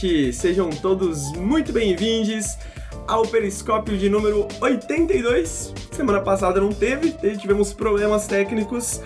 [0.00, 2.56] noite, sejam todos muito bem-vindos
[3.06, 5.74] ao Periscópio de número 82.
[5.92, 9.02] Semana passada não teve, tivemos problemas técnicos.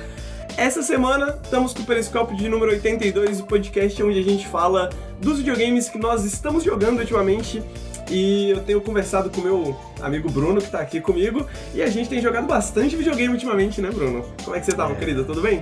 [0.57, 4.89] Essa semana estamos com o Periscópio de número 82, o podcast onde a gente fala
[5.21, 7.61] dos videogames que nós estamos jogando ultimamente.
[8.09, 12.09] E eu tenho conversado com meu amigo Bruno, que tá aqui comigo, e a gente
[12.09, 14.25] tem jogado bastante videogame ultimamente, né, Bruno?
[14.45, 14.89] Como é que você tá, é.
[14.89, 15.25] meu querido?
[15.25, 15.61] Tudo bem?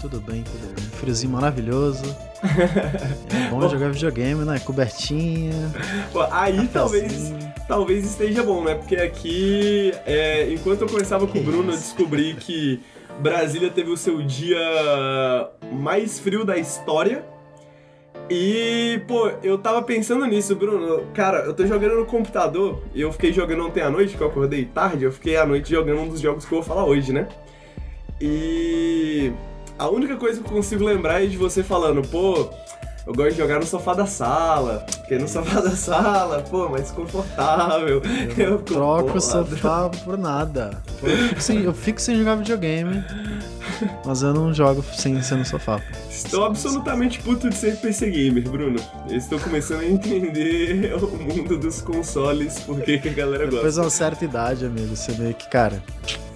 [0.00, 0.84] Tudo bem, tudo bem.
[0.92, 2.04] Friozinho maravilhoso.
[2.42, 4.58] é bom jogar videogame, né?
[4.58, 5.52] Cobertinha.
[6.10, 7.34] Pô, aí talvez,
[7.68, 8.76] talvez esteja bom, né?
[8.76, 12.80] Porque aqui, é, enquanto eu conversava com o Bruno, eu descobri que
[13.20, 14.58] Brasília teve o seu dia
[15.70, 17.22] mais frio da história.
[18.30, 21.08] E, pô, eu tava pensando nisso, Bruno.
[21.12, 24.28] Cara, eu tô jogando no computador e eu fiquei jogando ontem à noite, que eu
[24.28, 27.12] acordei tarde, eu fiquei à noite jogando um dos jogos que eu vou falar hoje,
[27.12, 27.28] né?
[28.20, 29.32] E
[29.80, 32.50] a única coisa que eu consigo lembrar é de você falando, pô,
[33.06, 36.90] eu gosto de jogar no sofá da sala, porque no sofá da sala, pô, mais
[36.90, 38.02] confortável.
[38.36, 40.82] Eu, eu troco o sofá por nada.
[41.02, 43.02] Eu fico, sem, eu fico sem jogar videogame,
[44.04, 45.80] mas eu não jogo sem ser no sofá.
[46.10, 48.78] Estou absolutamente puto de ser PC gamer, Bruno.
[49.08, 53.56] Eu estou começando a entender o mundo dos consoles, porque que a galera gosta.
[53.56, 55.82] Depois de uma certa idade, amigo, você vê que, cara,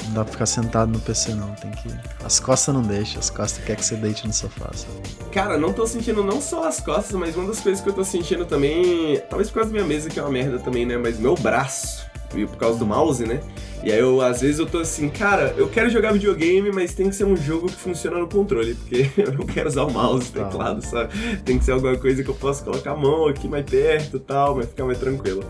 [0.07, 1.55] não dá pra ficar sentado no PC, não.
[1.55, 1.89] Tem que.
[2.25, 4.95] As costas não deixam, as costas quer que você deite no sofá, sabe?
[5.33, 8.05] Cara, não tô sentindo não só as costas, mas uma das coisas que eu tô
[8.05, 9.21] sentindo também.
[9.29, 10.97] Talvez por causa da minha mesa, que é uma merda também, né?
[10.97, 12.05] Mas meu braço.
[12.35, 13.41] E por causa do mouse, né?
[13.85, 17.11] E aí eu, às vezes, eu tô assim, cara, eu quero jogar videogame, mas tem
[17.11, 20.33] que ser um jogo que funciona no controle, porque eu não quero usar o mouse,
[20.33, 20.45] tá.
[20.45, 21.13] teclado, sabe?
[21.45, 24.21] Tem que ser alguma coisa que eu possa colocar a mão aqui mais perto e
[24.21, 25.45] tal, mas ficar mais tranquilo.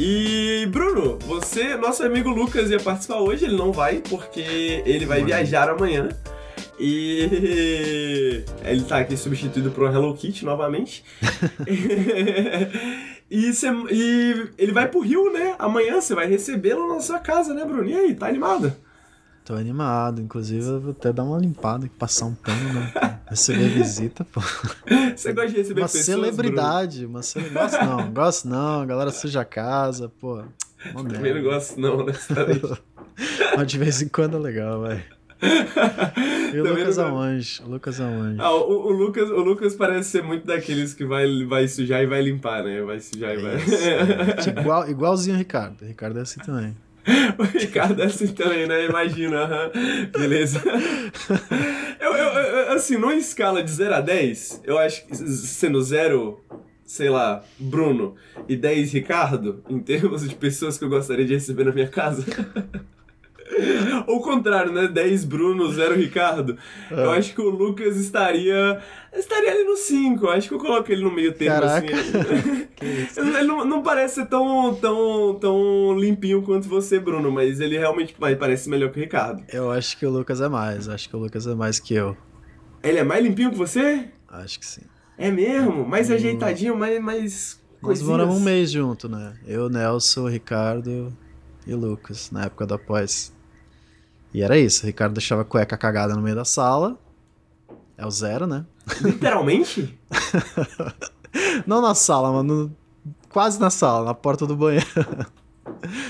[0.00, 5.24] E Bruno, você, nosso amigo Lucas ia participar hoje, ele não vai porque ele vai
[5.24, 6.08] viajar amanhã.
[6.78, 11.02] E ele tá aqui substituído por Hello Kitty novamente.
[13.28, 15.56] e, cê, e ele vai pro Rio, né?
[15.58, 17.90] Amanhã você vai recebê-lo na sua casa, né, Bruno?
[17.90, 18.72] E aí, tá animado?
[19.48, 22.92] Tô animado, inclusive eu vou até dar uma limpada, passar um pano, né?
[23.30, 24.42] Receber visita, pô.
[25.16, 27.14] Você gosta de receber uma pessoas, celebridade, Bruno?
[27.14, 27.70] uma celebridade.
[27.70, 30.42] Gosto não, gosto não, a galera suja a casa, pô.
[30.92, 32.60] Também não gosto não, honestamente.
[33.56, 35.02] Mas de vez em quando é legal, vai.
[36.52, 37.62] E o Lucas aonde?
[37.64, 38.38] O Lucas aonde?
[38.42, 42.06] Ah, o, o, Lucas, o Lucas parece ser muito daqueles que vai, vai sujar e
[42.06, 42.82] vai limpar, né?
[42.82, 43.54] Vai sujar e vai.
[43.54, 45.80] É, igual, igualzinho o Ricardo.
[45.80, 46.76] O Ricardo é assim também.
[47.38, 48.84] o Ricardo é assim também, né?
[48.86, 49.70] Imagina.
[49.74, 50.10] Uhum.
[50.18, 50.62] Beleza.
[52.00, 56.40] Eu, eu, eu, assim, numa escala de 0 a 10, eu acho que sendo 0,
[56.84, 58.14] sei lá, Bruno,
[58.48, 62.24] e 10 Ricardo, em termos de pessoas que eu gostaria de receber na minha casa.
[64.06, 64.88] Ou o contrário, né?
[64.88, 66.56] 10 Bruno, 0 Ricardo.
[66.90, 66.94] É.
[66.94, 68.80] Eu acho que o Lucas estaria.
[69.12, 70.26] Estaria ali no 5.
[70.26, 71.60] Eu acho que eu coloco ele no meio termo.
[71.60, 71.94] Caraca.
[71.94, 72.68] assim.
[73.16, 78.14] ele não, não, parece ser tão, tão, tão limpinho quanto você, Bruno, mas ele realmente
[78.38, 79.42] parece melhor que o Ricardo.
[79.52, 80.86] Eu acho que o Lucas é mais.
[80.86, 82.16] Eu acho que o Lucas é mais que eu.
[82.82, 84.08] Ele é mais limpinho que você?
[84.28, 84.82] Acho que sim.
[85.16, 85.86] É mesmo?
[85.86, 86.14] Mais hum.
[86.14, 87.02] ajeitadinho, mais.
[87.02, 89.34] mais Nós moramos um mês junto, né?
[89.46, 91.12] Eu, Nelson, Ricardo
[91.66, 93.32] e Lucas, na época da pós.
[94.32, 96.98] E era isso, o Ricardo deixava a cueca cagada no meio da sala.
[97.96, 98.64] É o zero, né?
[99.00, 99.98] Literalmente?
[101.66, 102.74] Não na sala, mano.
[103.30, 104.86] Quase na sala, na porta do banheiro.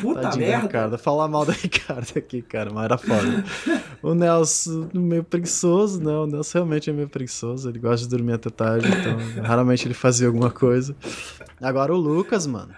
[0.01, 0.67] Puta Tadinho merda.
[0.67, 0.99] Ricardo.
[0.99, 3.45] Falar mal da Ricardo aqui, cara, mas era foda.
[4.03, 6.13] o Nelson, meio preguiçoso, né?
[6.13, 7.69] O Nelson realmente é meio preguiçoso.
[7.69, 10.95] Ele gosta de dormir até tarde, então raramente ele fazia alguma coisa.
[11.61, 12.75] Agora o Lucas, mano.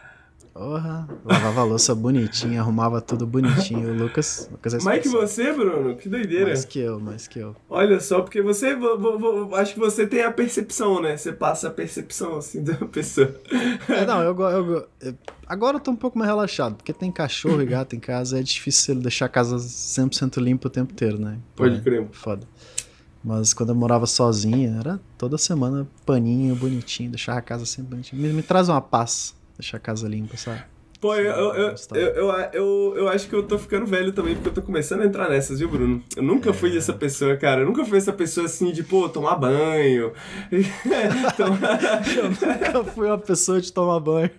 [0.52, 3.90] Porra, lavava a louça bonitinho, arrumava tudo bonitinho.
[3.90, 5.96] O Lucas, Lucas é Mais que você, Bruno?
[5.96, 6.46] Que doideira.
[6.46, 7.54] Mais que eu, mais que eu.
[7.68, 8.76] Olha só, porque você,
[9.56, 11.16] acho que você tem a percepção, né?
[11.16, 13.32] Você passa a percepção, assim, da pessoa.
[13.88, 15.14] É, não, eu, eu, eu,
[15.46, 18.42] agora eu tô um pouco mais relaxado, porque tem cachorro e gato em casa, é
[18.42, 21.38] difícil deixar a casa 100% limpa o tempo inteiro, né?
[21.54, 22.08] Pode é, crer.
[22.10, 22.46] Foda.
[23.22, 28.20] Mas quando eu morava sozinha, era toda semana paninho, bonitinho, deixar a casa sempre bonitinha.
[28.20, 30.62] Me, me traz uma paz deixar a casa limpa, sabe?
[31.00, 34.52] Pô, eu, eu, eu, eu, eu, acho que eu tô ficando velho também, porque eu
[34.52, 36.02] tô começando a entrar nessas, viu, Bruno?
[36.14, 37.62] Eu nunca fui essa pessoa, cara.
[37.62, 40.12] Eu nunca fui essa pessoa assim de, pô, tomar banho.
[40.52, 44.30] eu nunca fui uma pessoa de tomar banho.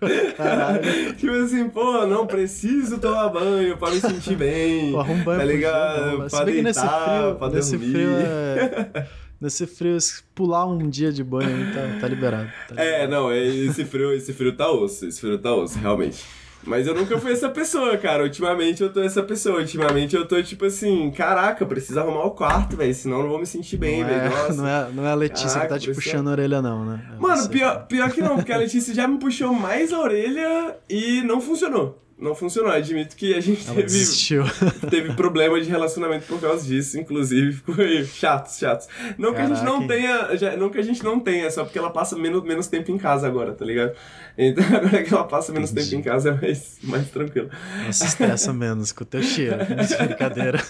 [1.17, 4.91] Tipo assim, pô, não preciso tomar banho pra me sentir bem.
[4.91, 6.29] Pô, banho tá ligado?
[6.29, 9.07] Pra deitar, frio, pra dormir.
[9.41, 12.47] Nesse frio, se pular um dia de banho aí, tá, tá liberado.
[12.67, 13.11] Tá É, liberado.
[13.11, 16.23] não, é- esse frio, esse frio tá osso, esse frio tá osso, realmente.
[16.63, 18.21] Mas eu nunca fui essa pessoa, cara.
[18.21, 19.61] Ultimamente eu tô essa pessoa.
[19.61, 22.93] Ultimamente eu tô tipo assim, caraca, preciso arrumar o quarto, velho.
[22.93, 24.21] Senão eu não vou me sentir bem, não, velho.
[24.21, 24.53] é, Nossa.
[24.53, 27.01] não, é, não é a Letícia que Caraca, tá te puxando a orelha, não, né?
[27.15, 27.49] É Mano, você.
[27.49, 31.41] pior, pior que não, porque a Letícia já me puxou mais a orelha e não
[31.41, 31.99] funcionou.
[32.21, 32.71] Não funcionou.
[32.71, 34.43] Admito que a gente Ela teve, desistiu.
[34.91, 37.53] teve problema de relacionamento por causa disso, inclusive.
[37.53, 37.75] Ficou
[38.05, 38.87] chatos, chatos.
[39.17, 40.37] Não que a gente não Caraca, tenha.
[40.37, 42.97] Já, não que a gente não tenha, só porque ela passa menos, menos tempo em
[42.97, 43.93] casa agora, tá ligado?
[44.37, 45.89] Então agora que ela passa menos Entendi.
[45.89, 47.49] tempo em casa é mais, mais tranquilo.
[47.85, 49.57] Não se estressa menos com o teu cheiro.
[50.05, 50.61] Brincadeira.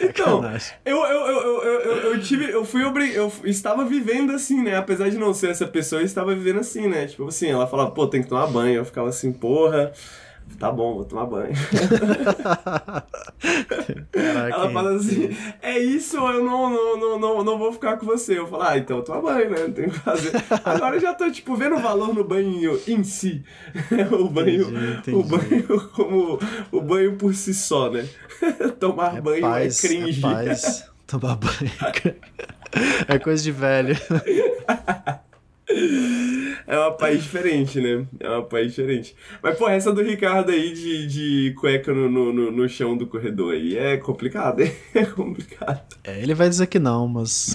[0.00, 0.74] Então, Sacanagem.
[0.84, 2.50] eu, eu, eu, eu, eu, eu tive.
[2.50, 2.82] Eu fui.
[2.84, 4.76] Eu estava vivendo assim, né?
[4.76, 7.06] Apesar de não ser essa pessoa, eu estava vivendo assim, né?
[7.06, 8.76] Tipo assim, ela falava, pô, tem que tomar banho.
[8.76, 9.92] Eu ficava assim, porra.
[10.58, 11.52] Tá bom, vou tomar banho.
[14.12, 18.06] Caraca, Ela fala assim, é isso, eu não, não, não, não, não vou ficar com
[18.06, 18.38] você.
[18.38, 19.58] Eu falo, ah, então toma banho, né?
[19.66, 20.32] Não tem o que fazer.
[20.64, 23.44] Agora eu já tô, tipo, vendo o valor no banho em si.
[24.12, 25.28] o banho, Entendi, o entendi.
[25.28, 26.38] banho como
[26.70, 28.06] o banho por si só, né?
[28.78, 30.18] Tomar É banho paz, é cringe.
[30.18, 30.90] é paz.
[31.06, 32.16] Tomar banho.
[33.08, 33.96] É coisa de velho.
[36.66, 38.06] É uma paz diferente, né?
[38.20, 39.14] É uma paz diferente.
[39.42, 43.54] Mas, pô, essa do Ricardo aí de, de cueca no, no, no- chão do corredor
[43.54, 44.62] aí é complicado?
[44.94, 45.82] É complicado.
[46.04, 47.54] É, ele vai dizer que não, mas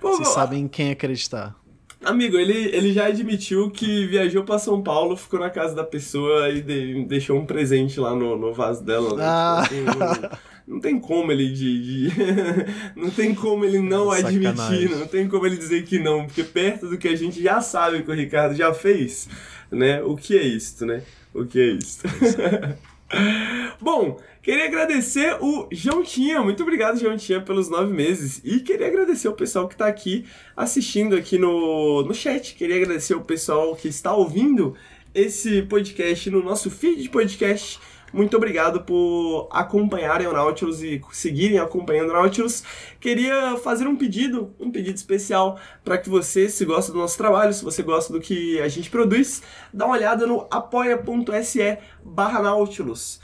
[0.00, 1.56] Pô, vocês pô, sabem em quem acreditar.
[2.04, 6.50] Amigo, ele, ele já admitiu que viajou pra São Paulo, ficou na casa da pessoa
[6.50, 9.24] e de- deixou um presente lá no, no vaso dela, né?
[9.26, 9.62] Ah.
[9.66, 12.12] Tipo assim, não, tem como ele de, de-
[12.96, 14.46] não tem como ele não Sacanagem.
[14.48, 17.60] admitir, não tem como ele dizer que não, porque perto do que a gente já
[17.60, 19.28] sabe que o Ricardo já fez,
[19.70, 20.02] né?
[20.02, 21.02] O que é isto, né?
[21.32, 22.04] O que é isto?
[23.80, 28.40] Bom, queria agradecer o Jontinha, muito obrigado, Jontinha, pelos nove meses.
[28.44, 30.24] E queria agradecer o pessoal que tá aqui
[30.56, 32.54] assistindo aqui no, no chat.
[32.54, 34.74] Queria agradecer o pessoal que está ouvindo
[35.14, 37.78] esse podcast no nosso feed de podcast.
[38.14, 42.62] Muito obrigado por acompanharem o Nautilus e seguirem acompanhando o Nautilus.
[43.00, 47.52] Queria fazer um pedido, um pedido especial para que você, se gosta do nosso trabalho,
[47.52, 53.18] se você gosta do que a gente produz, dá uma olhada no apoia.se barra Nautilus.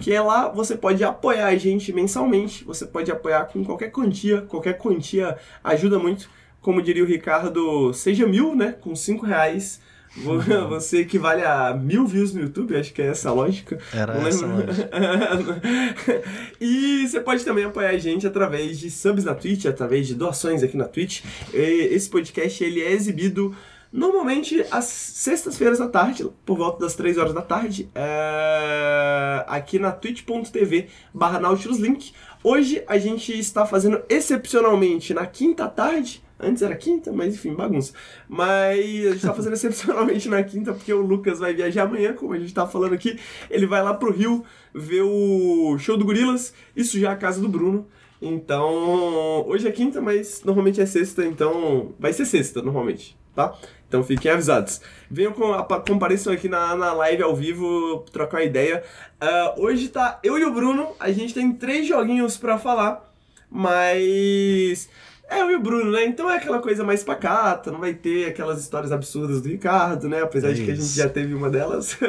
[0.00, 4.42] Que é lá você pode apoiar a gente mensalmente, você pode apoiar com qualquer quantia,
[4.42, 6.30] qualquer quantia ajuda muito.
[6.60, 8.76] Como diria o Ricardo, seja mil, né?
[8.80, 9.80] Com cinco reais.
[10.18, 13.78] Vo- Você equivale a mil views no YouTube, acho que é essa a lógica.
[13.92, 14.66] Era Não essa lembro.
[14.66, 14.90] lógica.
[16.60, 20.62] e você pode também apoiar a gente através de subs na Twitch, através de doações
[20.62, 21.22] aqui na Twitch.
[21.52, 23.54] Esse podcast ele é exibido
[23.92, 29.90] normalmente às sextas-feiras à tarde, por volta das 3 horas da tarde, é, aqui na
[29.92, 32.12] twitch.tv barra Nautilus Link.
[32.44, 36.22] Hoje a gente está fazendo excepcionalmente na quinta tarde.
[36.38, 37.92] Antes era quinta, mas enfim, bagunça.
[38.28, 42.32] Mas a gente tá fazendo excepcionalmente na quinta, porque o Lucas vai viajar amanhã, como
[42.34, 43.18] a gente tá falando aqui.
[43.50, 44.44] Ele vai lá pro Rio
[44.74, 47.86] ver o show do Gorilas e sujar a casa do Bruno.
[48.20, 53.54] Então, hoje é quinta, mas normalmente é sexta, então vai ser sexta, normalmente, tá?
[53.88, 54.80] Então fiquem avisados.
[55.10, 58.82] Venham com, apa- compareçam aqui na, na live ao vivo, trocar uma ideia.
[59.20, 63.12] Ah, hoje tá eu e o Bruno, a gente tem três joguinhos pra falar,
[63.50, 64.88] mas
[65.28, 66.04] é eu e o Bruno, né?
[66.04, 70.22] Então é aquela coisa mais pacata, não vai ter aquelas histórias absurdas do Ricardo, né?
[70.22, 71.98] Apesar de que a gente já teve uma delas.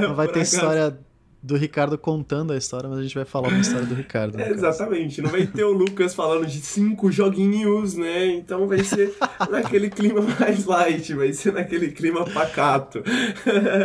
[0.00, 0.56] Não vai Por ter acaso.
[0.56, 0.98] história
[1.42, 4.38] do Ricardo contando a história, mas a gente vai falar uma história do Ricardo.
[4.38, 8.26] É, exatamente, não vai ter o Lucas falando de cinco joguinhos, né?
[8.26, 9.14] Então vai ser
[9.50, 13.02] naquele clima mais light, vai ser naquele clima pacato.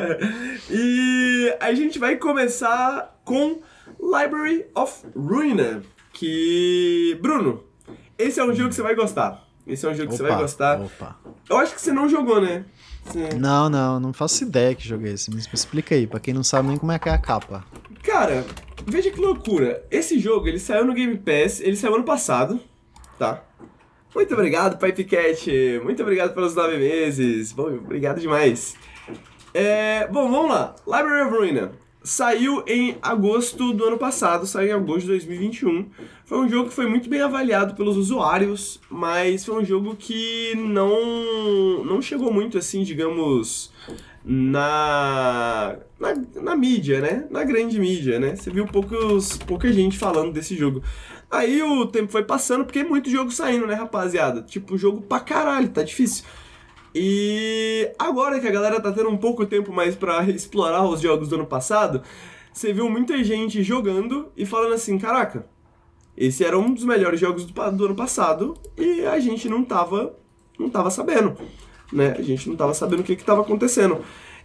[0.70, 3.62] e a gente vai começar com
[4.02, 5.82] Library of Ruina,
[6.20, 7.18] que.
[7.22, 7.64] Bruno,
[8.18, 9.46] esse é um jogo que você vai gostar.
[9.68, 10.80] Esse é um jogo que você vai Opa, gostar.
[10.82, 11.20] Opa.
[11.50, 12.66] Eu acho que você não jogou, né?
[13.06, 15.32] Você- Não, não, não faço ideia que jogo é esse.
[15.32, 17.64] Me explica aí, pra quem não sabe nem como é que é a capa.
[18.04, 18.46] Cara,
[18.86, 19.84] veja que loucura.
[19.90, 22.60] Esse jogo, ele saiu no Game Pass, ele saiu ano passado,
[23.18, 23.44] tá?
[24.14, 25.50] Muito obrigado, Pipecat.
[25.84, 27.52] Muito obrigado pelos nove meses.
[27.52, 28.76] Bom, obrigado demais.
[29.54, 30.76] É, bom, vamos lá.
[30.86, 31.72] Library of Ruina.
[32.06, 35.90] Saiu em agosto do ano passado, saiu em agosto de 2021.
[36.24, 40.54] Foi um jogo que foi muito bem avaliado pelos usuários, mas foi um jogo que
[40.56, 43.74] não, não chegou muito, assim, digamos,
[44.24, 47.26] na, na, na mídia, né?
[47.32, 48.36] Na grande mídia, né?
[48.36, 50.84] Você viu poucos, pouca gente falando desse jogo.
[51.32, 54.44] Aí o tempo foi passando, porque é muito jogo saindo, né, rapaziada?
[54.44, 56.24] Tipo, jogo pra caralho, tá difícil.
[56.98, 61.28] E agora que a galera tá tendo um pouco tempo mais pra explorar os jogos
[61.28, 62.02] do ano passado,
[62.54, 65.46] você viu muita gente jogando e falando assim, caraca,
[66.16, 70.16] Esse era um dos melhores jogos do, do ano passado e a gente não tava,
[70.58, 71.36] não tava sabendo,
[71.92, 72.16] né?
[72.18, 74.00] A gente não tava sabendo o que que tava acontecendo.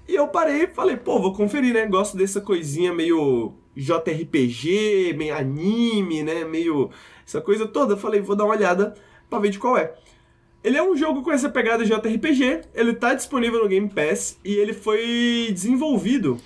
[0.08, 1.86] E eu parei e falei, pô, vou conferir, né?
[1.86, 6.44] Gosto dessa coisinha meio JRPG, meio anime, né?
[6.44, 6.90] Meio
[7.24, 7.96] essa coisa toda.
[7.96, 8.94] Falei, vou dar uma olhada
[9.28, 9.94] pra ver de qual é.
[10.62, 14.52] Ele é um jogo com essa pegada JRPG, ele tá disponível no Game Pass e
[14.52, 16.38] ele foi desenvolvido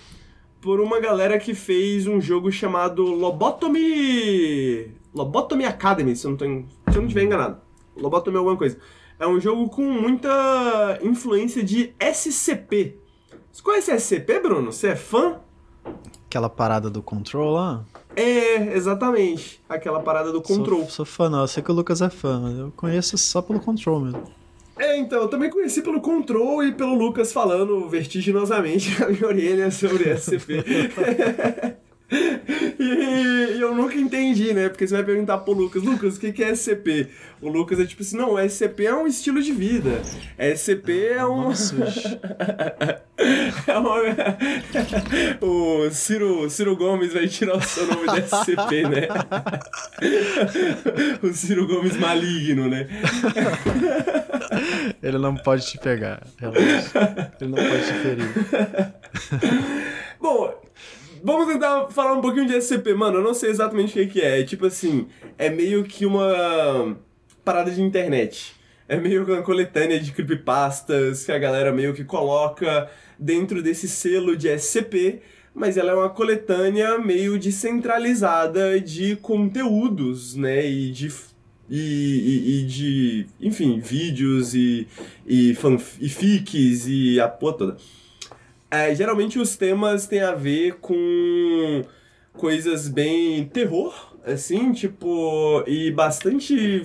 [0.61, 4.93] por uma galera que fez um jogo chamado Lobotomy.
[5.13, 7.59] Lobotomy Academy, se eu não, tô, se eu não estiver enganado.
[7.97, 8.79] Lobotomy é alguma coisa.
[9.19, 12.97] É um jogo com muita influência de SCP.
[13.53, 14.73] Você conhece SCP, Bruno?
[14.73, 15.41] Você é fã?
[16.27, 17.85] Aquela parada do Control lá?
[18.17, 19.61] É, exatamente.
[19.69, 20.81] Aquela parada do Control.
[20.81, 21.41] Sou, sou fã, não.
[21.43, 24.23] Eu sei que o Lucas é fã, mas eu conheço só pelo Control mesmo.
[24.77, 29.71] É, então, eu também conheci pelo Control e pelo Lucas falando vertiginosamente na minha orelha
[29.71, 30.65] sobre SCP.
[32.79, 34.69] e, e, eu nunca entendi, né?
[34.69, 37.09] Porque você vai perguntar pro Lucas, Lucas, o que, que é SCP?
[37.41, 40.01] O Lucas é tipo assim, não, SCP é um estilo de vida.
[40.39, 41.53] SCP é um.
[43.67, 43.95] é uma...
[45.41, 49.09] o Ciro, Ciro Gomes vai tirar o seu nome da SCP, né?
[51.23, 52.87] o Ciro Gomes maligno, né?
[55.03, 56.91] Ele não pode te pegar, realmente.
[57.41, 58.29] Ele não pode te ferir.
[60.21, 60.64] Bom,
[61.27, 62.93] Vamos tentar falar um pouquinho de SCP.
[62.93, 64.41] Mano, eu não sei exatamente o que, é.
[64.41, 65.07] É tipo assim,
[65.39, 66.95] é meio que uma
[67.43, 68.55] parada de internet.
[68.87, 73.89] É meio que uma coletânea de creepypastas que a galera meio que coloca dentro desse
[73.89, 75.23] selo de SCP,
[75.55, 80.67] mas ela é uma coletânea meio descentralizada de conteúdos, né?
[80.67, 81.11] E de
[81.71, 84.87] e, e, e, de, enfim, vídeos e,
[85.27, 87.77] e, fanf, e fics e a porra toda.
[88.75, 91.85] É, geralmente os temas têm a ver com
[92.33, 93.95] coisas bem terror,
[94.27, 96.85] assim, tipo, e bastante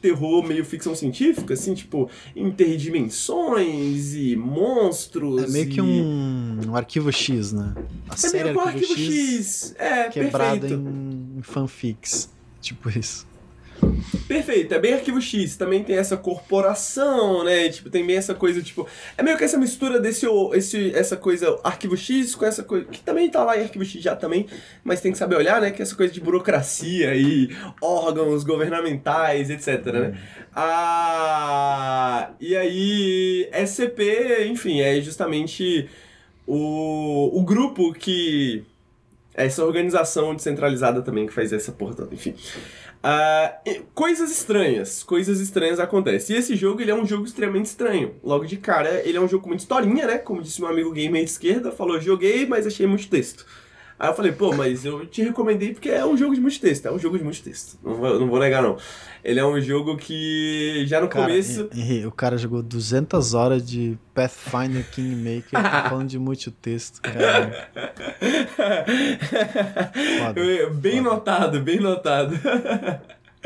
[0.00, 5.42] terror meio ficção científica, assim, tipo, interdimensões e monstros.
[5.42, 5.68] É meio e...
[5.68, 7.74] que um, um arquivo X, né?
[8.08, 10.82] A é série meio um arquivo, arquivo X, X, é, quebrado perfeito.
[11.38, 12.30] em fanfics,
[12.60, 13.26] tipo isso.
[14.26, 17.68] Perfeito, é bem arquivo X, também tem essa corporação, né?
[17.68, 18.86] Tipo, tem bem essa coisa, tipo.
[19.16, 22.86] É meio que essa mistura desse esse, essa coisa arquivo X com essa coisa.
[22.86, 24.46] Que também tá lá em arquivo X já também,
[24.82, 25.70] mas tem que saber olhar, né?
[25.70, 30.08] Que é essa coisa de burocracia e órgãos governamentais, etc, né?
[30.08, 30.46] Hum.
[30.54, 35.88] Ah, e aí, SCP, enfim, é justamente
[36.46, 38.64] o, o grupo que.
[39.34, 42.34] Essa organização descentralizada também que faz essa porra toda, enfim.
[43.06, 46.34] Uh, coisas estranhas, coisas estranhas acontecem.
[46.34, 48.16] E esse jogo, ele é um jogo extremamente estranho.
[48.22, 50.18] Logo de cara, ele é um jogo com muita historinha, né?
[50.18, 53.46] Como disse meu amigo gamer de esquerda, falou, joguei, mas achei muito texto.
[53.98, 56.92] Aí eu falei, pô, mas eu te recomendei porque é um jogo de multitexto, é
[56.92, 57.78] um jogo de multitexto.
[57.82, 58.76] Não vou, não vou negar, não.
[59.24, 61.70] Ele é um jogo que já no cara, começo.
[62.06, 67.70] O cara jogou 200 horas de Pathfinder Kingmaker falando de multitexto, cara.
[70.18, 71.10] Foda, bem foda.
[71.10, 72.38] notado, bem notado.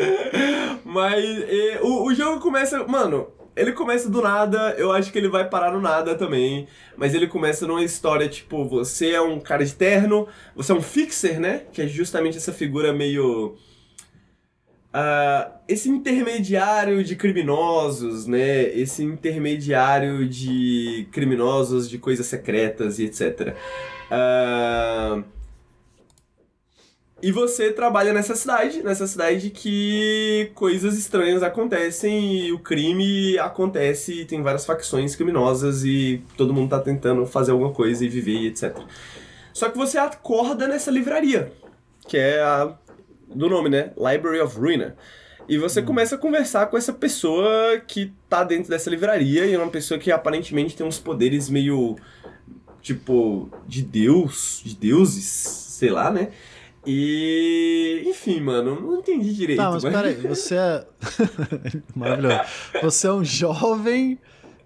[0.84, 2.84] mas e, o, o jogo começa.
[2.86, 3.28] Mano,
[3.60, 6.66] ele começa do nada, eu acho que ele vai parar no nada também.
[6.96, 10.26] Mas ele começa numa história tipo: você é um cara de terno,
[10.56, 11.64] você é um fixer, né?
[11.70, 13.56] Que é justamente essa figura meio.
[14.92, 18.62] Uh, esse intermediário de criminosos, né?
[18.62, 23.54] Esse intermediário de criminosos, de coisas secretas e etc.
[24.10, 25.22] Uh,
[27.22, 34.22] e você trabalha nessa cidade, nessa cidade que coisas estranhas acontecem e o crime acontece
[34.22, 38.36] e tem várias facções criminosas e todo mundo tá tentando fazer alguma coisa e viver
[38.36, 38.76] e etc.
[39.52, 41.52] Só que você acorda nessa livraria,
[42.08, 42.74] que é a
[43.34, 43.92] do nome, né?
[43.96, 44.96] Library of Ruina.
[45.48, 45.84] E você hum.
[45.84, 49.98] começa a conversar com essa pessoa que tá dentro dessa livraria e é uma pessoa
[49.98, 51.96] que aparentemente tem uns poderes meio
[52.80, 56.30] tipo de deus, de deuses, sei lá, né?
[56.86, 58.04] E.
[58.06, 59.58] Enfim, mano, não entendi direito.
[59.58, 59.92] Tá, mas, mas...
[59.92, 60.86] peraí, você é.
[61.94, 62.44] Maravilhoso.
[62.82, 64.18] Você é um jovem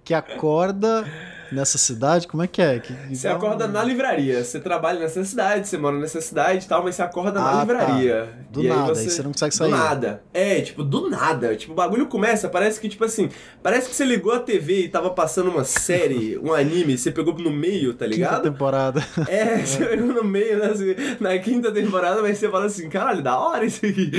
[0.04, 1.04] que acorda
[1.52, 2.26] nessa cidade?
[2.26, 2.78] Como é que é?
[2.78, 4.44] Que, você acorda na livraria.
[4.44, 7.52] Você trabalha nessa cidade, você mora nessa cidade e tal, mas você acorda na ah,
[7.52, 7.60] tá.
[7.60, 8.22] livraria.
[8.24, 8.44] Tá.
[8.50, 9.00] Do e nada, aí você...
[9.00, 9.22] aí você...
[9.22, 9.70] não consegue sair.
[9.70, 10.22] Do nada.
[10.32, 11.56] É, tipo, do nada.
[11.56, 13.28] Tipo, o bagulho começa, parece que, tipo assim,
[13.62, 17.34] parece que você ligou a TV e tava passando uma série, um anime, você pegou
[17.34, 18.36] no meio, tá ligado?
[18.36, 19.06] Quinta temporada.
[19.28, 23.22] É, você pegou no meio, né, assim, na quinta temporada, mas você fala assim, caralho,
[23.22, 24.10] da hora isso aqui.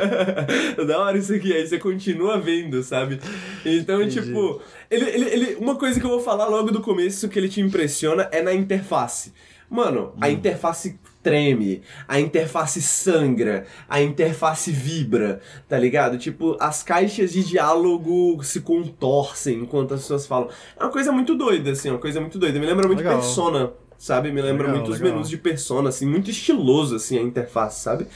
[0.86, 1.52] da hora isso aqui.
[1.52, 3.20] Aí você continua vendo, sabe?
[3.64, 4.20] Então, Entendi.
[4.20, 4.60] tipo
[4.94, 7.60] ele, ele, ele, uma coisa que eu vou falar logo do começo que ele te
[7.60, 9.32] impressiona é na interface.
[9.68, 10.18] Mano, hum.
[10.20, 16.18] a interface treme, a interface sangra, a interface vibra, tá ligado?
[16.18, 20.50] Tipo, as caixas de diálogo se contorcem enquanto as pessoas falam.
[20.78, 22.58] É uma coisa muito doida, assim, uma coisa muito doida.
[22.60, 23.18] Me lembra muito Legal.
[23.18, 24.30] Persona, sabe?
[24.30, 25.14] Me lembra Legal, muito os legal.
[25.14, 28.06] menus de Persona, assim, muito estiloso, assim, a interface, sabe?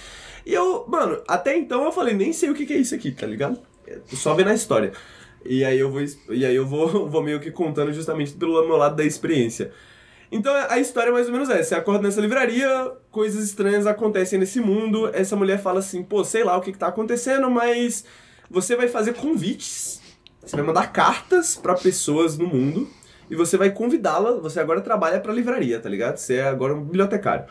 [0.44, 3.10] E eu, mano, até então eu falei, nem sei o que que é isso aqui,
[3.10, 3.58] tá ligado?
[4.12, 4.92] Só ver na história.
[5.44, 8.76] E aí eu vou, e aí eu vou, vou meio que contando justamente pelo meu
[8.76, 9.72] lado da experiência.
[10.30, 11.64] Então a história é mais ou menos essa.
[11.64, 15.10] Você acorda nessa livraria, coisas estranhas acontecem nesse mundo.
[15.14, 18.04] Essa mulher fala assim, pô, sei lá o que, que tá acontecendo, mas
[18.50, 20.02] você vai fazer convites.
[20.44, 22.88] Você vai mandar cartas pra pessoas no mundo
[23.30, 24.32] e você vai convidá-la.
[24.40, 26.16] Você agora trabalha pra livraria, tá ligado?
[26.18, 27.44] Você é agora um bibliotecário.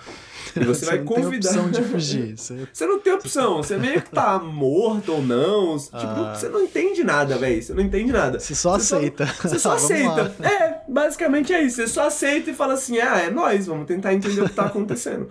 [0.55, 1.49] E você, vai não convidar.
[1.51, 2.35] tem opção de fugir.
[2.37, 5.77] Você Você não tem opção, você meio que tá morto ou não.
[5.77, 6.33] Tipo, Ah.
[6.35, 7.61] você não entende nada, velho.
[7.61, 8.39] Você não entende nada.
[8.39, 9.25] você só Você só- aceita.
[9.25, 10.35] Você só Vamos aceita.
[10.43, 11.75] É, basicamente é isso.
[11.77, 14.65] Você só aceita e fala assim: ah, é nóis, vamos tentar entender o que tá
[14.65, 15.27] acontecendo.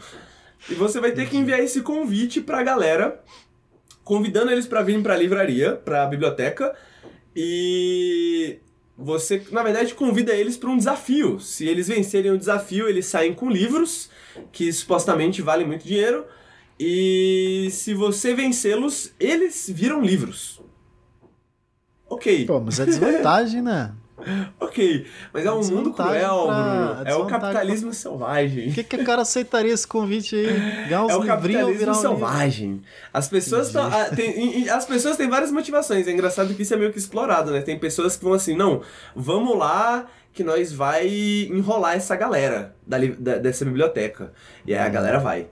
[0.71, 3.21] E você vai ter que enviar esse convite pra galera,
[4.05, 6.75] convidando eles pra virem pra livraria, pra biblioteca,
[7.35, 8.59] e
[8.97, 11.39] você, na verdade, convida eles pra um desafio.
[11.39, 14.11] Se eles vencerem o desafio, eles saem com livros,
[14.51, 16.25] que supostamente valem muito dinheiro,
[16.79, 20.61] e se você vencê-los, eles viram livros.
[22.09, 22.47] Ok.
[22.47, 23.95] Pô, mas é desvantagem, né?
[24.61, 27.03] Ok, mas é um mundo cruel, pra-.
[27.07, 28.67] É o capitalismo selvagem.
[28.67, 30.87] Por que, que o cara aceitaria esse convite aí?
[30.89, 31.95] Ganhar uns É o capitalismo livro?
[31.95, 32.83] selvagem.
[33.13, 36.07] As pessoas tão, ah, tem- as pessoas têm várias motivações.
[36.09, 37.61] É engraçado que isso é meio que explorado, né?
[37.63, 38.83] Tem pessoas que vão assim, não,
[39.15, 41.09] vamos lá que nós vai
[41.51, 44.33] enrolar essa galera da, da- dessa biblioteca.
[44.67, 45.47] E aí a galera vai.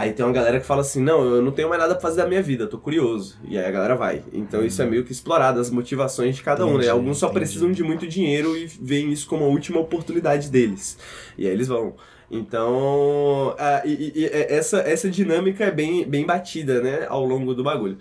[0.00, 2.22] Aí tem uma galera que fala assim, não, eu não tenho mais nada pra fazer
[2.22, 3.36] da minha vida, eu tô curioso.
[3.48, 4.22] E aí a galera vai.
[4.32, 6.74] Então isso é meio que explorado, as motivações de cada um, né?
[6.76, 7.40] Entendi, Alguns só entendi.
[7.40, 10.96] precisam de muito dinheiro e veem isso como a última oportunidade deles.
[11.36, 11.96] E aí eles vão.
[12.30, 17.64] Então, e, e- e essa, essa dinâmica é bem, bem batida, né, ao longo do
[17.64, 17.98] bagulho.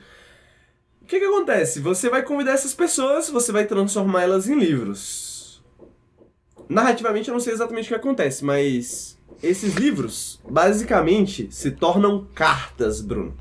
[1.01, 1.79] O que que acontece?
[1.79, 5.63] Você vai convidar essas pessoas, você vai transformar elas em livros.
[6.69, 13.01] Narrativamente eu não sei exatamente o que acontece, mas esses livros basicamente se tornam cartas,
[13.01, 13.33] Bruno.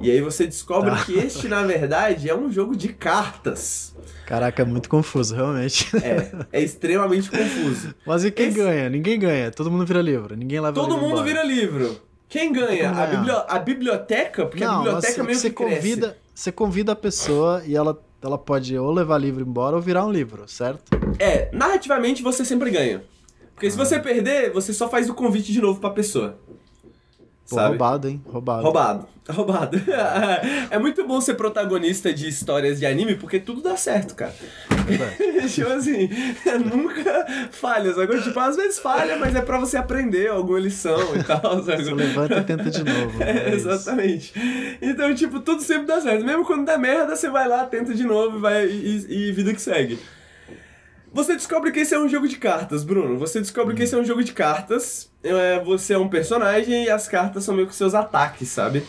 [0.00, 1.04] E aí você descobre Tá.
[1.04, 3.94] que este, na verdade, é um jogo de cartas.
[4.26, 5.88] Caraca, é muito confuso, realmente.
[5.96, 7.94] É, é extremamente confuso.
[8.06, 8.90] Mas e quem Esse- ganha?
[8.90, 9.50] Ninguém ganha.
[9.50, 10.36] Todo mundo vira livro.
[10.36, 11.22] Ninguém leva Todo mundo embora.
[11.24, 11.98] vira livro.
[12.28, 12.90] Quem ganha?
[12.90, 14.44] A, biblio- a biblioteca?
[14.46, 15.76] Porque a Não, biblioteca mas meio você que cresce.
[15.76, 20.04] convida, você convida a pessoa e ela, ela pode ou levar livro embora ou virar
[20.04, 20.82] um livro, certo?
[21.20, 23.02] É, narrativamente você sempre ganha.
[23.56, 23.70] Porque Ah.
[23.70, 26.38] se você perder, você só faz o convite de novo pra pessoa.
[27.48, 27.68] Pô, Sabe?
[27.70, 28.20] roubado, hein?
[28.26, 28.62] Roubado.
[28.62, 29.08] Roubado.
[29.30, 29.80] Roubado.
[30.70, 34.34] é muito bom ser protagonista de histórias de anime porque tudo dá certo, cara.
[34.84, 35.48] Verdade.
[35.54, 36.08] tipo assim,
[36.74, 37.90] nunca falha.
[37.90, 41.62] Agora, tipo, às vezes falha, mas é pra você aprender alguma lição e tal.
[41.64, 41.84] sabe?
[41.84, 43.22] Você levanta e tenta de novo.
[43.22, 43.68] É, é isso.
[43.70, 44.32] exatamente.
[44.82, 46.24] Então, tipo, tudo sempre dá certo.
[46.24, 49.60] Mesmo quando dá merda, você vai lá, tenta de novo vai, e, e vida que
[49.62, 49.98] segue.
[51.16, 53.18] Você descobre que esse é um jogo de cartas, Bruno.
[53.18, 55.10] Você descobre que esse é um jogo de cartas.
[55.24, 58.84] É, você é um personagem e as cartas são meio que seus ataques, sabe?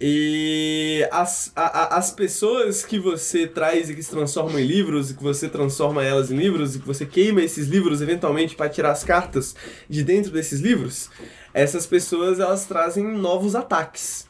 [0.00, 5.14] E as, a- as pessoas que você traz e que se transformam em livros, e
[5.14, 8.92] que você transforma elas em livros, e que você queima esses livros eventualmente para tirar
[8.92, 9.54] as cartas
[9.86, 11.10] de dentro desses livros,
[11.52, 14.26] essas pessoas elas trazem novos ataques.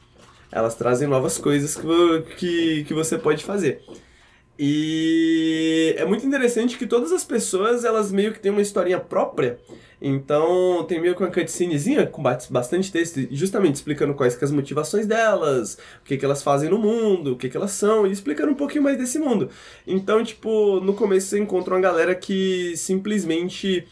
[0.50, 3.82] Elas trazem novas coisas que, que, que você pode fazer.
[4.58, 9.58] E é muito interessante que todas as pessoas, elas meio que têm uma historinha própria.
[10.00, 14.50] Então, tem meio que uma cutscenezinha com ba- bastante texto, justamente explicando quais que as
[14.50, 18.12] motivações delas, o que, que elas fazem no mundo, o que, que elas são, e
[18.12, 19.48] explicando um pouquinho mais desse mundo.
[19.86, 23.88] Então, tipo, no começo você encontra uma galera que simplesmente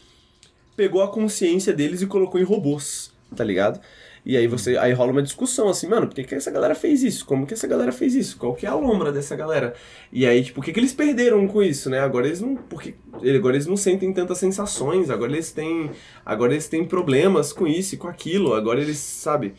[0.77, 3.79] pegou a consciência deles e colocou em robôs, tá ligado?
[4.25, 7.03] E aí você aí rola uma discussão assim, mano, por que, que essa galera fez
[7.03, 7.25] isso?
[7.25, 8.37] Como que essa galera fez isso?
[8.37, 9.73] Qual que é a lombra dessa galera?
[10.11, 11.99] E aí, tipo, o que, que eles perderam com isso, né?
[11.99, 12.55] Agora eles não.
[12.55, 12.95] Porque,
[13.35, 15.91] agora eles não sentem tantas sensações, agora eles têm.
[16.25, 19.55] Agora eles têm problemas com isso e com aquilo, agora eles, sabe?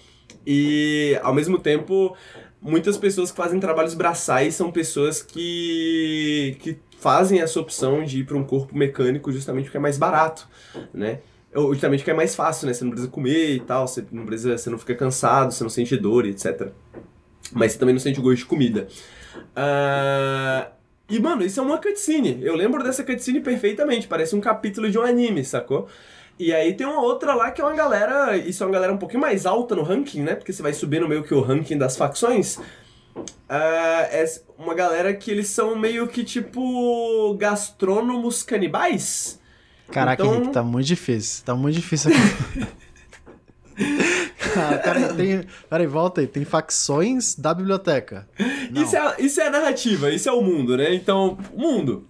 [0.47, 2.17] E ao mesmo tempo,
[2.61, 6.57] muitas pessoas que fazem trabalhos braçais são pessoas que.
[6.61, 10.49] que fazem essa opção de ir para um corpo mecânico justamente porque é mais barato,
[10.93, 11.19] né?
[11.55, 12.75] Justamente porque é mais fácil, né?
[12.75, 15.71] Você não precisa comer e tal, você não precisa, você não fica cansado, você não
[15.71, 16.69] sente dor, etc.
[17.53, 18.89] Mas você também não sente gosto de comida.
[19.55, 20.69] Ah,
[21.09, 22.39] e, mano, isso é uma cutscene.
[22.43, 24.09] Eu lembro dessa cutscene perfeitamente.
[24.09, 25.87] Parece um capítulo de um anime, sacou?
[26.39, 28.37] E aí tem uma outra lá que é uma galera.
[28.37, 30.35] Isso é uma galera um pouquinho mais alta no ranking, né?
[30.35, 32.59] Porque você vai subindo meio que o ranking das facções.
[33.49, 34.25] Ah, é
[34.59, 39.39] uma galera que eles são meio que tipo gastrônomos canibais.
[39.91, 41.45] Caraca, Então- Henrique, tá muito difícil.
[41.45, 42.67] Tá muito difícil aqui.
[44.57, 46.29] Ah, peraí, tem, peraí, volta aí.
[46.29, 48.29] Tem facções da biblioteca.
[48.71, 48.83] Não.
[48.83, 50.95] Isso é, isso é a narrativa, isso é o mundo, né?
[50.95, 52.07] Então, mundo.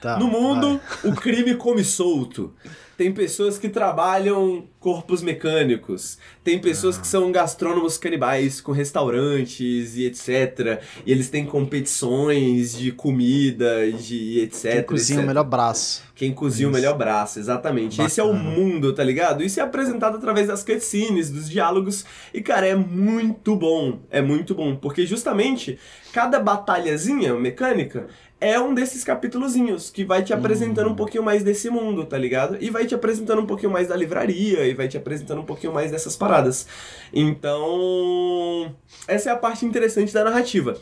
[0.00, 1.10] Tá, no mundo, vai.
[1.10, 2.54] o crime come solto.
[2.96, 6.16] Tem pessoas que trabalham corpos mecânicos.
[6.42, 7.00] Tem pessoas Ah.
[7.02, 10.80] que são gastrônomos canibais com restaurantes e etc.
[11.04, 14.72] E eles têm competições de comida, de etc.
[14.72, 15.28] Quem cozinha o etc.
[15.28, 16.02] melhor braço.
[16.14, 16.80] Quem cozinha o Isso.
[16.80, 18.00] melhor braço, exatamente.
[18.02, 18.50] Esse é o Bacana.
[18.50, 19.42] mundo, tá ligado?
[19.44, 22.04] Isso é apresentado através das cutscenes, dos diálogos.
[22.34, 24.00] E, cara, é muito bom.
[24.10, 24.74] É muito bom.
[24.74, 25.78] Porque justamente
[26.12, 28.08] cada batalhazinha mecânica
[28.40, 32.56] é um desses capítulozinhos que vai te apresentando um pouquinho mais desse mundo, tá ligado?
[32.60, 35.72] E vai te apresentando um pouquinho mais da livraria e vai te apresentando um pouquinho
[35.74, 36.66] mais dessas paradas.
[37.12, 38.74] Então,
[39.06, 40.76] essa é a parte interessante da narrativa.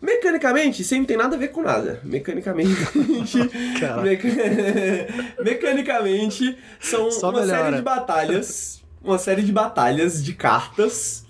[0.00, 2.00] Mecanicamente, isso aí não tem nada a ver com nada.
[2.02, 2.74] Mecanicamente.
[4.02, 4.28] Meca-
[5.44, 7.76] Mecanicamente, são Só uma série melhora.
[7.76, 8.82] de batalhas.
[9.00, 11.24] Uma série de batalhas de cartas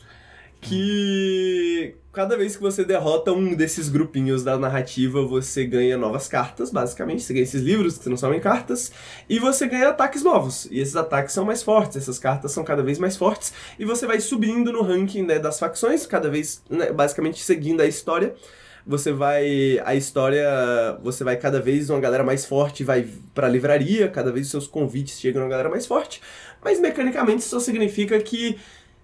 [0.61, 6.71] que cada vez que você derrota um desses grupinhos da narrativa, você ganha novas cartas,
[6.71, 7.23] basicamente.
[7.23, 8.93] Você ganha esses livros que transformam em cartas,
[9.29, 10.69] e você ganha ataques novos.
[10.71, 14.07] E esses ataques são mais fortes, essas cartas são cada vez mais fortes, e você
[14.07, 18.35] vai subindo no ranking né, das facções, cada vez, né, basicamente seguindo a história.
[18.85, 19.81] Você vai.
[19.85, 20.99] A história.
[21.05, 24.67] Você vai cada vez uma galera mais forte, vai pra livraria, cada vez os seus
[24.67, 26.21] convites chegam uma galera mais forte.
[26.61, 28.59] Mas mecanicamente isso só significa que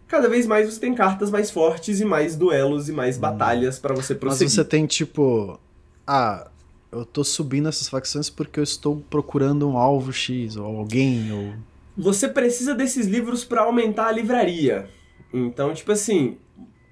[0.08, 3.94] cada vez mais você tem cartas mais fortes e mais duelos e mais batalhas pra
[3.94, 4.50] você Mas prosseguir.
[4.50, 5.60] você tem tipo.
[6.06, 6.48] Ah,
[6.90, 11.52] eu tô subindo essas facções porque eu estou procurando um alvo X, ou alguém, ou.
[11.96, 14.88] Você precisa desses livros pra aumentar a livraria.
[15.32, 16.38] Então, tipo assim,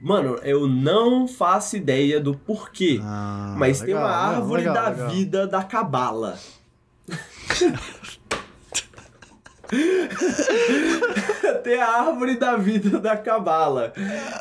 [0.00, 3.00] mano, eu não faço ideia do porquê.
[3.02, 5.10] Ah, mas tem legal, uma legal, árvore legal, da legal.
[5.10, 6.38] vida da cabala.
[11.62, 13.92] tem a árvore da vida da cabala.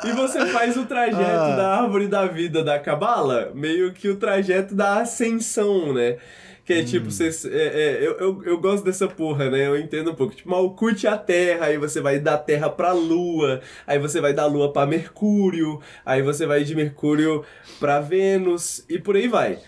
[0.03, 1.55] E você faz o trajeto Ah.
[1.55, 6.17] da árvore da vida da cabala, meio que o trajeto da ascensão, né?
[6.65, 6.85] Que é Hum.
[6.85, 9.67] tipo, você, é, é, eu, eu, eu gosto dessa porra, né?
[9.67, 10.33] Eu entendo um pouco.
[10.35, 14.47] Tipo, Malkuth a Terra, aí você vai da Terra pra Lua, aí você vai da
[14.47, 17.43] Lua pra Mercúrio, aí você vai de Mercúrio
[17.79, 19.59] pra Vênus, e por aí vai.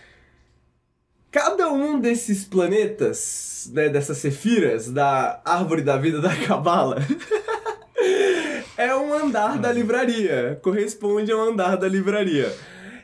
[1.37, 6.97] Cada um desses planetas, né, dessas cefiras, da árvore da vida da Cabala,
[8.75, 10.59] é um andar da livraria.
[10.63, 12.51] Corresponde a um andar da livraria.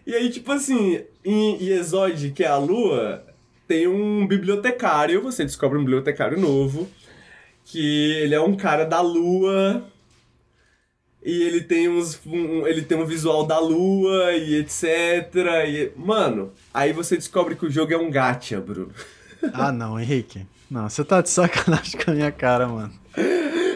[0.03, 3.23] E aí, tipo assim, em Yesod, que é a lua,
[3.67, 6.89] tem um bibliotecário, você descobre um bibliotecário novo,
[7.63, 9.85] que ele é um cara da lua.
[11.25, 12.19] E ele tem uns.
[12.25, 14.83] um- ele tem um visual da lua e etc.
[15.67, 18.91] E, mano, aí você descobre que o jogo é um gacha, Bruno.
[19.53, 20.45] Ah, não, Henrique.
[20.71, 22.93] Não, você tá de sacanagem com a minha cara, mano.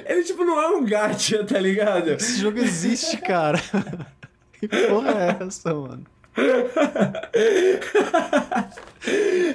[0.05, 2.09] Ele, tipo, não é um gacha, tá ligado?
[2.11, 3.61] Esse jogo existe, cara.
[4.59, 6.03] Que porra é essa, mano?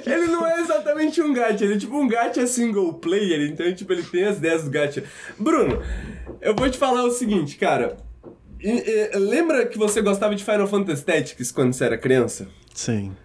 [0.05, 3.93] Ele não é exatamente um gacha, ele é tipo um gacha single player, então tipo,
[3.93, 5.03] ele tem as ideias do gacha.
[5.39, 5.81] Bruno,
[6.41, 7.97] eu vou te falar o seguinte, cara.
[9.15, 12.47] Lembra que você gostava de Final Fantasy Tactics quando você era criança?
[12.73, 13.15] Sim.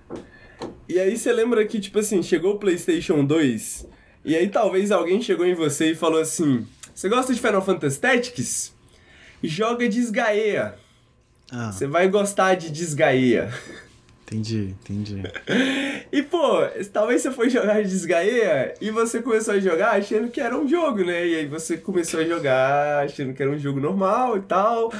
[0.88, 3.86] E aí você lembra que, tipo assim, chegou o PlayStation 2,
[4.24, 8.00] e aí talvez alguém chegou em você e falou assim: Você gosta de Final Fantasy
[8.00, 8.74] Tactics?
[9.42, 10.74] Joga Desgaea.
[11.50, 13.52] Ah, Você vai gostar de Desgaea.
[14.22, 15.22] entendi, entendi.
[16.10, 20.56] E pô, talvez você foi jogar Desgaea e você começou a jogar achando que era
[20.58, 21.26] um jogo, né?
[21.26, 24.90] E aí você começou a jogar achando que era um jogo normal e tal.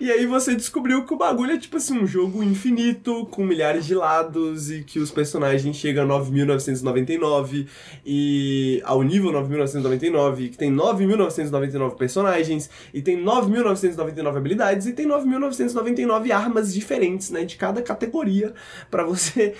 [0.00, 3.84] E aí você descobriu que o bagulho é tipo assim, um jogo infinito, com milhares
[3.84, 7.66] de lados, e que os personagens chegam a 9.999
[8.04, 16.30] e ao nível 9.999, que tem 9.999 personagens, e tem 9.999 habilidades, e tem 9.999
[16.30, 17.44] armas diferentes, né?
[17.44, 18.54] De cada categoria,
[18.90, 19.54] pra você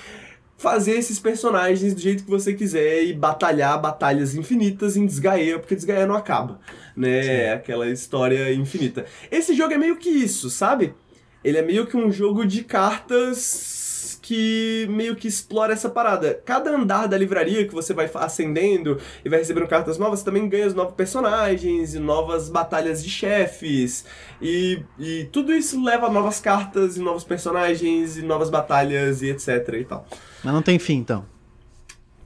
[0.56, 5.74] fazer esses personagens do jeito que você quiser e batalhar batalhas infinitas em Desgaea, porque
[5.74, 6.60] Desgaea não acaba,
[7.00, 7.44] né?
[7.44, 9.06] É aquela história infinita.
[9.30, 10.94] Esse jogo é meio que isso, sabe?
[11.42, 16.40] Ele é meio que um jogo de cartas que meio que explora essa parada.
[16.44, 20.48] Cada andar da livraria que você vai ascendendo e vai recebendo cartas novas, você também
[20.48, 24.04] ganha os novos personagens e novas batalhas de chefes.
[24.40, 29.30] E, e tudo isso leva a novas cartas e novos personagens e novas batalhas e
[29.30, 30.06] etc e tal.
[30.44, 31.24] Mas não tem fim, então.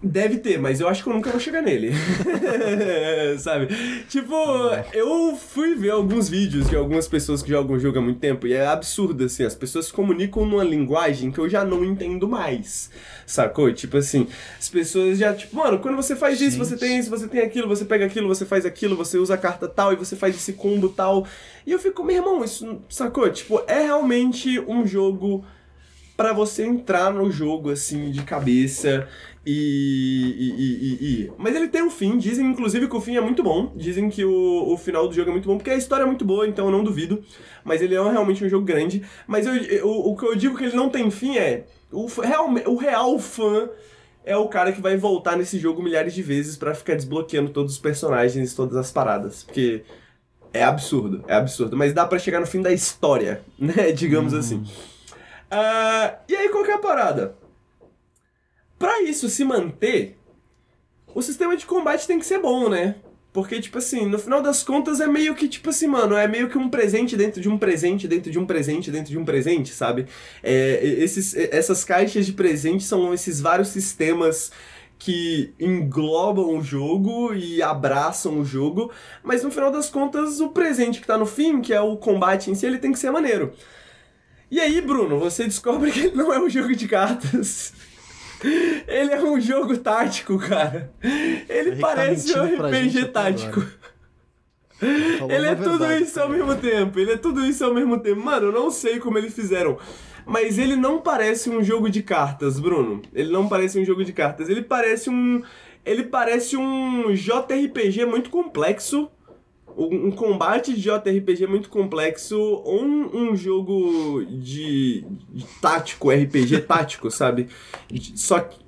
[0.07, 1.91] Deve ter, mas eu acho que eu nunca vou chegar nele.
[3.41, 3.69] Sabe?
[4.07, 4.35] Tipo,
[4.93, 8.47] eu fui ver alguns vídeos de algumas pessoas que jogam o jogo há muito tempo
[8.47, 9.45] e é absurdo, assim.
[9.45, 12.91] As pessoas se comunicam numa linguagem que eu já não entendo mais.
[13.27, 13.73] Sacou?
[13.73, 14.27] Tipo assim,
[14.59, 17.67] as pessoas já, tipo, mano, quando você faz isso, você tem isso, você tem aquilo,
[17.67, 20.53] você pega aquilo, você faz aquilo, você usa a carta tal e você faz esse
[20.53, 21.27] combo tal.
[21.67, 23.31] E eu fico, meu irmão, isso, sacou?
[23.31, 25.43] Tipo, é realmente um jogo
[26.17, 29.09] para você entrar no jogo assim de cabeça
[29.47, 33.21] e, e, e, e, Mas ele tem um fim, dizem inclusive que o fim é
[33.21, 33.73] muito bom.
[33.77, 36.25] Dizem que o, o final do jogo é muito bom, porque a história é muito
[36.25, 37.23] boa, então eu não duvido.
[37.63, 39.03] Mas ele é realmente um jogo grande.
[39.27, 41.67] Mas eu, eu, o que eu digo que ele não tem fim é.
[41.93, 43.69] O real, o real fã
[44.25, 47.75] é o cara que vai voltar nesse jogo milhares de vezes para ficar desbloqueando todos
[47.75, 49.43] os personagens e todas as paradas.
[49.45, 49.83] Porque
[50.55, 51.77] é absurdo, é absurdo.
[51.77, 53.93] Mas dá para chegar no fim da história, né?
[53.93, 54.39] Digamos hum.
[54.39, 54.65] assim.
[55.55, 57.37] Uh, e aí, qual que é a parada?
[58.77, 60.19] Pra isso se manter,
[61.15, 62.97] o sistema de combate tem que ser bom, né?
[63.33, 66.49] Porque, tipo assim, no final das contas é meio que, tipo assim, mano, é meio
[66.49, 69.73] que um presente dentro de um presente, dentro de um presente, dentro de um presente,
[69.73, 70.07] sabe?
[70.43, 74.53] É, esses, essas caixas de presente são esses vários sistemas
[74.99, 78.91] que englobam o jogo e abraçam o jogo,
[79.23, 82.51] mas no final das contas, o presente que tá no fim, que é o combate
[82.51, 83.53] em si, ele tem que ser maneiro.
[84.51, 87.73] E aí, Bruno, você descobre que ele não é um jogo de cartas.
[88.87, 90.93] Ele é um jogo tático, cara.
[91.03, 93.65] Ele, ele parece tá um RPG tático.
[95.29, 96.99] Ele é tudo isso ao mesmo tempo.
[96.99, 98.23] Ele é tudo isso ao mesmo tempo.
[98.23, 99.79] Mano, eu não sei como eles fizeram.
[100.27, 103.03] Mas ele não parece um jogo de cartas, Bruno.
[103.13, 104.49] Ele não parece um jogo de cartas.
[104.49, 105.43] Ele parece um.
[105.85, 109.11] Ele parece um JRPG muito complexo
[109.77, 117.11] um combate de JRPG muito complexo ou um, um jogo de, de, tático, RPG tático,
[117.11, 117.49] sabe?
[118.15, 118.59] Só que.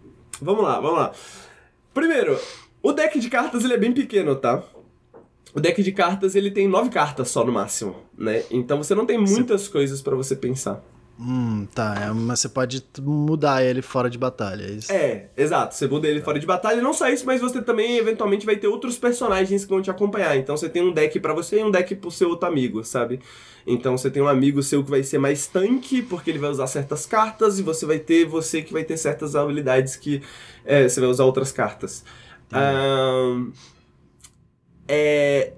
[0.40, 1.12] Vamos lá, vamos lá.
[1.94, 2.38] Primeiro,
[2.82, 4.62] o deck de cartas ele é bem pequeno, tá?
[5.54, 8.42] O deck de cartas ele tem nove cartas só no máximo, né?
[8.50, 10.84] Então você não tem muitas coisas para você pensar.
[11.18, 11.94] Hum, tá.
[11.98, 14.92] É, mas você pode mudar ele fora de batalha, é isso?
[14.92, 15.74] É, exato.
[15.74, 16.78] Você muda ele fora de batalha.
[16.78, 19.90] E não só isso, mas você também eventualmente vai ter outros personagens que vão te
[19.90, 20.36] acompanhar.
[20.36, 23.20] Então você tem um deck para você e um deck pro seu outro amigo, sabe?
[23.66, 26.66] Então você tem um amigo seu que vai ser mais tanque, porque ele vai usar
[26.66, 30.22] certas cartas, e você vai ter você que vai ter certas habilidades que
[30.64, 32.04] é, você vai usar outras cartas.
[34.86, 35.52] É,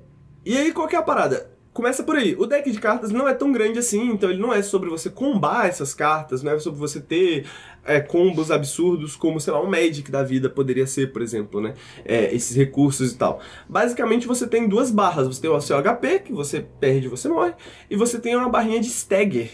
[0.44, 1.50] e aí, qual que é a parada?
[1.78, 2.34] Começa por aí.
[2.36, 5.08] O deck de cartas não é tão grande assim, então ele não é sobre você
[5.08, 7.46] combar essas cartas, não é sobre você ter
[7.84, 11.74] é, combos absurdos como, sei lá, um Magic da vida poderia ser, por exemplo, né?
[12.04, 13.38] É, esses recursos e tal.
[13.68, 15.28] Basicamente você tem duas barras.
[15.28, 17.52] Você tem o seu HP, que você perde e você morre,
[17.88, 19.48] e você tem uma barrinha de Stagger,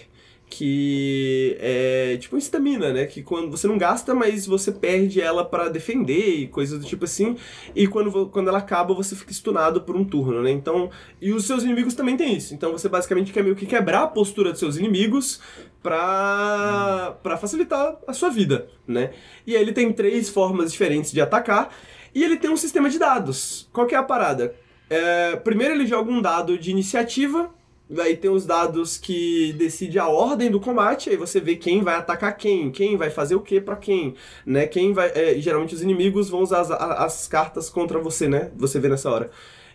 [0.49, 3.07] que é tipo estamina, né?
[3.07, 7.05] Que quando você não gasta, mas você perde ela para defender e coisas do tipo
[7.05, 7.37] assim.
[7.75, 10.51] E quando, quando ela acaba, você fica stunado por um turno, né?
[10.51, 12.55] Então, e os seus inimigos também tem isso.
[12.55, 15.41] Então você basicamente quer meio que quebrar a postura dos seus inimigos
[15.83, 19.11] pra, pra facilitar a sua vida, né?
[19.47, 21.75] E aí ele tem três formas diferentes de atacar.
[22.15, 23.69] E ele tem um sistema de dados.
[23.73, 24.55] Qual que é a parada?
[24.89, 27.53] É, primeiro ele joga um dado de iniciativa
[27.99, 31.97] Aí tem os dados que decide a ordem do combate, aí você vê quem vai
[31.97, 34.15] atacar quem, quem vai fazer o que para quem,
[34.47, 34.67] né?
[34.67, 35.13] Quem vai.
[35.15, 38.51] É, geralmente os inimigos vão usar as, as cartas contra você, né?
[38.57, 39.31] Você vê nessa hora.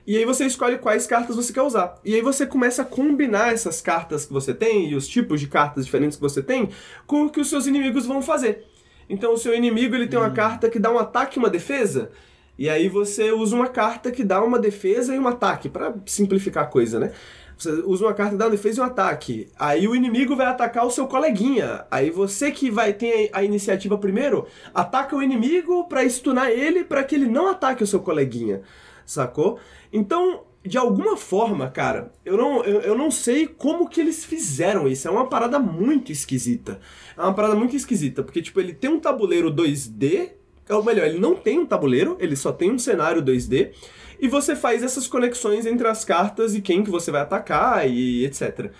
[0.08, 2.00] E aí você escolhe quais cartas você quer usar.
[2.04, 5.48] E aí você começa a combinar essas cartas que você tem e os tipos de
[5.48, 6.70] cartas diferentes que você tem
[7.06, 8.66] com o que os seus inimigos vão fazer.
[9.08, 10.34] Então o seu inimigo ele tem uma hum.
[10.34, 12.10] carta que dá um ataque e uma defesa.
[12.58, 16.66] E aí você usa uma carta que dá uma defesa e um ataque, para simplificar
[16.66, 17.14] a coisa, né?
[17.60, 19.50] Você usa uma carta, defesa e um ataque.
[19.60, 21.86] Aí o inimigo vai atacar o seu coleguinha.
[21.92, 27.04] Aí você que vai ter a iniciativa primeiro, ataca o inimigo para stunar ele para
[27.04, 28.62] que ele não ataque o seu coleguinha.
[29.06, 29.60] Sacou?
[29.92, 34.88] Então, de alguma forma, cara, eu não, eu, eu não sei como que eles fizeram
[34.88, 35.06] isso.
[35.06, 36.80] É uma parada muito esquisita.
[37.18, 40.30] É uma parada muito esquisita, porque, tipo, ele tem um tabuleiro 2D,
[40.70, 43.72] ou melhor, ele não tem um tabuleiro, ele só tem um cenário 2D
[44.20, 48.26] e você faz essas conexões entre as cartas e quem que você vai atacar e
[48.26, 48.72] etc.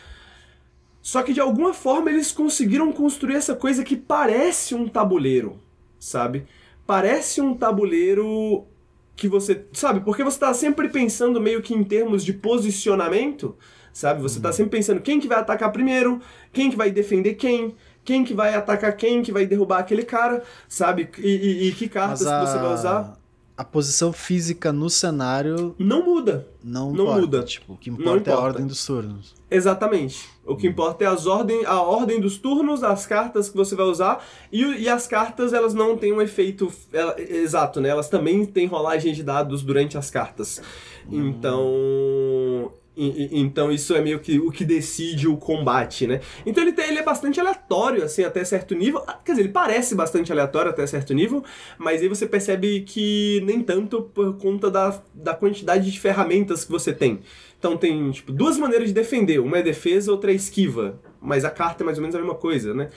[1.02, 5.60] Só que de alguma forma eles conseguiram construir essa coisa que parece um tabuleiro,
[5.98, 6.46] sabe?
[6.86, 8.66] Parece um tabuleiro
[9.16, 9.66] que você.
[9.72, 10.02] Sabe?
[10.02, 13.56] Porque você tá sempre pensando meio que em termos de posicionamento,
[13.94, 14.22] sabe?
[14.22, 14.54] Você tá uhum.
[14.54, 16.22] sempre pensando quem que vai atacar primeiro,
[16.52, 20.44] quem que vai defender quem, quem que vai atacar quem, que vai derrubar aquele cara,
[20.68, 21.10] sabe?
[21.18, 22.40] E, e, e que cartas a...
[22.40, 23.19] que você vai usar
[23.60, 26.48] a posição física no cenário não muda.
[26.64, 27.20] Não, não importa.
[27.20, 27.44] muda.
[27.44, 29.36] Tipo, o que importa, é a ordem dos turnos.
[29.52, 30.30] Exatamente.
[30.46, 33.86] O que importa é as ordem, a ordem dos turnos, as cartas que você vai
[33.86, 34.26] usar.
[34.50, 37.90] E, e as cartas, elas não têm um efeito ela, exato, né?
[37.90, 40.62] Elas também têm rolagem de dados durante as cartas.
[41.12, 41.28] Hum.
[41.28, 42.72] Então.
[42.98, 46.20] Então isso é meio que o que decide o combate, né?
[46.46, 49.02] Então ele, ele é bastante aleatório, assim, até certo nível.
[49.08, 51.44] Ah, quer dizer, ele parece bastante aleatório até certo nível,
[51.78, 56.72] mas aí você percebe que nem tanto por conta da, da quantidade de ferramentas que
[56.72, 57.22] você tem.
[57.58, 59.40] Então tem, tipo, duas maneiras de defender.
[59.40, 61.00] Uma é defesa, outra é esquiva.
[61.22, 62.90] Mas a carta é mais ou menos a mesma coisa, né?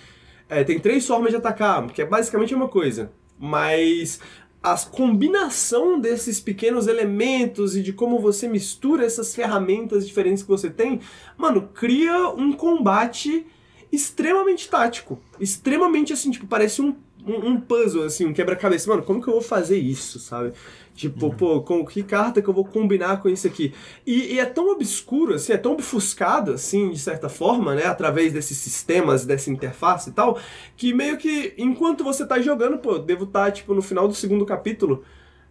[0.49, 3.11] É, tem três formas de atacar, que é basicamente a mesma coisa.
[3.39, 4.21] Mas
[4.63, 10.71] a combinação desses pequenos elementos e de como você mistura essas ferramentas diferentes que você
[10.71, 11.01] tem,
[11.37, 13.45] mano, cria um combate
[13.91, 15.21] extremamente tático.
[15.41, 16.95] Extremamente assim, tipo, parece um,
[17.27, 18.89] um, um puzzle, assim, um quebra-cabeça.
[18.89, 20.53] Mano, como que eu vou fazer isso, sabe?
[20.95, 21.37] Tipo, uhum.
[21.37, 23.73] pô, com que carta que eu vou combinar com isso aqui?
[24.07, 27.87] E, e, é tão obscuro, assim, é tão obfuscado, assim, de certa forma, né?
[27.87, 30.39] Através desses sistemas, dessa interface e tal,
[30.77, 34.15] que meio que, enquanto você tá jogando, pô, devo estar, tá, tipo, no final do
[34.15, 35.03] segundo capítulo.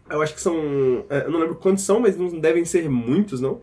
[0.09, 1.05] Eu acho que são.
[1.09, 3.61] É, eu não lembro quantos são, mas não devem ser muitos, não.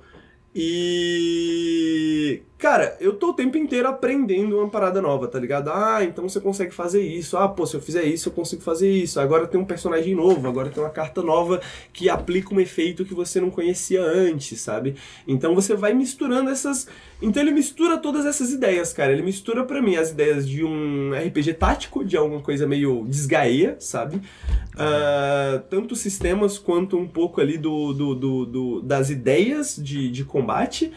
[0.55, 2.43] E.
[2.59, 5.71] Cara, eu tô o tempo inteiro aprendendo uma parada nova, tá ligado?
[5.71, 7.37] Ah, então você consegue fazer isso.
[7.37, 9.21] Ah, pô, se eu fizer isso, eu consigo fazer isso.
[9.21, 11.61] Agora tem um personagem novo, agora tem uma carta nova
[11.92, 14.97] que aplica um efeito que você não conhecia antes, sabe?
[15.27, 16.88] Então você vai misturando essas.
[17.23, 19.12] Então ele mistura todas essas ideias, cara.
[19.12, 23.77] Ele mistura para mim as ideias de um RPG tático, de alguma coisa meio desgaia,
[23.79, 24.16] sabe?
[24.16, 30.25] Uh, tanto sistemas quanto um pouco ali do, do, do, do das ideias de, de
[30.25, 30.92] combate.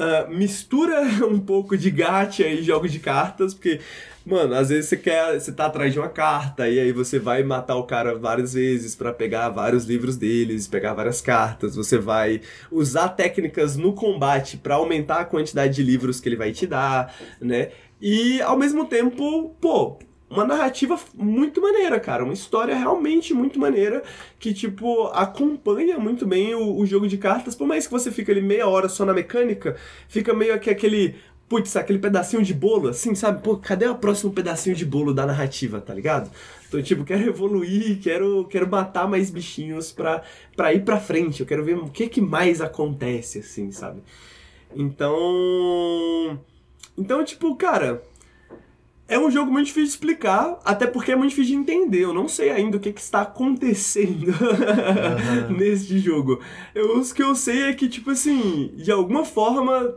[0.00, 3.80] Uh, mistura um pouco de gacha e jogos de cartas, porque,
[4.24, 5.38] mano, às vezes você quer.
[5.38, 8.96] Você tá atrás de uma carta, e aí você vai matar o cara várias vezes
[8.96, 11.76] para pegar vários livros deles, pegar várias cartas.
[11.76, 12.40] Você vai
[12.72, 17.14] usar técnicas no combate para aumentar a quantidade de livros que ele vai te dar,
[17.38, 17.68] né?
[18.00, 19.98] E ao mesmo tempo, pô,
[20.30, 22.22] uma narrativa muito maneira, cara.
[22.22, 24.02] Uma história realmente muito maneira
[24.38, 27.56] que, tipo, acompanha muito bem o, o, jogo de cartas.
[27.56, 29.76] Por mais que você fique ali meia hora só na mecânica,
[30.08, 31.16] fica meio que aquele.
[31.48, 33.42] Putz, aquele pedacinho de bolo, assim, sabe?
[33.42, 36.30] Pô, cadê o próximo pedacinho de bolo da narrativa, tá ligado?
[36.68, 40.22] Então, tipo, quero evoluir, quero, quero matar mais bichinhos pra,
[40.54, 41.40] pra ir pra frente.
[41.40, 44.00] Eu quero ver o que, que mais acontece, assim, sabe?
[44.76, 46.38] Então.
[46.96, 48.00] Então, tipo, cara
[49.10, 52.04] é um jogo muito difícil de explicar, até porque é muito difícil de entender.
[52.04, 55.50] Eu não sei ainda o que, que está acontecendo uhum.
[55.58, 56.38] neste jogo.
[56.72, 59.92] Eu, o que eu sei é que, tipo assim, de alguma forma,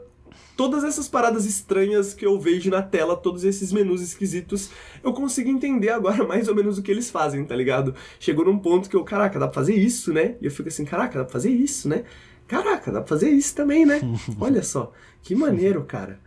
[0.58, 4.72] todas essas paradas estranhas que eu vejo na tela, todos esses menus esquisitos,
[5.04, 7.94] eu consigo entender agora mais ou menos o que eles fazem, tá ligado?
[8.20, 10.38] Chegou num ponto que eu, caraca, dá pra fazer isso, né?
[10.42, 12.04] E eu fico assim, caraca, dá pra fazer isso, né?
[12.48, 14.02] Caraca, dá pra fazer isso também, né?
[14.42, 16.20] Olha só, que maneiro, cara.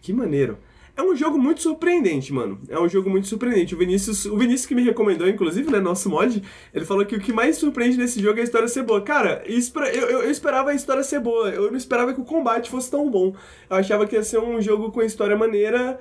[0.00, 0.58] Que maneiro.
[0.94, 2.60] É um jogo muito surpreendente, mano.
[2.68, 3.74] É um jogo muito surpreendente.
[3.74, 7.20] O Vinícius, o Vinícius que me recomendou, inclusive, né, nosso mod, ele falou que o
[7.20, 9.00] que mais surpreende nesse jogo é a história ser boa.
[9.00, 11.48] Cara, eu, eu, eu esperava a história ser boa.
[11.48, 13.34] Eu não esperava que o combate fosse tão bom.
[13.70, 15.98] Eu achava que ia ser um jogo com história maneira.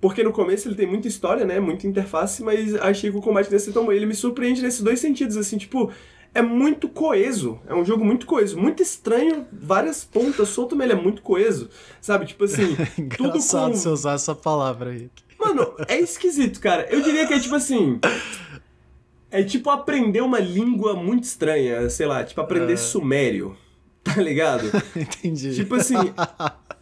[0.00, 1.60] Porque no começo ele tem muita história, né?
[1.60, 3.92] Muita interface, mas achei que o combate ser tão bom.
[3.92, 5.92] Ele me surpreende nesses dois sentidos, assim, tipo,
[6.34, 7.60] é muito coeso.
[7.66, 8.58] É um jogo muito coeso.
[8.58, 11.70] Muito estranho, várias pontas soltas, mas ele é muito coeso.
[12.00, 12.26] Sabe?
[12.26, 12.76] Tipo assim.
[13.16, 13.38] tudo com...
[13.38, 15.08] você usar essa palavra aí.
[15.38, 16.86] Mano, é esquisito, cara.
[16.90, 18.00] Eu diria que é tipo assim.
[19.30, 22.78] É tipo aprender uma língua muito estranha, sei lá, tipo aprender uh...
[22.78, 23.56] sumério.
[24.02, 24.70] Tá ligado?
[24.94, 25.54] Entendi.
[25.54, 25.96] Tipo assim,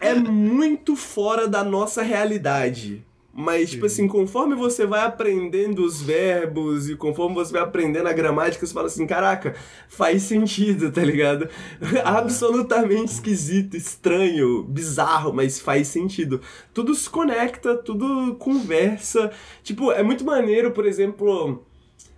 [0.01, 3.05] é muito fora da nossa realidade.
[3.35, 8.13] Mas, tipo assim, conforme você vai aprendendo os verbos e conforme você vai aprendendo a
[8.13, 9.55] gramática, você fala assim, caraca,
[9.89, 11.49] faz sentido, tá ligado?
[12.05, 16.43] Absolutamente esquisito, estranho, bizarro, mas faz sentido.
[16.75, 19.33] Tudo se conecta, tudo conversa.
[19.63, 21.65] Tipo, é muito maneiro, por exemplo,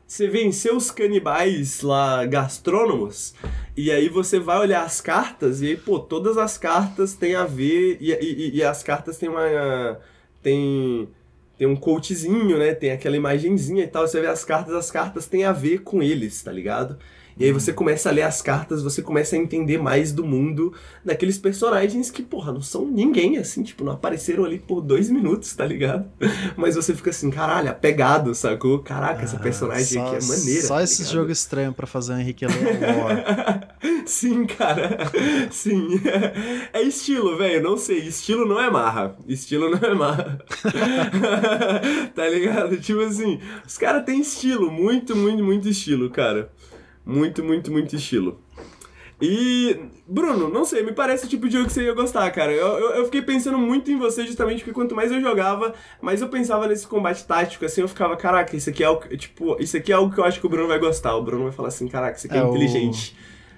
[0.04, 3.36] você vencer os canibais lá, gastrônomos,
[3.76, 7.44] e aí você vai olhar as cartas, e aí, pô, todas as cartas têm a
[7.44, 9.98] ver, e, e, e as cartas têm uma
[10.44, 11.08] tem
[11.56, 12.74] tem um coachzinho, né?
[12.74, 14.06] Tem aquela imagenzinha e tal.
[14.06, 16.98] Você vê as cartas, as cartas têm a ver com eles, tá ligado?
[17.36, 20.72] E aí você começa a ler as cartas, você começa a entender mais do mundo
[21.04, 25.54] daqueles personagens que, porra, não são ninguém, assim, tipo, não apareceram ali por dois minutos,
[25.54, 26.06] tá ligado?
[26.56, 28.78] Mas você fica assim, caralho, apegado, sacou?
[28.80, 30.62] Caraca, ah, essa personagem só, aqui é maneira.
[30.62, 32.54] Só tá esse jogo estranho para fazer o Henrique ler
[34.06, 34.98] Sim, cara.
[35.50, 36.00] Sim.
[36.72, 37.98] É estilo, velho, não sei.
[38.00, 39.16] Estilo não é marra.
[39.26, 40.38] Estilo não é marra.
[42.14, 42.76] tá ligado?
[42.78, 46.50] Tipo assim, os caras têm estilo, muito, muito, muito estilo, cara.
[47.04, 48.40] Muito, muito, muito estilo.
[49.20, 52.52] E, Bruno, não sei, me parece o tipo de jogo que você ia gostar, cara.
[52.52, 56.20] Eu, eu, eu, fiquei pensando muito em você justamente porque quanto mais eu jogava, mais
[56.20, 59.76] eu pensava nesse combate tático, assim, eu ficava, caraca, isso aqui é algo, tipo, isso
[59.76, 61.14] aqui é algo que eu acho que o Bruno vai gostar.
[61.14, 63.16] O Bruno vai falar assim, caraca, isso aqui é, é inteligente.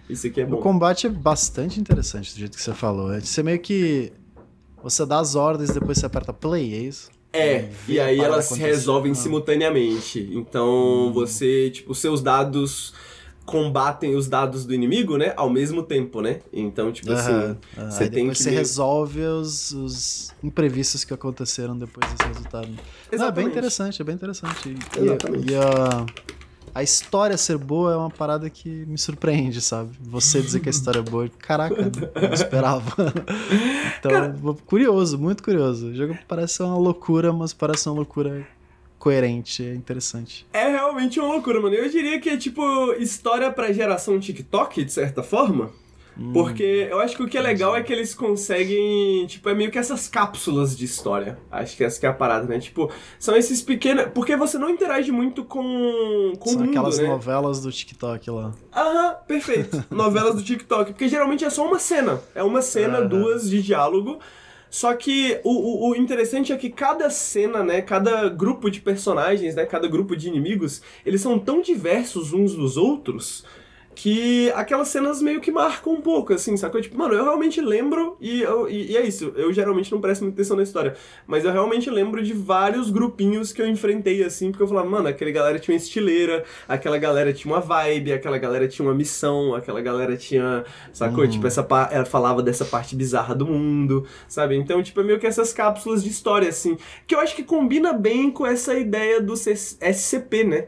[0.08, 0.12] O...
[0.12, 0.58] Isso aqui é bom.
[0.58, 3.12] O combate é bastante interessante do jeito que você falou.
[3.12, 4.12] É você meio que.
[4.82, 7.10] Você dá as ordens, depois você aperta play, é isso?
[7.32, 9.14] É, e aí elas se resolvem ah.
[9.16, 10.30] simultaneamente.
[10.32, 11.12] Então hum.
[11.12, 12.94] você, tipo, seus dados
[13.46, 15.32] combatem os dados do inimigo, né?
[15.36, 16.40] Ao mesmo tempo, né?
[16.52, 17.56] Então, tipo uhum, assim,
[17.88, 18.34] você tem que.
[18.34, 22.68] Você resolve os, os, imprevistos que aconteceram depois desse resultado.
[22.68, 23.18] Exatamente.
[23.18, 24.68] Não, é bem interessante, é bem interessante.
[24.68, 25.48] E, Exatamente.
[25.48, 26.06] E, e a,
[26.74, 29.92] a história ser boa é uma parada que me surpreende, sabe?
[30.00, 32.92] Você dizer que a história é boa, caraca, não esperava.
[33.98, 34.36] então, Cara...
[34.66, 35.86] curioso, muito curioso.
[35.86, 38.46] O jogo parece uma loucura, mas parece uma loucura
[39.06, 40.44] coerente, é interessante.
[40.52, 41.76] É realmente uma loucura, mano.
[41.76, 45.70] Eu diria que é tipo história pra geração TikTok, de certa forma.
[46.18, 46.32] Hum.
[46.32, 49.24] Porque eu acho que o que é legal é que eles conseguem.
[49.28, 51.38] Tipo, é meio que essas cápsulas de história.
[51.52, 52.58] Acho que essa que é a parada, né?
[52.58, 54.06] Tipo, são esses pequenos.
[54.12, 56.70] Porque você não interage muito com, com são o mundo.
[56.70, 57.06] aquelas né?
[57.06, 58.52] novelas do TikTok lá.
[58.74, 59.84] Aham, perfeito.
[59.88, 60.92] novelas do TikTok.
[60.92, 62.20] Porque geralmente é só uma cena.
[62.34, 64.18] É uma cena, duas de diálogo.
[64.76, 69.54] Só que o, o, o, interessante é que cada cena, né, cada grupo de personagens,
[69.54, 73.42] né, cada grupo de inimigos, eles são tão diversos uns dos outros
[73.96, 76.82] que aquelas cenas meio que marcam um pouco, assim, sacou?
[76.82, 80.20] Tipo, mano, eu realmente lembro, e, eu, e, e, é isso, eu geralmente não presto
[80.20, 80.94] muita atenção na história,
[81.26, 85.08] mas eu realmente lembro de vários grupinhos que eu enfrentei, assim, porque eu falava, mano,
[85.08, 89.54] aquela galera tinha uma estileira, aquela galera tinha uma vibe, aquela galera tinha uma missão,
[89.54, 91.24] aquela galera tinha, sacou?
[91.24, 91.30] Uhum.
[91.30, 94.56] Tipo, essa ela falava dessa parte bizarra do mundo, sabe?
[94.56, 96.76] Então, tipo, é meio que essas cápsulas de história, assim,
[97.06, 100.66] que eu acho que combina bem com essa ideia do SCP, né?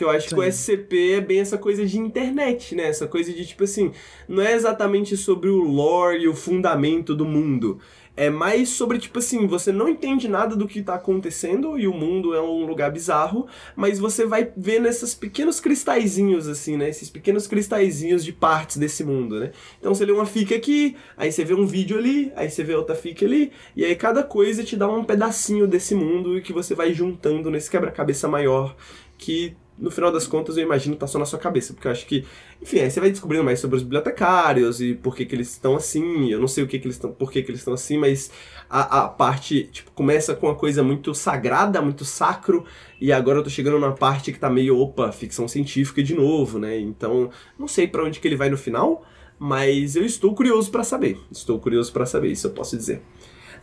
[0.00, 0.34] Que eu acho Sim.
[0.34, 2.84] que o SCP é bem essa coisa de internet, né?
[2.84, 3.92] Essa coisa de tipo assim,
[4.26, 7.78] não é exatamente sobre o lore e o fundamento do mundo.
[8.16, 11.92] É mais sobre, tipo assim, você não entende nada do que tá acontecendo e o
[11.92, 13.46] mundo é um lugar bizarro,
[13.76, 16.88] mas você vai ver nesses pequenos cristalzinhos, assim, né?
[16.88, 19.52] Esses pequenos cristalzinhos de partes desse mundo, né?
[19.78, 22.74] Então você lê uma fica aqui, aí você vê um vídeo ali, aí você vê
[22.74, 26.54] outra fica ali, e aí cada coisa te dá um pedacinho desse mundo e que
[26.54, 28.74] você vai juntando nesse quebra-cabeça maior
[29.18, 32.06] que no final das contas, eu imagino tá só na sua cabeça, porque eu acho
[32.06, 32.24] que,
[32.60, 35.74] enfim, aí você vai descobrindo mais sobre os bibliotecários e por que, que eles estão
[35.74, 36.30] assim.
[36.30, 38.30] Eu não sei o que, que eles estão, por que, que eles estão assim, mas
[38.68, 42.64] a, a parte, tipo, começa com uma coisa muito sagrada, muito sacro,
[43.00, 46.58] e agora eu tô chegando numa parte que tá meio, opa, ficção científica de novo,
[46.58, 46.78] né?
[46.78, 49.04] Então, não sei para onde que ele vai no final,
[49.38, 51.18] mas eu estou curioso para saber.
[51.32, 53.02] Estou curioso para saber, isso eu posso dizer.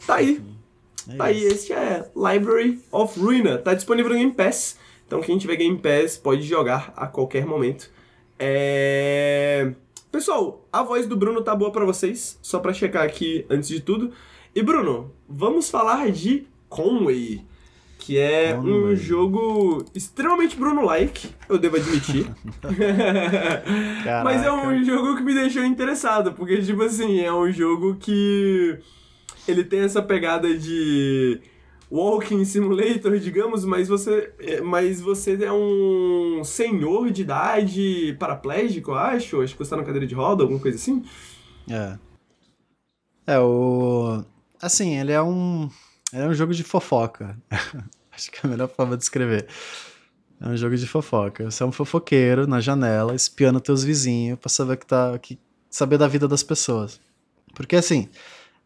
[0.05, 0.41] Tá aí.
[1.09, 3.57] É tá aí, esse é Library of Ruina.
[3.57, 4.77] Tá disponível no Game Pass.
[5.07, 7.89] Então quem tiver Game Pass pode jogar a qualquer momento.
[8.37, 9.73] É...
[10.11, 13.79] Pessoal, a voz do Bruno tá boa para vocês, só para checar aqui antes de
[13.79, 14.11] tudo.
[14.53, 17.41] E Bruno, vamos falar de Conway,
[17.97, 18.73] que é Conway.
[18.73, 22.25] um jogo extremamente Bruno-like, eu devo admitir.
[24.23, 28.77] Mas é um jogo que me deixou interessado, porque tipo assim, é um jogo que
[29.47, 31.39] ele tem essa pegada de
[31.89, 38.95] walking simulator, digamos, mas você, é, mas você é um senhor de idade paraplégico, eu
[38.95, 39.41] acho.
[39.41, 41.03] Acho que você tá na cadeira de roda, alguma coisa assim.
[41.69, 41.97] É.
[43.25, 44.23] É, o.
[44.61, 45.69] Assim, ele é um.
[46.13, 47.37] Ele é um jogo de fofoca.
[48.11, 49.47] acho que é a melhor forma de descrever.
[50.39, 51.49] É um jogo de fofoca.
[51.49, 55.17] Você é um fofoqueiro na janela, espiando teus vizinhos pra saber que tá.
[55.19, 56.99] Que, saber da vida das pessoas.
[57.53, 58.09] Porque assim,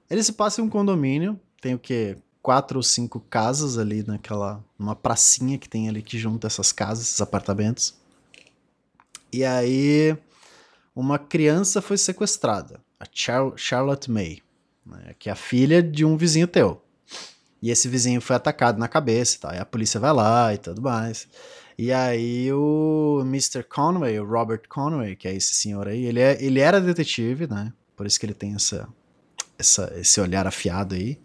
[0.10, 2.18] ele se passa em um condomínio, tem o quê?
[2.42, 4.64] Quatro ou cinco casas ali naquela.
[4.78, 7.94] uma pracinha que tem ali que junta essas casas, esses apartamentos.
[9.32, 10.18] E aí
[10.96, 14.42] uma criança foi sequestrada, a Char Charlotte May,
[14.86, 16.82] né, que é a filha de um vizinho teu.
[17.62, 19.56] E esse vizinho foi atacado na cabeça e.
[19.56, 21.28] E a polícia vai lá e tudo mais.
[21.78, 23.64] E aí o Mr.
[23.64, 27.72] Conway, o Robert Conway, que é esse senhor aí, ele, é, ele era detetive, né?
[27.96, 28.88] Por isso que ele tem essa,
[29.58, 31.20] essa, esse olhar afiado aí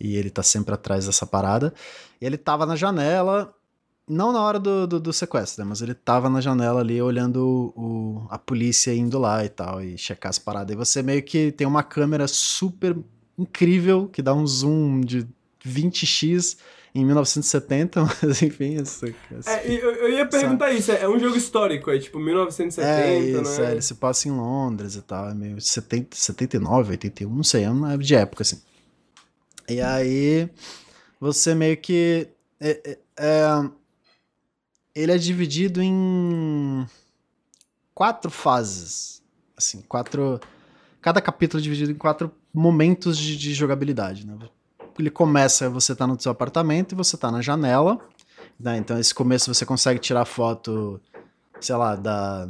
[0.00, 1.74] e ele tá sempre atrás dessa parada.
[2.20, 3.54] E ele tava na janela,
[4.08, 5.68] não na hora do, do, do sequestro, né?
[5.68, 9.96] Mas ele tava na janela ali olhando o, a polícia indo lá e tal, e
[9.98, 10.72] checar as paradas.
[10.74, 12.96] E você meio que tem uma câmera super
[13.38, 15.26] incrível que dá um zoom de
[15.64, 16.56] 20x
[16.94, 19.06] em 1970, mas enfim, isso.
[19.46, 20.78] É, eu, eu, ia perguntar sabe?
[20.78, 23.68] isso, é um jogo histórico, é tipo 1970, é isso, né?
[23.68, 27.64] É, ele se passa em Londres e tal, é meio 70, 79, 81, não sei,
[27.64, 28.60] é uma de época, assim.
[29.70, 30.50] E aí
[31.20, 32.28] você meio que.
[32.58, 33.70] É, é, é,
[34.94, 36.86] ele é dividido em
[37.94, 39.22] quatro fases.
[39.56, 40.40] Assim, quatro.
[41.00, 44.26] Cada capítulo é dividido em quatro momentos de, de jogabilidade.
[44.26, 44.36] Né?
[44.98, 47.98] Ele começa, você tá no seu apartamento e você tá na janela.
[48.58, 48.76] Né?
[48.76, 51.00] Então, esse começo você consegue tirar foto,
[51.60, 52.48] sei lá, da,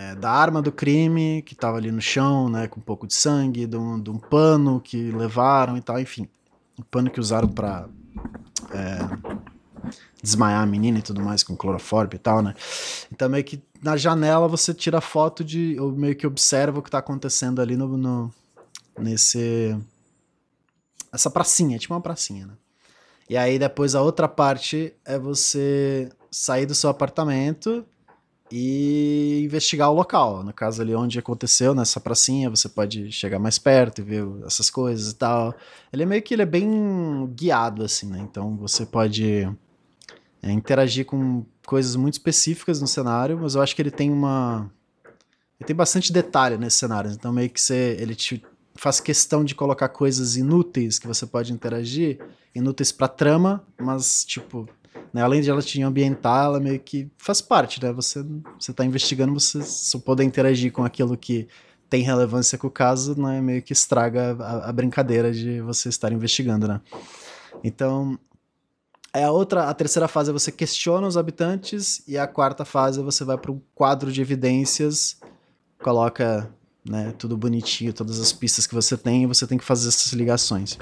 [0.00, 2.66] é, da arma do crime que tava ali no chão, né?
[2.66, 6.26] Com um pouco de sangue, de um, de um pano que levaram e tal, enfim.
[6.78, 7.86] Um pano que usaram pra.
[8.72, 8.98] É,
[10.22, 12.54] desmaiar a menina e tudo mais com cloroforme e tal, né?
[13.12, 16.90] Então meio que na janela você tira foto de, ou meio que observa o que
[16.90, 18.30] tá acontecendo ali no, no
[18.98, 19.76] nesse
[21.12, 22.54] essa pracinha, tipo uma pracinha, né?
[23.28, 27.84] E aí depois a outra parte é você sair do seu apartamento
[28.50, 30.42] e investigar o local.
[30.42, 34.68] No caso ali onde aconteceu, nessa pracinha, você pode chegar mais perto e ver essas
[34.68, 35.54] coisas e tal.
[35.92, 38.18] Ele é meio que ele é bem guiado assim, né?
[38.20, 39.48] Então você pode
[40.42, 44.70] é, interagir com coisas muito específicas no cenário, mas eu acho que ele tem uma.
[45.58, 48.42] Ele tem bastante detalhe nesse cenário, então meio que você, ele te
[48.74, 52.18] faz questão de colocar coisas inúteis que você pode interagir,
[52.54, 54.66] inúteis pra trama, mas tipo,
[55.12, 57.92] né, além de ela te ambientar, ela meio que faz parte, né?
[57.92, 58.24] Você,
[58.58, 61.48] você tá investigando, você só poder interagir com aquilo que
[61.88, 63.40] tem relevância com o caso, né?
[63.40, 66.80] Meio que estraga a, a brincadeira de você estar investigando, né?
[67.64, 68.18] Então,
[69.12, 73.02] é a outra, a terceira fase é você questiona os habitantes e a quarta fase
[73.02, 75.20] você vai para um quadro de evidências,
[75.82, 76.48] coloca
[76.84, 80.78] né, tudo bonitinho, todas as pistas que você tem você tem que fazer essas ligações.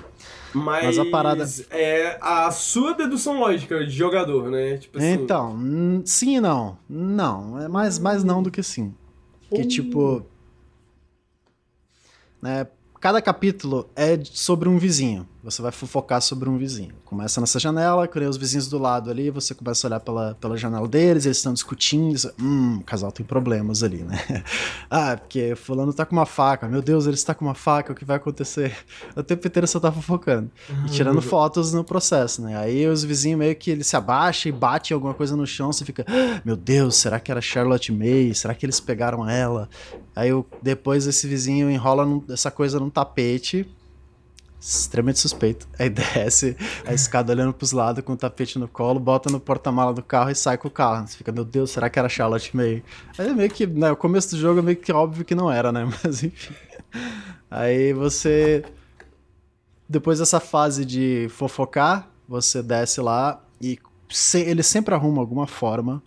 [0.54, 4.78] Mas, Mas a parada é a sua dedução lógica de jogador, né?
[4.78, 5.12] Tipo assim...
[5.12, 6.78] Então, sim e não.
[6.88, 8.94] Não, é mais mais não do que sim.
[9.50, 9.68] Que uh.
[9.68, 10.26] tipo
[12.40, 12.66] né,
[13.00, 15.28] cada capítulo é sobre um vizinho.
[15.50, 16.92] Você vai fofocar sobre um vizinho.
[17.04, 20.56] Começa nessa janela, cria os vizinhos do lado ali, você começa a olhar pela, pela
[20.56, 22.32] janela deles, eles estão discutindo.
[22.38, 24.44] Hum, o casal tem problemas ali, né?
[24.90, 26.68] ah, porque fulano tá com uma faca.
[26.68, 28.76] Meu Deus, ele está com uma faca, o que vai acontecer?
[29.16, 30.50] O tempo inteiro você tá fofocando.
[30.86, 32.56] E tirando fotos no processo, né?
[32.56, 35.84] Aí os vizinhos meio que ele se abaixa e bate alguma coisa no chão, você
[35.84, 38.34] fica, ah, meu Deus, será que era Charlotte May?
[38.34, 39.68] Será que eles pegaram ela?
[40.14, 40.30] Aí
[40.62, 43.66] depois esse vizinho enrola essa coisa num tapete
[44.60, 45.68] extremamente suspeito.
[45.78, 46.56] Aí desce
[46.86, 50.30] a escada olhando pros lados com o tapete no colo, bota no porta-mala do carro
[50.30, 51.06] e sai com o carro.
[51.06, 52.82] Você fica, meu Deus, será que era Charlotte May?
[53.16, 55.50] Aí é meio que, né, o começo do jogo é meio que óbvio que não
[55.50, 55.88] era, né?
[56.02, 56.54] Mas enfim.
[57.50, 58.64] Aí você.
[59.88, 63.78] Depois dessa fase de fofocar, você desce lá e
[64.34, 66.02] ele sempre arruma alguma forma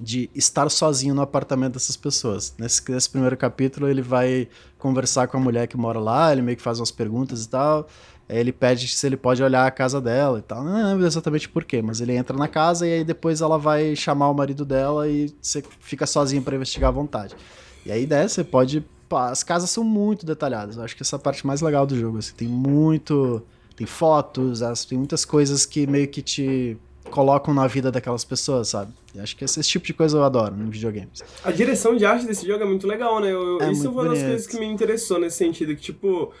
[0.00, 2.54] de estar sozinho no apartamento dessas pessoas.
[2.58, 6.56] Nesse, nesse primeiro capítulo, ele vai conversar com a mulher que mora lá, ele meio
[6.56, 7.88] que faz umas perguntas e tal.
[8.28, 10.64] Aí ele pede se ele pode olhar a casa dela e tal.
[10.64, 13.94] Não lembro exatamente por quê, mas ele entra na casa e aí depois ela vai
[13.94, 17.36] chamar o marido dela e você fica sozinho para investigar à vontade.
[17.84, 18.84] E aí daí você pode.
[19.08, 20.76] As casas são muito detalhadas.
[20.76, 22.18] Eu acho que essa é a parte mais legal do jogo.
[22.18, 23.42] Assim, tem muito.
[23.76, 26.78] Tem fotos, tem muitas coisas que meio que te
[27.10, 28.92] colocam na vida daquelas pessoas, sabe?
[29.14, 31.22] E acho que esse, esse, tipo de coisa eu adoro em videogames.
[31.42, 33.32] A direção de arte desse jogo é muito legal, né?
[33.32, 36.32] Eu, é isso foi uma das coisas que me interessou nesse sentido, que tipo.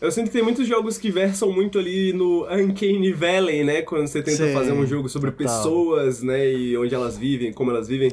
[0.00, 3.80] Eu sinto que tem muitos jogos que versam muito ali no Uncanny Valley, né?
[3.82, 5.56] Quando você tenta Sim, fazer um jogo sobre total.
[5.56, 6.52] pessoas, né?
[6.52, 8.10] E onde elas vivem, como elas vivem.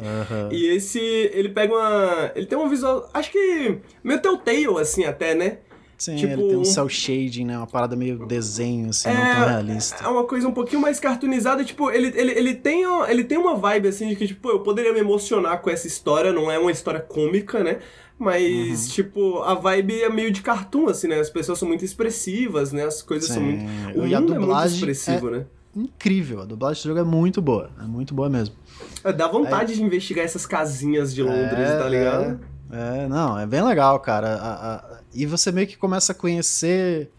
[0.51, 2.32] E esse, ele pega uma...
[2.34, 5.57] Ele tem um visual, acho que meio Telltale, assim, até, né?
[6.01, 7.55] Sim, tipo, ele tem um cel shading, né?
[7.55, 10.03] Uma parada meio desenho, assim, é, não tão realista.
[10.03, 11.63] É uma coisa um pouquinho mais cartoonizada.
[11.63, 14.91] Tipo, ele, ele, ele, tem, ele tem uma vibe, assim, de que, tipo, eu poderia
[14.91, 16.33] me emocionar com essa história.
[16.33, 17.81] Não é uma história cômica, né?
[18.17, 18.93] Mas, uhum.
[18.93, 21.19] tipo, a vibe é meio de cartoon, assim, né?
[21.19, 22.83] As pessoas são muito expressivas, né?
[22.83, 23.35] As coisas Sim.
[23.35, 23.99] são muito...
[23.99, 25.45] O e a dublagem é muito expressivo, é né?
[25.75, 26.41] incrível.
[26.41, 27.69] A dublagem do jogo é muito boa.
[27.79, 28.55] É muito boa mesmo.
[29.03, 32.39] É, dá vontade de investigar essas casinhas de Londres, é, tá ligado?
[32.71, 34.35] É, não, é bem legal, cara.
[34.35, 37.09] A, a, e você meio que começa a conhecer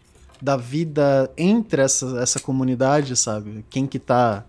[0.41, 3.63] da vida entre essa, essa comunidade, sabe?
[3.69, 4.43] Quem que tá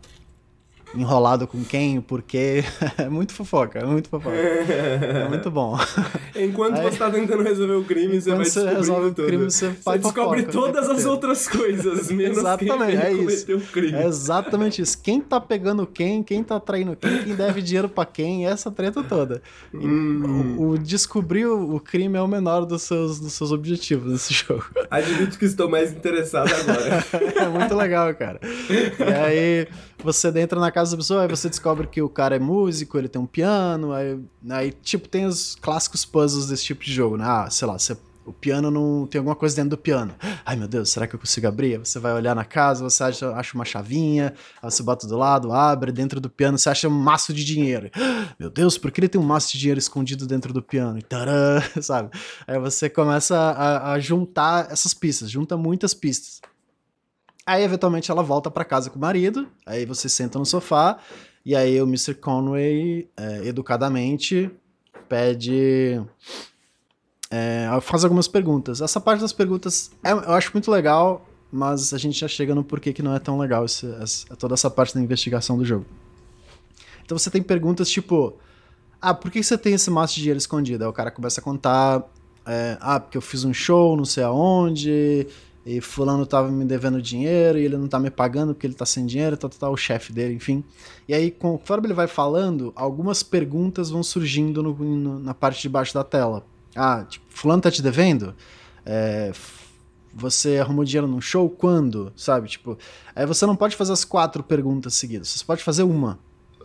[0.96, 2.64] enrolado com quem, o porquê.
[2.96, 4.36] É muito fofoca, é muito fofoca.
[4.36, 5.76] É muito bom.
[6.36, 9.68] Enquanto Aí, você tá tentando resolver o crime, você vai você resolve o crime, você,
[9.70, 13.94] você descobre todas as outras coisas, menos exatamente, quem é cometeu o crime.
[13.94, 15.00] É exatamente isso.
[15.02, 19.02] Quem tá pegando quem, quem tá traindo quem, quem deve dinheiro para quem, essa treta
[19.02, 19.42] toda.
[19.72, 20.56] Hum.
[20.56, 24.66] O, o, descobrir o crime é o menor dos seus, dos seus objetivos nesse jogo.
[24.90, 27.04] Admito que estou mais interessado agora.
[27.36, 28.40] é muito legal, cara.
[28.40, 29.68] E aí
[30.02, 33.08] você entra na casa da pessoa, aí você descobre que o cara é músico, ele
[33.08, 34.18] tem um piano, aí,
[34.50, 37.24] aí tipo, tem os clássicos puzzles desse tipo de jogo, né?
[37.26, 39.06] Ah, sei lá, você o piano não.
[39.06, 40.14] Tem alguma coisa dentro do piano.
[40.44, 41.78] Ai meu Deus, será que eu consigo abrir?
[41.78, 45.92] Você vai olhar na casa, você acha, acha uma chavinha, você bota do lado, abre,
[45.92, 47.90] dentro do piano você acha um maço de dinheiro.
[48.38, 50.98] Meu Deus, por que ele tem um maço de dinheiro escondido dentro do piano?
[50.98, 52.10] E tarã, sabe?
[52.46, 56.40] Aí você começa a, a juntar essas pistas, junta muitas pistas.
[57.46, 60.98] Aí, eventualmente, ela volta para casa com o marido, aí você senta no sofá,
[61.44, 62.14] e aí o Mr.
[62.14, 64.50] Conway, é, educadamente,
[65.08, 66.00] pede
[67.30, 68.80] é, faz algumas perguntas.
[68.80, 72.62] Essa parte das perguntas é, eu acho muito legal, mas a gente já chega no
[72.62, 75.84] porquê que não é tão legal esse, essa, toda essa parte da investigação do jogo.
[77.04, 78.38] Então você tem perguntas tipo:
[79.00, 80.84] Ah, por que você tem esse maço de dinheiro escondido?
[80.84, 82.04] Aí o cara começa a contar:
[82.46, 85.26] é, Ah, porque eu fiz um show, não sei aonde,
[85.66, 88.84] e fulano tava me devendo dinheiro e ele não tá me pagando porque ele tá
[88.84, 90.62] sem dinheiro, tá, tá, tá o chefe dele, enfim.
[91.08, 95.68] E aí, conforme ele vai falando, algumas perguntas vão surgindo no, no, na parte de
[95.68, 96.44] baixo da tela.
[96.76, 98.34] Ah, tipo, fulano tá te devendo?
[98.84, 99.32] É,
[100.12, 101.48] você arrumou dinheiro num show?
[101.48, 102.12] Quando?
[102.14, 102.48] Sabe?
[102.48, 102.76] Tipo,
[103.14, 106.18] aí você não pode fazer as quatro perguntas seguidas, você pode fazer uma.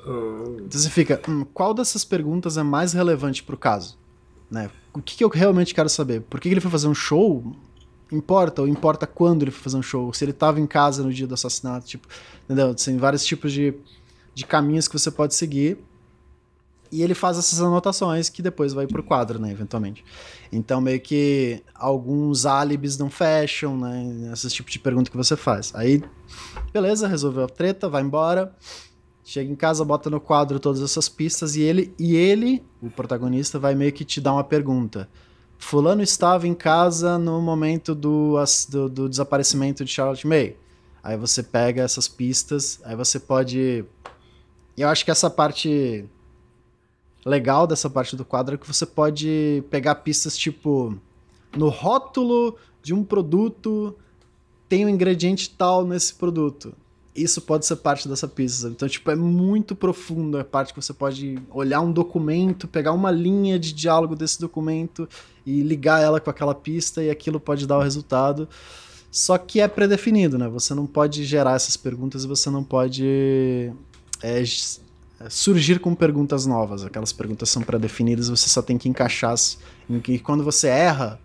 [0.05, 0.57] Hum.
[0.65, 3.97] Então você fica, hum, qual dessas perguntas é mais relevante pro caso?
[4.51, 4.69] Né?
[4.93, 6.21] O que, que eu realmente quero saber?
[6.21, 7.55] Por que, que ele foi fazer um show?
[8.11, 10.11] Importa, ou importa quando ele foi fazer um show?
[10.13, 12.07] Se ele tava em casa no dia do assassinato, tipo,
[12.45, 12.73] entendeu?
[12.73, 13.73] Tem vários tipos de,
[14.33, 15.77] de caminhos que você pode seguir
[16.91, 20.03] e ele faz essas anotações que depois vai pro quadro, né, eventualmente.
[20.51, 25.71] Então, meio que alguns álibis não fecham, né, esse tipo de pergunta que você faz.
[25.75, 26.03] Aí,
[26.73, 28.55] beleza, resolveu a treta, vai embora,
[29.23, 33.59] chega em casa, bota no quadro todas essas pistas e ele, e ele, o protagonista,
[33.59, 35.07] vai meio que te dar uma pergunta.
[35.59, 38.35] Fulano estava em casa no momento do,
[38.69, 40.55] do, do desaparecimento de Charlotte May.
[41.03, 43.85] Aí você pega essas pistas, aí você pode...
[44.75, 46.05] Eu acho que essa parte
[47.25, 50.97] legal dessa parte do quadro é que você pode pegar pistas tipo
[51.55, 53.93] no rótulo de um produto
[54.69, 56.73] tem um ingrediente tal nesse produto.
[57.23, 58.67] Isso pode ser parte dessa pista.
[58.67, 63.11] Então, tipo, é muito profundo a parte que você pode olhar um documento, pegar uma
[63.11, 65.07] linha de diálogo desse documento
[65.45, 68.47] e ligar ela com aquela pista e aquilo pode dar o resultado.
[69.11, 70.47] Só que é predefinido, né?
[70.47, 73.73] Você não pode gerar essas perguntas e você não pode
[74.21, 74.43] é,
[75.29, 76.85] surgir com perguntas novas.
[76.85, 79.35] Aquelas perguntas são pré-definidas, você só tem que encaixar.
[80.07, 81.19] E quando você erra,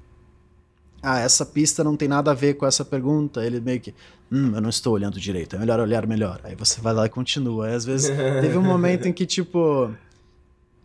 [1.05, 3.45] ah, essa pista não tem nada a ver com essa pergunta.
[3.45, 3.95] Ele meio que,
[4.31, 6.41] hum, eu não estou olhando direito, é melhor olhar melhor.
[6.45, 7.67] Aí você vai lá e continua.
[7.67, 8.09] Aí às vezes
[8.41, 9.91] teve um momento em que, tipo,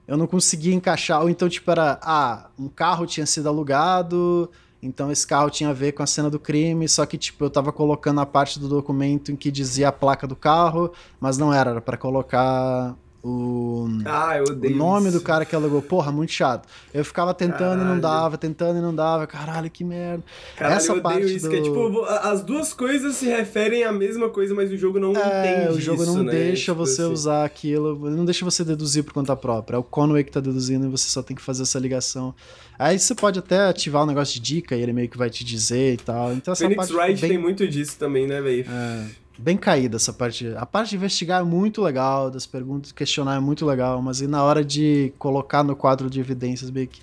[0.07, 4.49] eu não conseguia encaixar, ou então, tipo, era, ah, um carro tinha sido alugado
[4.81, 7.49] então esse carro tinha a ver com a cena do crime, só que tipo eu
[7.49, 11.53] tava colocando a parte do documento em que dizia a placa do carro, mas não
[11.53, 15.81] era, era para colocar o, ah, o nome do cara que alugou.
[15.81, 16.67] Porra, muito chato.
[16.93, 17.81] Eu ficava tentando caralho.
[17.81, 19.27] e não dava, tentando e não dava.
[19.27, 20.23] Caralho, que merda.
[20.55, 21.51] Caralho, Essa eu parte isso, do...
[21.51, 25.13] que é, tipo, as duas coisas se referem à mesma coisa, mas o jogo não
[25.15, 26.31] é, entende o jogo isso, não né?
[26.31, 27.11] deixa tipo você assim.
[27.11, 29.75] usar aquilo, não deixa você deduzir por conta própria.
[29.75, 32.33] É o Conway que tá deduzindo e você só tem que fazer essa ligação.
[32.77, 35.43] Aí você pode até ativar um negócio de dica e ele meio que vai te
[35.43, 36.31] dizer e tal.
[36.31, 37.31] Então essa Phoenix parte Wright bem...
[37.31, 38.65] tem muito disso também, né, velho?
[38.69, 40.47] É bem caída essa parte.
[40.55, 44.27] A parte de investigar é muito legal, das perguntas, questionar é muito legal, mas e
[44.27, 47.01] na hora de colocar no quadro de evidências, meio que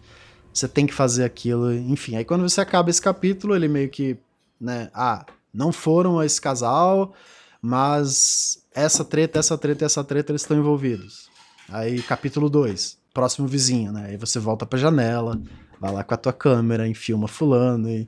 [0.52, 2.16] você tem que fazer aquilo, enfim.
[2.16, 4.16] Aí quando você acaba esse capítulo, ele meio que,
[4.60, 7.14] né, ah, não foram esse casal,
[7.60, 11.28] mas essa treta, essa treta e essa treta eles estão envolvidos.
[11.68, 14.06] Aí capítulo 2, próximo vizinho, né?
[14.10, 15.40] Aí você volta pra janela,
[15.80, 18.06] vai lá com a tua câmera, enfilma fulano e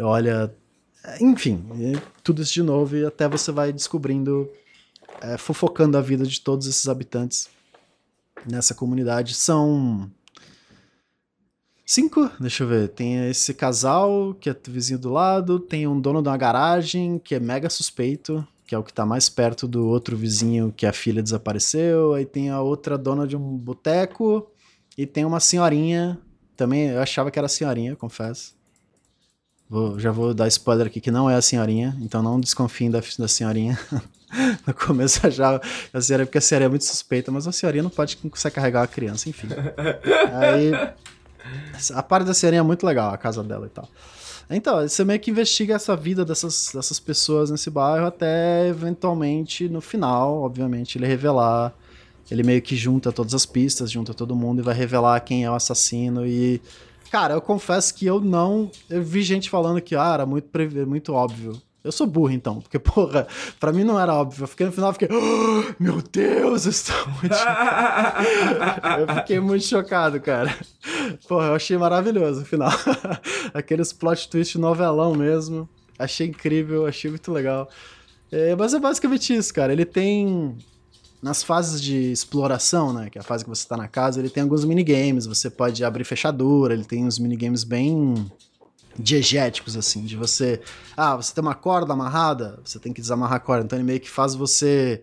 [0.00, 0.54] olha
[1.20, 1.64] enfim,
[2.22, 4.50] tudo isso de novo e até você vai descobrindo,
[5.20, 7.48] é, fofocando a vida de todos esses habitantes
[8.50, 9.34] nessa comunidade.
[9.34, 10.10] São
[11.84, 12.88] cinco, deixa eu ver.
[12.88, 17.34] Tem esse casal que é vizinho do lado, tem um dono de uma garagem que
[17.34, 20.92] é mega suspeito, que é o que tá mais perto do outro vizinho que a
[20.92, 22.14] filha desapareceu.
[22.14, 24.50] Aí tem a outra dona de um boteco
[24.96, 26.18] e tem uma senhorinha.
[26.56, 28.54] Também eu achava que era senhorinha, confesso.
[29.74, 33.02] Vou, já vou dar spoiler aqui que não é a senhorinha, então não desconfiem da,
[33.18, 33.76] da senhorinha.
[34.64, 35.60] no começo já
[35.92, 38.82] a senhora, porque a senhora é muito suspeita, mas a senhorinha não pode conseguir carregar
[38.82, 39.48] uma criança, enfim.
[40.32, 40.70] Aí
[41.92, 43.88] a parte da senhorinha é muito legal, a casa dela e tal.
[44.48, 49.80] Então, você meio que investiga essa vida dessas, dessas pessoas nesse bairro até eventualmente no
[49.80, 51.74] final, obviamente, ele revelar.
[52.30, 55.50] Ele meio que junta todas as pistas, junta todo mundo e vai revelar quem é
[55.50, 56.62] o assassino e
[57.10, 58.70] Cara, eu confesso que eu não.
[58.88, 60.48] Eu vi gente falando que ah, era muito,
[60.86, 61.60] muito óbvio.
[61.84, 63.26] Eu sou burro, então, porque, porra,
[63.60, 64.44] pra mim não era óbvio.
[64.44, 67.34] Eu fiquei no final, eu fiquei, oh, meu Deus, eu estou muito
[68.98, 70.56] Eu fiquei muito chocado, cara.
[71.28, 72.72] Porra, eu achei maravilhoso o final.
[73.52, 75.68] Aqueles plot twist novelão mesmo.
[75.98, 77.68] Achei incrível, achei muito legal.
[78.32, 79.72] É, mas é basicamente isso, cara.
[79.72, 80.56] Ele tem.
[81.24, 83.08] Nas fases de exploração, né?
[83.08, 85.24] Que é a fase que você tá na casa, ele tem alguns minigames.
[85.24, 88.30] Você pode abrir fechadura, ele tem uns minigames bem
[88.98, 90.60] diegéticos, assim, de você.
[90.94, 93.64] Ah, você tem uma corda amarrada, você tem que desamarrar a corda.
[93.64, 95.02] Então ele meio que faz você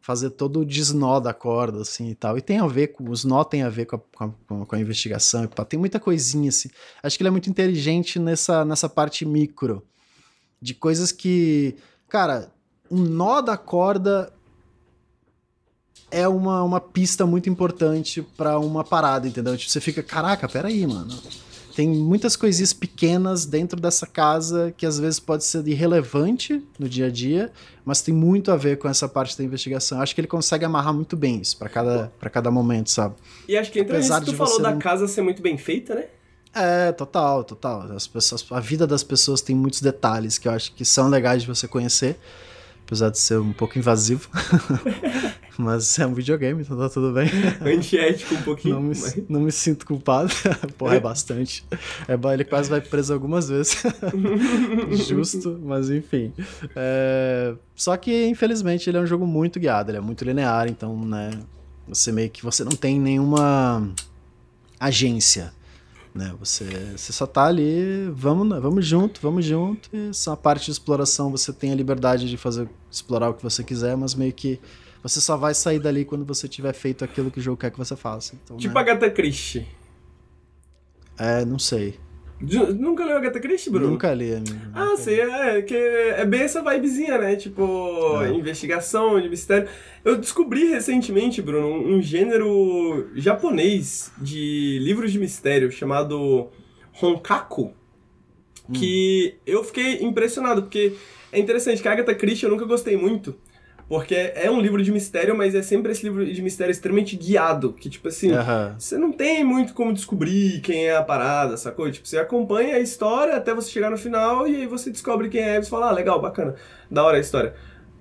[0.00, 2.38] fazer todo o desnó da corda, assim e tal.
[2.38, 3.10] E tem a ver com.
[3.10, 6.00] Os nó tem a ver com a, com a, com a investigação e Tem muita
[6.00, 6.70] coisinha, assim.
[7.02, 9.86] Acho que ele é muito inteligente nessa, nessa parte micro.
[10.62, 11.76] De coisas que.
[12.08, 12.50] Cara,
[12.90, 14.32] um nó da corda
[16.10, 19.56] é uma, uma pista muito importante para uma parada, entendeu?
[19.56, 21.14] Tipo, você fica, caraca, peraí, mano
[21.78, 27.06] tem muitas coisinhas pequenas dentro dessa casa que às vezes pode ser irrelevante no dia
[27.06, 27.52] a dia,
[27.84, 30.00] mas tem muito a ver com essa parte da investigação.
[30.00, 33.14] Acho que ele consegue amarrar muito bem isso para cada, pra cada momento, sabe?
[33.46, 34.80] E acho que entra Apesar que tu falou da não...
[34.80, 36.06] casa ser muito bem feita, né?
[36.52, 37.82] É, total, total.
[37.92, 41.42] As pessoas, a vida das pessoas tem muitos detalhes que eu acho que são legais
[41.42, 42.18] de você conhecer
[42.88, 44.30] apesar de ser um pouco invasivo.
[45.58, 47.28] mas é um videogame, então tá tudo bem.
[47.60, 48.76] Antiético um pouquinho.
[48.76, 49.18] Não me, mas...
[49.28, 50.32] não me sinto culpado.
[50.78, 51.64] Porra, é bastante.
[52.06, 53.82] É, ele quase vai preso algumas vezes.
[55.08, 56.32] Justo, mas enfim.
[56.76, 57.54] É...
[57.74, 61.30] Só que, infelizmente, ele é um jogo muito guiado, ele é muito linear, então, né?
[61.88, 63.92] Você meio que você não tem nenhuma
[64.78, 65.52] agência
[66.14, 66.34] né?
[66.40, 66.64] Você,
[66.96, 69.88] você só tá ali, vamos, vamos junto, vamos junto.
[69.92, 73.62] E essa parte de exploração você tem a liberdade de fazer explorar o que você
[73.62, 74.58] quiser, mas meio que
[75.02, 77.78] você só vai sair dali quando você tiver feito aquilo que o jogo quer que
[77.78, 78.34] você faça.
[78.42, 78.80] Então, tipo né?
[78.80, 79.66] Agatha Christie.
[81.18, 81.98] É, não sei.
[82.40, 83.90] Nunca leu Agatha Christie, Bruno?
[83.90, 84.56] Nunca li, amigo.
[84.72, 87.34] Ah, sim, é, que é bem essa vibezinha, né?
[87.34, 88.30] Tipo, é.
[88.30, 89.68] investigação de mistério.
[90.04, 96.48] Eu descobri recentemente, Bruno, um gênero japonês de livros de mistério chamado
[97.02, 97.72] Honkaku,
[98.72, 99.40] que hum.
[99.44, 100.92] eu fiquei impressionado, porque
[101.32, 103.34] é interessante que a Agatha Christie eu nunca gostei muito,
[103.88, 107.72] porque é um livro de mistério, mas é sempre esse livro de mistério extremamente guiado.
[107.72, 108.74] Que, tipo assim, uhum.
[108.78, 111.90] você não tem muito como descobrir quem é a parada, sacou?
[111.90, 115.40] Tipo, você acompanha a história até você chegar no final e aí você descobre quem
[115.40, 116.54] é e você fala, ah, legal, bacana,
[116.90, 117.54] da hora a história.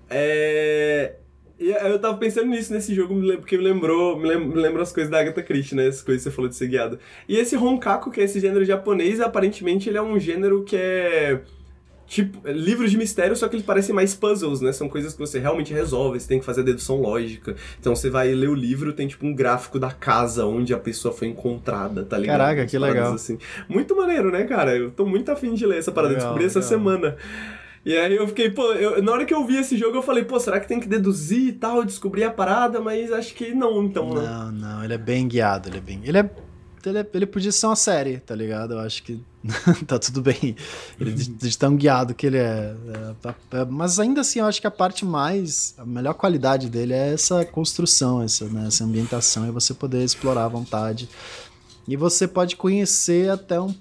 [0.10, 1.16] É...
[1.60, 5.20] E eu tava pensando nisso nesse jogo, porque me lembrou, me lembrou as coisas da
[5.20, 5.88] Agatha Christie, né?
[5.88, 7.00] As coisas que você falou de ser guiado.
[7.28, 11.42] E esse Honkaku, que é esse gênero japonês, aparentemente ele é um gênero que é
[12.08, 14.72] tipo, livros de mistério, só que eles parecem mais puzzles, né?
[14.72, 17.56] São coisas que você realmente resolve, você tem que fazer a dedução lógica.
[17.80, 21.14] Então você vai ler o livro, tem tipo um gráfico da casa onde a pessoa
[21.14, 22.40] foi encontrada, tá ligado?
[22.40, 23.14] Caraca, que legal.
[23.14, 23.38] Assim.
[23.68, 24.76] Muito maneiro, né, cara?
[24.76, 26.60] Eu tô muito afim de ler essa parada, legal, descobri legal.
[26.60, 27.18] essa semana.
[27.86, 30.26] E aí eu fiquei, pô, eu, na hora que eu vi esse jogo eu falei,
[30.26, 32.82] pô, será que tem que deduzir e tal, descobrir a parada?
[32.82, 34.14] Mas acho que não, então.
[34.14, 34.22] Né?
[34.24, 36.02] Não, não, ele é bem guiado, ele é bem.
[36.04, 36.30] Ele é
[36.90, 38.74] ele, ele podia ser uma série, tá ligado?
[38.74, 39.20] Eu acho que
[39.86, 40.56] tá tudo bem.
[41.00, 42.76] Ele de, de, tão guiado que ele é,
[43.24, 45.74] é, é, Mas ainda assim, eu acho que a parte mais.
[45.78, 50.46] A melhor qualidade dele é essa construção, essa, né, essa ambientação e você poder explorar
[50.46, 51.10] à vontade.
[51.88, 53.74] E você pode conhecer até um,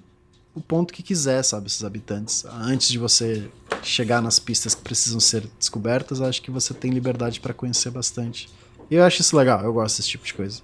[0.54, 2.44] o ponto que quiser, sabe, esses habitantes.
[2.46, 3.50] Antes de você
[3.82, 8.48] chegar nas pistas que precisam ser descobertas, acho que você tem liberdade para conhecer bastante.
[8.90, 10.62] E eu acho isso legal, eu gosto desse tipo de coisa.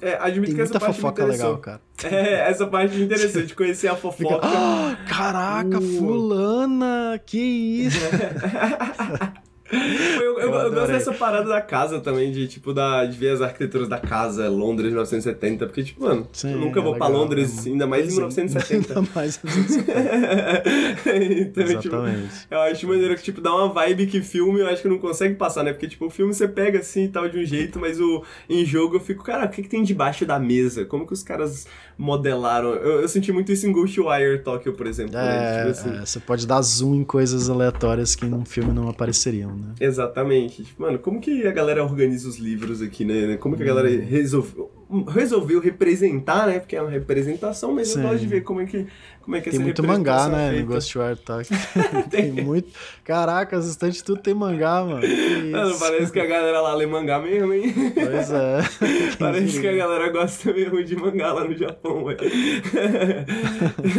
[0.00, 1.80] É, admito Tem que essa parte fofoca me legal, cara.
[2.04, 4.36] É, essa parte me interessou, de conhecer a fofoca.
[4.36, 5.98] Fica, ah, caraca, uh.
[5.98, 7.98] fulana, que isso?
[9.70, 13.30] Eu, eu, eu, eu, gosto dessa parada da casa também, de tipo, da, de ver
[13.30, 17.10] as arquiteturas da casa, Londres 1970, porque, tipo, mano, Sim, eu nunca é vou legal,
[17.10, 18.98] pra Londres, é, ainda mais em 1970.
[18.98, 20.62] Ainda mais em 1970.
[21.40, 22.40] então, tipo, Exatamente.
[22.40, 24.98] Tipo, eu acho maneiro que, tipo, dá uma vibe que filme eu acho que não
[24.98, 25.72] consegue passar, né?
[25.72, 28.64] Porque, tipo, o filme você pega assim e tal de um jeito, mas o, em
[28.64, 30.84] jogo eu fico, cara, o que, que tem debaixo da mesa?
[30.84, 31.66] Como que os caras
[31.96, 32.70] modelaram?
[32.74, 35.12] Eu, eu senti muito isso em Ghostwire Tokyo, por exemplo.
[35.12, 35.20] Né?
[35.20, 35.58] É, né?
[35.58, 36.02] tipo assim.
[36.02, 39.74] é, você pode dar zoom em coisas aleatórias que num filme não apareceriam né?
[39.80, 40.64] Exatamente.
[40.64, 43.36] Tipo, mano, como que a galera organiza os livros aqui, né?
[43.36, 44.06] Como que a galera hum.
[44.06, 44.70] resolveu,
[45.08, 46.58] resolveu representar, né?
[46.58, 48.00] Porque é uma representação, mas Sim.
[48.00, 48.86] eu gosto de ver como é que,
[49.20, 50.56] como é que Tem muito mangá, né?
[50.56, 51.48] É no Ghostwire Talk.
[52.10, 52.32] tem.
[52.32, 52.70] tem muito.
[53.04, 55.02] Caraca, as estantes tudo tem mangá, mano.
[55.50, 57.74] Mano, parece que a galera lá lê mangá mesmo, hein?
[57.94, 58.60] Pois é.
[59.18, 62.18] parece que a galera gosta mesmo de mangá lá no Japão, velho.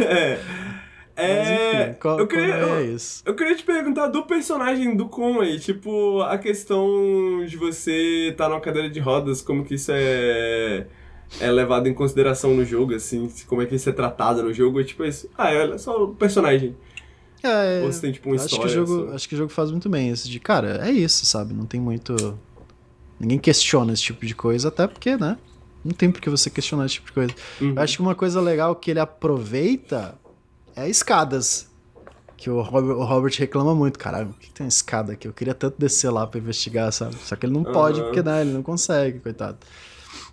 [0.08, 0.38] é.
[1.22, 3.22] É, enfim, qual, eu queria, é isso?
[3.24, 8.44] Eu, eu, queria te perguntar do personagem do Conway, tipo, a questão de você estar
[8.44, 10.86] tá numa cadeira de rodas, como que isso é,
[11.40, 14.82] é levado em consideração no jogo, assim, como é que isso é tratado no jogo,
[14.82, 15.28] tipo isso.
[15.36, 16.74] Ah, olha só o personagem.
[17.42, 18.72] É, Ou você tem, tipo, uma acho história?
[18.72, 19.14] Que o jogo, assim?
[19.14, 21.54] Acho que o jogo faz muito bem esse de, cara, é isso, sabe?
[21.54, 22.38] Não tem muito.
[23.18, 25.38] Ninguém questiona esse tipo de coisa, até porque, né?
[25.84, 27.34] Não tem por que você questionar esse tipo de coisa.
[27.60, 27.74] Uhum.
[27.74, 30.18] Eu acho que uma coisa legal que ele aproveita
[30.84, 31.68] é escadas.
[32.36, 33.98] Que o Robert, o Robert reclama muito.
[33.98, 35.28] Caralho, por que tem uma escada aqui?
[35.28, 37.14] Eu queria tanto descer lá pra investigar, sabe?
[37.24, 38.06] Só que ele não pode, Aham.
[38.08, 39.58] porque né, ele não consegue, coitado.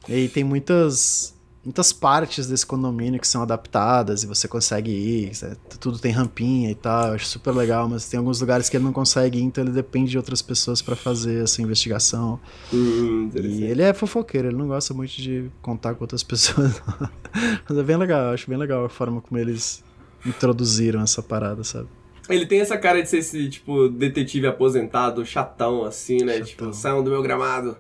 [0.08, 1.36] E tem muitas,
[1.66, 5.32] muitas partes desse condomínio que são adaptadas e você consegue ir.
[5.82, 7.10] Tudo tem rampinha e tal.
[7.10, 9.74] Eu acho super legal, mas tem alguns lugares que ele não consegue ir, então ele
[9.74, 12.40] depende de outras pessoas pra fazer essa investigação.
[12.74, 16.82] Hum, E ele é fofoqueiro, ele não gosta muito de contar com outras pessoas.
[17.68, 19.84] Mas é bem legal, eu acho bem legal a forma como eles
[20.28, 21.88] introduziram essa parada, sabe?
[22.30, 26.34] Ele tem essa cara de ser esse, tipo, detetive aposentado, chatão, assim, né?
[26.34, 26.46] Chatão.
[26.46, 27.70] Tipo, saiam do meu gramado.
[27.70, 27.74] É,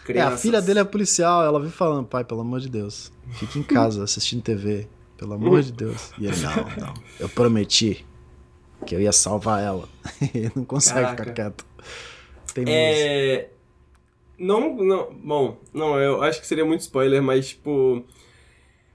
[0.00, 0.42] a Crianças.
[0.42, 4.04] filha dele é policial, ela vive falando, pai, pelo amor de Deus, fique em casa
[4.04, 6.12] assistindo TV, pelo amor de Deus.
[6.18, 8.06] E ele, não, não, eu prometi
[8.86, 9.88] que eu ia salvar ela.
[10.34, 11.24] ele não consegue Caraca.
[11.24, 11.66] ficar quieto.
[12.54, 13.50] Tem É.
[14.38, 15.12] Não, não.
[15.12, 18.04] Bom, não, eu acho que seria muito spoiler, mas, tipo.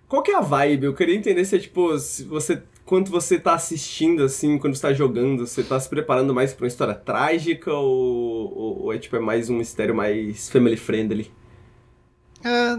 [0.07, 0.85] Qual que é a vibe?
[0.85, 2.61] Eu queria entender se é, tipo, se você.
[2.85, 6.65] Quando você tá assistindo, assim, quando você tá jogando, você tá se preparando mais pra
[6.65, 11.31] uma história trágica ou, ou, ou é, tipo, é mais um mistério mais family friendly?
[12.43, 12.77] É.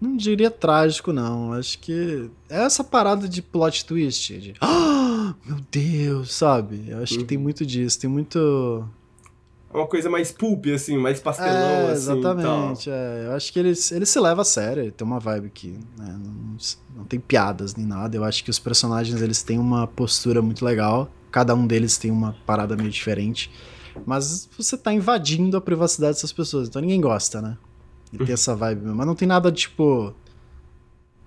[0.00, 1.52] Não diria trágico, não.
[1.54, 4.38] Acho que é essa parada de plot twist.
[4.38, 6.84] De, ah, meu Deus, sabe?
[6.86, 7.26] Eu acho que Uhum.
[7.26, 7.98] tem muito disso.
[7.98, 8.86] Tem muito.
[9.72, 11.92] É uma coisa mais pulp, assim, mais pastelão, é, assim.
[11.92, 12.90] e exatamente.
[12.90, 13.26] é.
[13.26, 14.82] Eu acho que ele, ele se leva a sério.
[14.82, 16.56] Ele tem uma vibe que né, não,
[16.96, 18.16] não tem piadas nem nada.
[18.16, 21.10] Eu acho que os personagens eles têm uma postura muito legal.
[21.30, 23.50] Cada um deles tem uma parada meio diferente.
[24.06, 26.68] Mas você tá invadindo a privacidade dessas pessoas.
[26.68, 27.58] Então ninguém gosta, né?
[28.10, 28.96] Ele tem essa vibe mesmo.
[28.96, 30.14] Mas não tem nada tipo.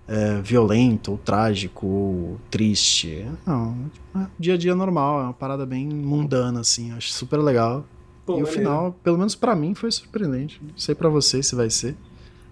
[0.07, 3.23] é, violento, ou trágico, ou triste.
[3.45, 3.77] Não,
[4.15, 6.89] é dia a dia normal, é uma parada bem mundana, assim.
[6.89, 7.85] Eu acho super legal.
[8.25, 10.59] Pô, e o final, pelo menos pra mim, foi surpreendente.
[10.63, 11.95] Não sei pra vocês se vai ser,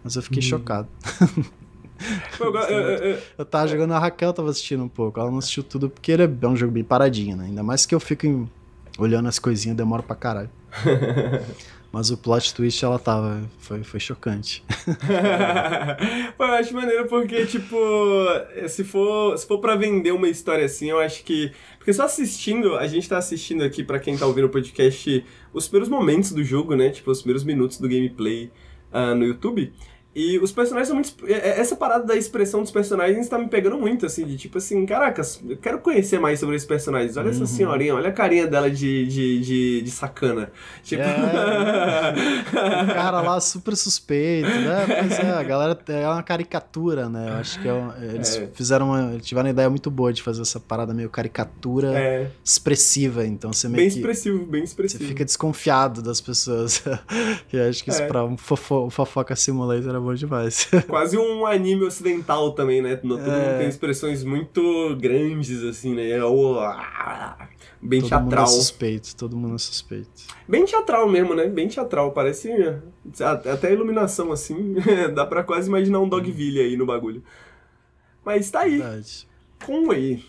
[0.03, 0.49] mas eu fiquei Uhum.
[0.49, 0.87] chocado.
[2.37, 5.19] Pô, eu, go- eu- eu- eu- Eu tava jogando, a Raquel tava assistindo um pouco.
[5.19, 7.45] Ela não assistiu tudo porque ele é um jogo bem paradinho, né?
[7.45, 8.49] Ainda mais que eu fico em-
[8.97, 10.49] olhando as coisinhas, demora pra caralho.
[11.91, 13.41] Mas o plot twist ela tava.
[13.57, 14.63] Foi, foi chocante.
[16.37, 17.75] Pô, eu acho maneiro porque, tipo,
[18.67, 21.51] se for, se for pra vender uma história assim, eu acho que.
[21.77, 25.67] Porque só assistindo, a gente tá assistindo aqui, pra quem tá ouvindo o podcast, os
[25.67, 26.91] primeiros momentos do jogo, né?
[26.91, 28.51] Tipo, os primeiros minutos do gameplay
[28.91, 29.73] ah, no YouTube.
[30.15, 31.13] E os personagens são muito.
[31.27, 34.57] é- é- Essa parada da expressão dos personagens tá me pegando muito, assim, de tipo
[34.57, 37.15] assim, caracas, eu quero conhecer mais sobre esses personagens.
[37.15, 37.45] Olha essa Uhum.
[37.45, 40.51] senhorinha, olha a carinha dela de, de, de, de sacana.
[40.83, 41.03] Tipo.
[42.89, 44.85] O cara lá super suspeito, né?
[44.99, 47.29] Pois é, a galera é uma caricatura, né?
[47.29, 48.47] Eu acho que é um- eles É.
[48.53, 49.19] fizeram uma.
[49.19, 53.25] tiveram uma ideia muito boa de fazer essa parada meio caricatura é, expressiva.
[53.25, 53.97] Então você meio bem que.
[53.99, 55.03] expressivo, bem Você expressivo.
[55.05, 56.83] fica desconfiado das pessoas.
[57.53, 58.07] e acho que isso É.
[58.07, 60.69] pra um fofo, fofoca simulator é bom demais.
[60.87, 62.99] Quase um anime ocidental também, né?
[63.03, 63.49] No- Todo É.
[63.49, 66.23] mundo tem expressões muito grandes, assim, né?
[66.23, 67.47] Ou, ah,
[67.81, 68.47] bem todo mundo é teatral.
[68.47, 70.09] suspeito, todo mundo é suspeito.
[70.47, 71.45] Bem teatral mesmo, né?
[71.47, 72.11] Bem teatral.
[72.11, 72.49] Parece
[73.45, 74.75] até a iluminação, assim.
[75.13, 77.23] Dá pra quase imaginar um Dogville aí no bagulho.
[78.25, 79.27] Mas tá aí, Verdade.
[79.65, 80.23] com aí.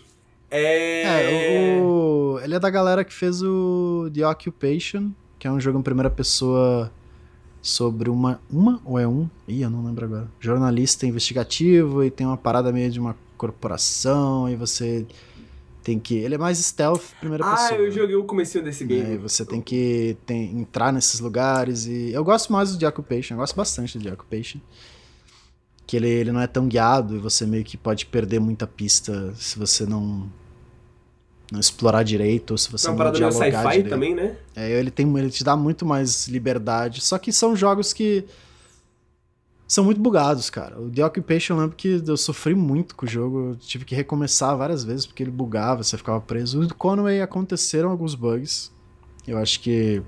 [0.49, 1.77] É.
[1.77, 5.79] É, o, ele é da galera que fez o The Occupation, que é um jogo
[5.79, 6.91] em primeira pessoa
[7.61, 8.39] sobre uma.
[8.49, 9.29] Uma ou é um?
[9.47, 10.31] Ih, eu não lembro agora.
[10.39, 15.05] Jornalista investigativo e tem uma parada meio de uma corporação e você
[15.83, 16.15] tem que.
[16.15, 17.79] Ele é mais stealth primeira Ah, pessoa.
[17.79, 18.95] eu joguei o comecinho desse né?
[18.95, 19.17] Game.
[19.17, 23.39] você tem que tem- entrar nesses lugares e eu gosto mais do The Occupation, eu
[23.39, 24.59] gosto bastante do The Occupation.
[25.87, 29.33] Que ele, ele não é tão guiado e você meio que pode perder muita pista
[29.35, 30.31] se você não
[31.51, 34.37] não explorar direito ou se você uma não parada meio dialogar sci-fi também, né?
[34.55, 38.25] É, ele tem ele te dá muito mais liberdade, só que são jogos que
[39.67, 40.79] são muito bugados, cara.
[40.79, 43.95] O The Occupation, eu lembro que eu sofri muito com o jogo, eu tive que
[43.95, 46.61] recomeçar várias vezes porque ele bugava, você ficava preso.
[46.61, 48.71] O Conway aconteceram alguns bugs.
[49.27, 50.01] Eu acho que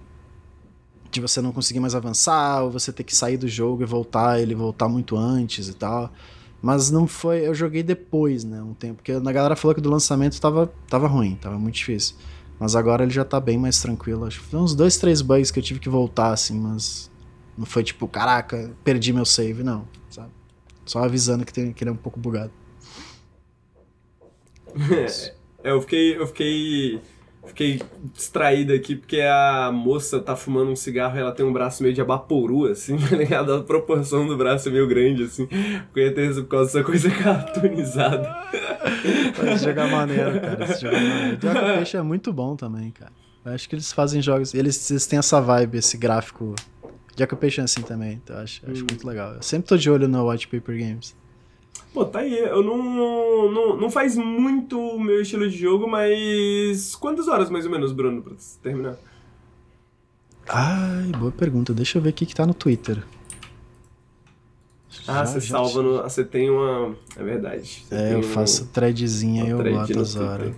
[1.12, 4.41] de você não conseguir mais avançar, ou você ter que sair do jogo e voltar,
[4.41, 6.12] ele voltar muito antes e tal.
[6.64, 9.89] Mas não foi, eu joguei depois, né, um tempo, porque a galera falou que do
[9.89, 12.16] lançamento tava, tava ruim, tava muito difícil.
[12.57, 14.24] Mas agora ele já tá bem mais tranquilo.
[14.24, 17.11] Acho que foi uns dois, três bugs que eu tive que voltar, assim, mas
[17.57, 20.30] não foi tipo, caraca, perdi meu save, não, sabe?
[20.86, 22.51] Só avisando que, tem, que ele é um pouco bugado.
[25.66, 27.01] É, eu fiquei, eu fiquei
[27.46, 27.82] Fiquei
[28.14, 31.94] distraída aqui porque a moça tá fumando um cigarro e ela tem um braço meio
[31.94, 33.54] de abaporu, assim, tá ligado?
[33.54, 35.48] A proporção do braço é meio grande, assim.
[35.91, 38.34] Porque ter por causa dessa coisa cartoonizada.
[39.54, 40.64] Esse jogo é maneiro, cara.
[40.64, 41.38] Esse jogo é maneiro.
[41.38, 43.12] The Occupation é muito bom também, cara.
[43.46, 44.54] Eu acho que eles fazem jogos.
[44.54, 46.56] Eles, eles têm essa vibe, esse gráfico.
[47.16, 48.88] The Occupation é assim também, então eu acho, acho Hum.
[48.89, 49.34] muito legal.
[49.34, 51.16] Eu sempre tô de olho no White Paper Games.
[51.93, 52.34] Pô, tá aí.
[52.38, 53.78] Eu não, não.
[53.78, 56.95] Não faz muito o meu estilo de jogo, mas.
[56.95, 58.95] Quantas horas mais ou menos, Bruno, pra terminar?
[60.47, 61.74] Ai, boa pergunta.
[61.74, 63.03] Deixa eu ver o que, tá no Twitter.
[65.07, 66.01] Ah, Já- você já salva te- no.
[66.03, 66.95] Você tem uma.
[67.15, 67.84] É verdade.
[67.88, 70.53] Você É, eu um- faço threadzinha uma e eu boto as horas.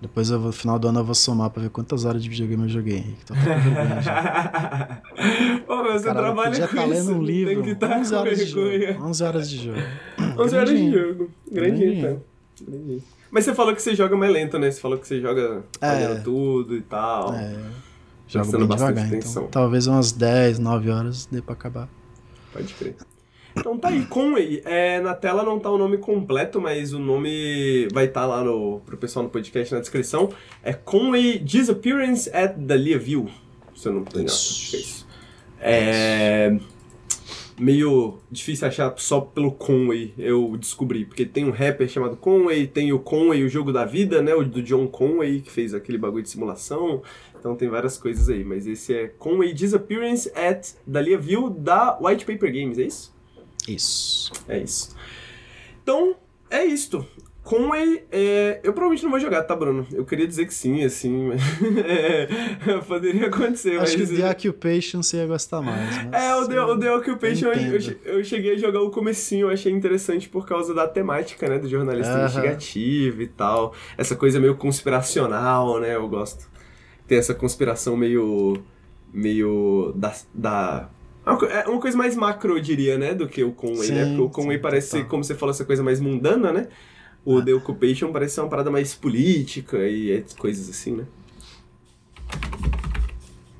[0.00, 2.28] Depois, eu vou, no final do ano, eu vou somar pra ver quantas horas de
[2.28, 3.24] videogame eu joguei, Henrique.
[3.24, 5.02] Tô com vergonha já.
[5.66, 6.90] Pô, mas você Caralho, trabalha podia com tá isso.
[7.08, 7.54] lendo um livro.
[7.54, 8.92] Tem que estar 11 com horas de vergonha.
[8.92, 9.06] jogo.
[9.08, 9.78] 11 horas de jogo.
[10.38, 11.30] 11 horas de jogo.
[11.50, 12.22] Grandinho, cara.
[12.62, 13.02] Grandinho.
[13.30, 14.70] Mas você falou que você joga mais lento, né?
[14.70, 17.34] Você falou que você joga fazendo tudo e tal.
[17.34, 17.56] É,
[18.28, 19.42] jogo bem bastante devagar, atenção.
[19.42, 21.88] então talvez umas 10, 9 horas dê pra acabar.
[22.52, 22.96] Pode crer.
[23.56, 24.62] Então tá aí, Conway.
[24.64, 28.80] É, na tela não tá o nome completo, mas o nome vai estar lá no,
[28.80, 30.30] pro pessoal no podcast na descrição.
[30.62, 33.28] É Conway Disappearance at the Leaville.
[33.74, 35.06] Se eu não tô é isso.
[35.60, 36.56] É.
[37.58, 41.04] Meio difícil achar só pelo Conway, eu descobri.
[41.04, 44.32] Porque tem um rapper chamado Conway, tem o Conway, o jogo da vida, né?
[44.32, 47.02] O do John Conway, que fez aquele bagulho de simulação.
[47.38, 48.44] Então tem várias coisas aí.
[48.44, 53.17] Mas esse é Conway Disappearance at the Leaville da White Paper Games, é isso?
[53.68, 54.32] Isso.
[54.48, 54.94] É isso.
[55.82, 56.16] Então,
[56.50, 57.06] é isto.
[57.42, 59.86] Conway, é, eu provavelmente não vou jogar, tá, Bruno?
[59.90, 61.40] Eu queria dizer que sim, assim, mas
[61.86, 62.28] é,
[62.86, 64.10] poderia acontecer, Acho que mas...
[64.10, 65.96] The Occupation você ia gostar mais.
[66.12, 69.46] É, o The, o The Occupation, eu, eu che- eu cheguei a jogar o comecinho,
[69.46, 72.20] eu achei interessante por causa da temática, né, do jornalista Aham.
[72.24, 73.74] investigativo e tal.
[73.96, 76.50] Essa coisa meio conspiracional, né, eu gosto.
[77.06, 78.62] Tem essa conspiração meio...
[79.10, 80.14] meio da...
[80.34, 80.90] da
[81.28, 84.04] é uma é uma coisa mais macro, eu diria, né, do que o Conway, né?
[84.04, 85.10] Sim, Porque o Conway sim, parece ser, total.
[85.10, 86.68] como você falou, essa coisa mais mundana, né?
[87.24, 87.44] O Ah.
[87.44, 91.04] The Occupation parece ser uma parada mais política e et- coisas assim, né?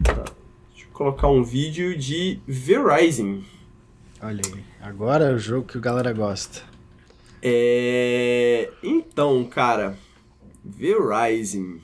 [0.03, 0.25] Tá.
[0.73, 3.41] Deixa eu colocar um vídeo de Verizon.
[4.23, 4.65] Olha aí.
[4.81, 6.63] Agora é o jogo que o galera gosta.
[7.43, 8.71] É...
[8.83, 9.97] Então, cara,
[10.65, 11.79] Verizon.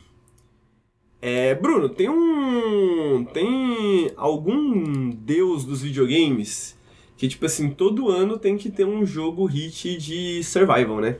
[1.26, 3.24] É, Bruno, tem um.
[3.24, 6.76] Tem algum deus dos videogames
[7.16, 11.16] que, tipo assim, todo ano tem que ter um jogo hit de survival, né?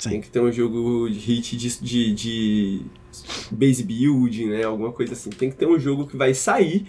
[0.00, 0.20] Tem Sim.
[0.20, 2.82] que ter um jogo de hit de, de, de
[3.50, 4.62] base build, né?
[4.62, 5.30] Alguma coisa assim.
[5.30, 6.86] Tem que ter um jogo que vai sair.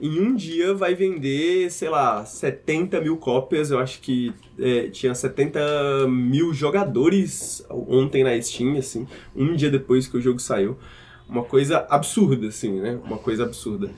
[0.00, 3.70] Em um dia vai vender, sei lá, 70 mil cópias.
[3.70, 9.06] Eu acho que é, tinha 70 mil jogadores ontem na Steam, assim.
[9.36, 10.76] Um dia depois que o jogo saiu.
[11.32, 12.98] Uma coisa absurda, assim, né?
[13.02, 13.90] Uma coisa absurda.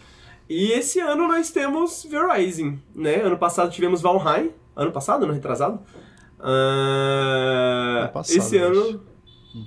[0.49, 3.17] E esse ano nós temos Verizon, né?
[3.17, 4.53] Ano passado tivemos Valheim.
[4.77, 5.81] Ano passado, ano retrasado?
[6.39, 9.01] Ah, Ano passado, esse ano.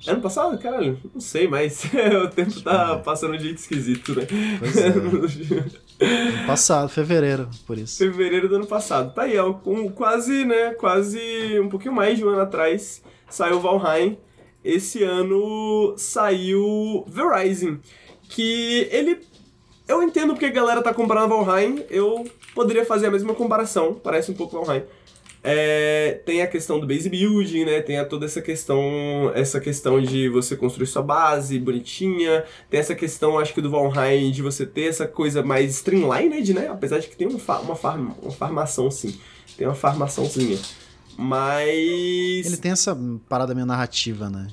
[0.05, 0.57] Ano passado?
[0.57, 1.83] Caralho, não sei, mas
[2.23, 4.27] o tempo tá passando de jeito esquisito, né?
[4.59, 4.87] Pois é.
[5.99, 7.97] Ano passado, fevereiro, por isso.
[7.97, 9.15] Fevereiro do ano passado.
[9.15, 13.59] Tá aí, ó, com quase, né, quase um pouquinho mais de um ano atrás saiu
[13.59, 14.15] Valheim.
[14.67, 17.77] Esse ano saiu Verizon,
[18.27, 19.19] que ele...
[19.87, 24.29] Eu entendo porque a galera tá comparando Valheim, eu poderia fazer a mesma comparação, parece
[24.29, 24.83] um pouco Valheim.
[25.41, 27.81] É, tem a questão do base building, né?
[27.81, 32.43] Tem a toda essa questão, essa questão de você construir sua base bonitinha.
[32.69, 36.67] Tem essa questão, acho que do Valheim, de você ter essa coisa mais streamlined, né?
[36.67, 39.17] Apesar de que tem um uma, farm, uma farmação, sim.
[39.57, 40.59] Tem uma farmaçãozinha.
[41.17, 42.45] Mas...
[42.45, 42.97] Ele tem essa
[43.27, 44.47] parada meio narrativa, né?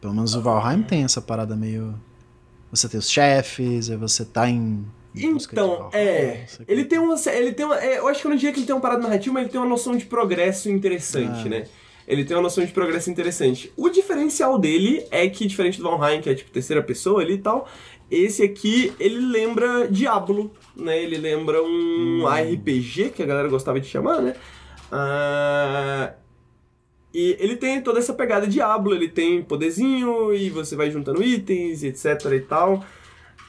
[0.00, 1.94] Pelo menos o Valheim tem essa parada meio.
[2.72, 4.84] Você tem os chefes, aí você tá em.
[5.14, 6.46] Então, é.
[6.66, 7.14] Ele tem uma.
[7.30, 9.00] Ele tem uma é, eu acho que eu não diria que ele tem uma parada
[9.02, 11.50] narrativa, mas ele tem uma noção de progresso interessante, Ah.
[11.50, 11.66] né?
[12.08, 13.72] Ele tem uma noção de progresso interessante.
[13.76, 17.38] O diferencial dele é que, diferente do Valheim, que é tipo terceira pessoa ali e
[17.38, 17.68] tal,
[18.10, 21.00] esse aqui, ele lembra Diablo, né?
[21.00, 22.26] Ele lembra um Hum.
[22.26, 24.34] RPG, que a galera gostava de chamar, né?
[24.94, 26.12] Ah,
[27.14, 31.82] e ele tem toda essa pegada Diablo, ele tem poderzinho e você vai juntando itens,
[31.82, 32.84] etc e tal.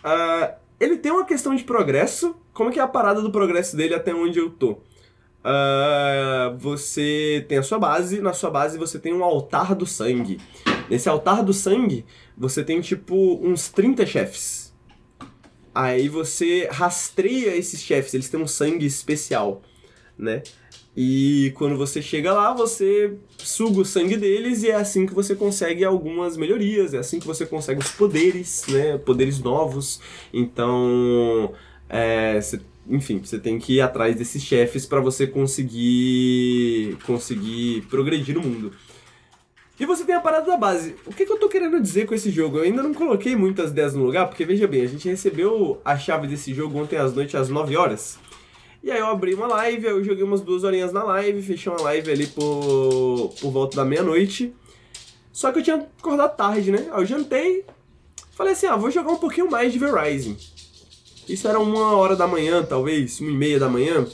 [0.02, 2.36] Ah, ele tem uma questão de progresso.
[2.54, 4.78] Como é que é a parada do progresso dele até onde eu tô?
[5.44, 10.40] Ah, você tem a sua base, na sua base você tem um altar do sangue.
[10.90, 12.06] Nesse altar do sangue,
[12.38, 14.74] você tem tipo uns 30 chefes.
[15.76, 19.62] Aí você rastreia esses chefes, eles têm um sangue especial,
[20.18, 20.44] né?
[20.96, 25.36] E quando você chega lá, você suga o sangue deles e é assim que você
[25.36, 28.98] consegue algumas melhorias, é assim que você consegue os poderes, né?
[29.00, 30.00] Poderes novos.
[30.32, 31.52] Então,
[31.90, 38.36] é, cê, enfim, você tem que ir atrás desses chefes para você conseguir conseguir progredir
[38.36, 38.72] no mundo.
[39.80, 40.96] E você tem a parada da base.
[41.06, 42.58] O que, que, eu tô querendo dizer com esse jogo?
[42.58, 45.98] Eu ainda não coloquei muitas ideias no lugar, porque veja bem, a gente recebeu a
[45.98, 48.20] chave desse jogo ontem às noite às 9 horas.
[48.84, 51.82] E aí eu abri uma live, eu joguei umas duas horinhas na live, fechei uma
[51.84, 54.54] live ali por, por volta da meia-noite.
[55.32, 56.90] Só que eu tinha acordado tarde, né?
[56.92, 57.66] Aí eu jantei,
[58.32, 60.36] falei assim, ah, vou jogar um pouquinho mais de Verizon.
[61.30, 64.06] Isso era uma hora da manhã, talvez, uma e meia da manhã.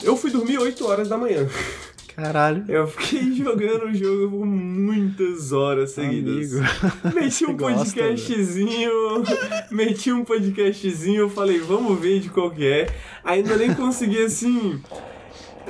[0.00, 1.48] Eu fui dormir 8 horas da manhã.
[2.16, 2.64] Caralho.
[2.66, 6.54] Eu fiquei jogando o jogo por muitas horas seguidas.
[6.54, 6.66] Amigo.
[7.14, 9.22] Meti um podcastzinho,
[9.70, 12.86] meti um podcastzinho, falei, vamos ver de qual que é.
[13.22, 14.80] Ainda nem consegui, assim,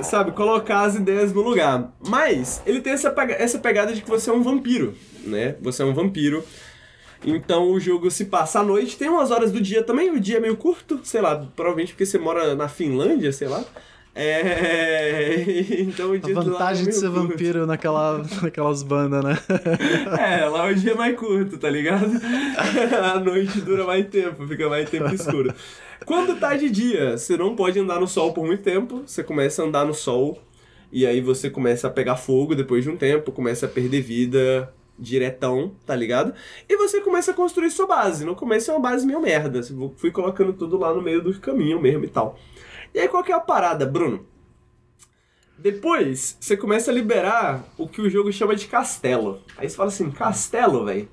[0.01, 1.93] sabe, colocar as ideias no lugar.
[2.07, 4.95] Mas, ele tem essa, essa pegada de que você é um vampiro,
[5.25, 5.57] né?
[5.61, 6.45] Você é um vampiro.
[7.25, 10.37] Então o jogo se passa à noite, tem umas horas do dia também, o dia
[10.37, 13.65] é meio curto, sei lá, provavelmente porque você mora na Finlândia, sei lá.
[14.17, 15.45] É.
[15.87, 17.27] Então o dia A vantagem é de ser curto.
[17.27, 19.37] vampiro naquela, naquelas bandas, né?
[20.19, 22.05] É, lá o dia é mais curto, tá ligado?
[23.13, 25.53] A noite dura mais tempo, fica mais tempo escuro.
[26.05, 29.61] Quando tá de dia, você não pode andar no sol por muito tempo, você começa
[29.61, 30.41] a andar no sol
[30.91, 34.73] e aí você começa a pegar fogo depois de um tempo, começa a perder vida
[34.99, 36.33] diretão, tá ligado?
[36.67, 38.25] E você começa a construir sua base.
[38.25, 39.61] No começo é uma base meio merda,
[39.95, 42.37] fui colocando tudo lá no meio do caminho mesmo e tal.
[42.97, 44.25] E aí qual que é a parada, Bruno?
[45.55, 49.41] Depois, você começa a liberar o que o jogo chama de castelo.
[49.55, 51.07] Aí você fala assim, castelo, velho.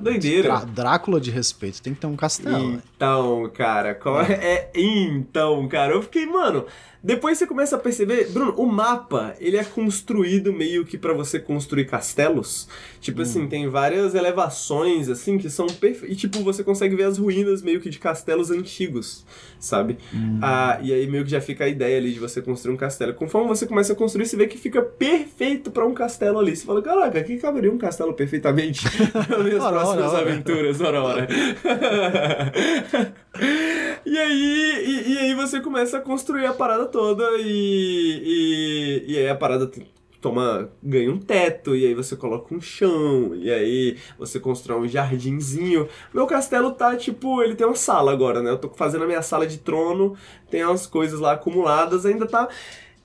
[0.00, 0.48] Doideira.
[0.48, 2.72] Drá- Drácula de respeito, tem que ter um castelo.
[2.72, 2.82] né?
[2.96, 4.32] Então, cara, qual é?
[4.34, 6.64] é- Então, cara, eu fiquei, mano.
[7.04, 11.38] Depois você começa a perceber, Bruno, o mapa, ele é construído meio que pra você
[11.38, 12.66] construir castelos.
[12.98, 16.16] Tipo assim, tem várias elevações, assim, que são perfeitas.
[16.16, 19.22] E, tipo, você consegue ver as ruínas meio que de castelos antigos,
[19.60, 19.98] sabe?
[20.40, 23.12] Ah, e aí meio que já fica a ideia ali de você construir um castelo.
[23.12, 26.56] Conforme você começa a construir, você vê que fica perfeito pra um castelo ali.
[26.56, 28.82] Você fala, caraca, aqui caberia um castelo perfeitamente
[29.28, 30.20] nas minhas Ora, ora, próximas ora.
[30.22, 31.28] aventuras, ora, ora.
[34.06, 39.18] e aí, e, e aí você começa a construir a parada toda e, e, e
[39.18, 39.68] aí a parada
[40.20, 44.88] toma, ganha um teto, e aí você coloca um chão, e aí você constrói um
[44.88, 45.88] jardinzinho.
[46.14, 48.50] Meu castelo tá, tipo, ele tem uma sala agora, né?
[48.50, 50.16] Eu tô fazendo a minha sala de trono,
[50.48, 52.48] tem umas coisas lá acumuladas, ainda tá...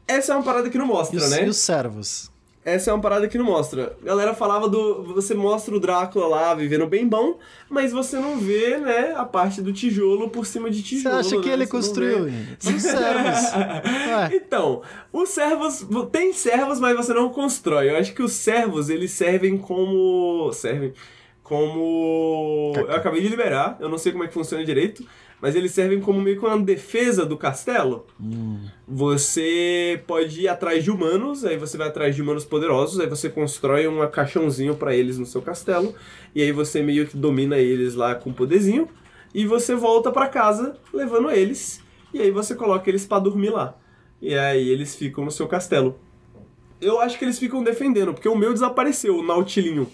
[0.08, 1.46] Essa é uma parada que não E mostra, os, né?
[1.46, 2.32] e os servos?
[2.70, 3.96] Essa é uma parada que não mostra.
[4.02, 5.04] A galera falava do.
[5.14, 7.38] Você mostra o Drácula lá vivendo bem bom,
[7.70, 11.16] mas você não vê, né, a parte do tijolo por cima de Você tijolo.
[11.16, 11.54] acha que né?
[11.54, 12.32] ele Você construiu?
[12.60, 13.40] São servos.
[14.34, 15.86] Então, os servos.
[16.12, 17.90] Tem servos, mas você não constrói.
[17.90, 20.52] Eu acho que os servos, eles servem como.
[20.54, 20.94] Servem
[21.44, 22.74] como.
[22.76, 25.04] Eu acabei de liberar, eu não sei como é que funciona direito,
[25.42, 28.06] mas eles servem como meio que uma defesa do castelo.
[28.88, 33.30] Você pode ir atrás de humanos, aí você vai atrás de humanos poderosos, aí você
[33.30, 35.96] constrói um caixãozinho pra eles no seu castelo,
[36.34, 38.88] e aí você meio que domina eles lá com poderzinho,
[39.34, 41.82] e você volta pra casa levando eles,
[42.14, 43.78] e aí você coloca eles pra dormir lá.
[44.22, 46.00] E aí eles ficam no seu castelo.
[46.82, 49.88] Eu acho que eles ficam defendendo, porque o meu desapareceu, o Nautilinho.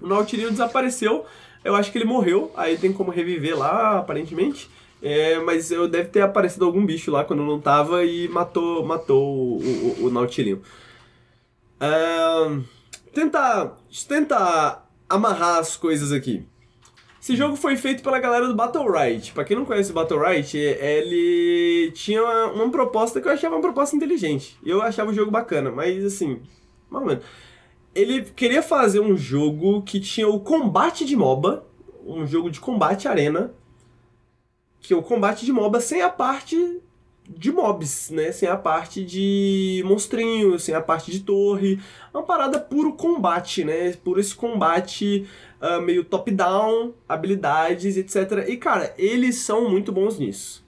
[0.00, 1.24] O Nautilinho desapareceu,
[1.64, 4.70] eu acho que ele morreu, aí tem como reviver lá, aparentemente.
[5.02, 9.22] É, mas eu deve ter aparecido algum bicho lá quando não tava e matou, matou
[9.22, 10.62] o, o, o Nautilinho.
[11.80, 12.62] Ahn,
[13.12, 13.72] tenta,
[14.08, 16.46] tenta amarrar as coisas aqui.
[17.20, 19.32] Esse jogo foi feito pela galera do Battle Right.
[19.32, 23.54] Pra quem não conhece o Battle Right, ele tinha uma, uma proposta que eu achava
[23.54, 24.58] uma proposta inteligente.
[24.64, 26.42] Eu achava o jogo bacana, mas assim,
[26.90, 27.24] menos.
[27.94, 31.64] Ele queria fazer um jogo que tinha o combate de MOBA,
[32.04, 33.54] um jogo de combate arena,
[34.80, 36.80] que é o combate de MOBA sem a parte
[37.28, 38.32] de mobs, né?
[38.32, 41.80] Sem a parte de monstrinhos, sem a parte de torre.
[42.12, 43.92] Uma parada puro combate, né?
[43.92, 45.26] Puro esse combate
[45.60, 48.46] ah, meio top-down, habilidades, etc.
[48.48, 50.63] E, cara, eles são muito bons nisso.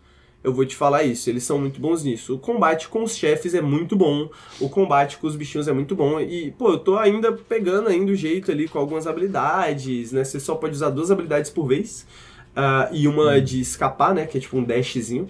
[0.47, 2.37] Eu vou te falar isso, eles são muito bons nisso.
[2.37, 4.31] O combate com os chefes é muito bom,
[4.61, 6.21] o combate com os bichinhos é muito bom.
[6.21, 10.23] E, pô, eu tô ainda pegando ainda o jeito ali com algumas habilidades, né?
[10.23, 12.07] Você só pode usar duas habilidades por vez.
[12.55, 14.25] ah, e uma de escapar, né?
[14.25, 15.29] Que é tipo um dashzinho.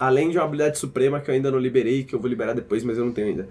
[0.00, 2.82] Além de uma habilidade suprema que eu ainda não liberei, que eu vou liberar depois,
[2.82, 3.48] mas eu não tenho ainda.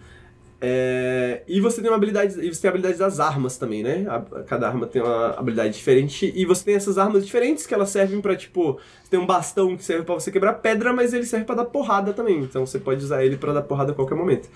[0.61, 2.39] É, e você tem uma habilidade.
[2.39, 4.05] E você tem a habilidade das armas também, né?
[4.09, 6.31] A- cada arma tem uma habilidade diferente.
[6.35, 8.79] E você tem essas armas diferentes que elas servem pra, tipo.
[9.03, 11.65] Você tem um bastão que serve pra você quebrar pedra, mas ele serve pra dar
[11.65, 12.39] porrada também.
[12.39, 14.49] Então você pode usar ele pra dar porrada a qualquer momento.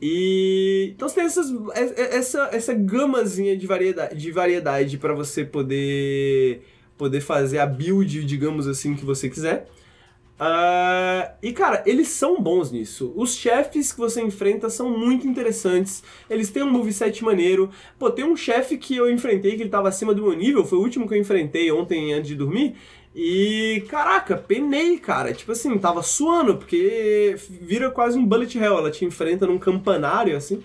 [0.00, 0.92] E.
[0.96, 5.44] Então você tem essas, é- é- essa, essa gamazinha de variedade, de variedade para você
[5.44, 6.62] poder,
[6.96, 9.68] poder fazer a build, digamos assim, que você quiser.
[10.40, 13.12] Ah, e cara, eles são bons nisso.
[13.16, 16.02] Os chefes que você enfrenta são muito interessantes.
[16.30, 17.70] Eles têm um moveset maneiro.
[17.98, 20.64] Pô, tem um chefe que eu enfrentei que ele tava acima do meu nível.
[20.64, 22.76] Foi o último que eu enfrentei ontem antes de dormir.
[23.14, 25.32] E caraca, penei, cara.
[25.32, 28.78] Tipo assim, tava suando, porque vira quase um bullet hell.
[28.78, 30.62] Ela te enfrenta num campanário, assim.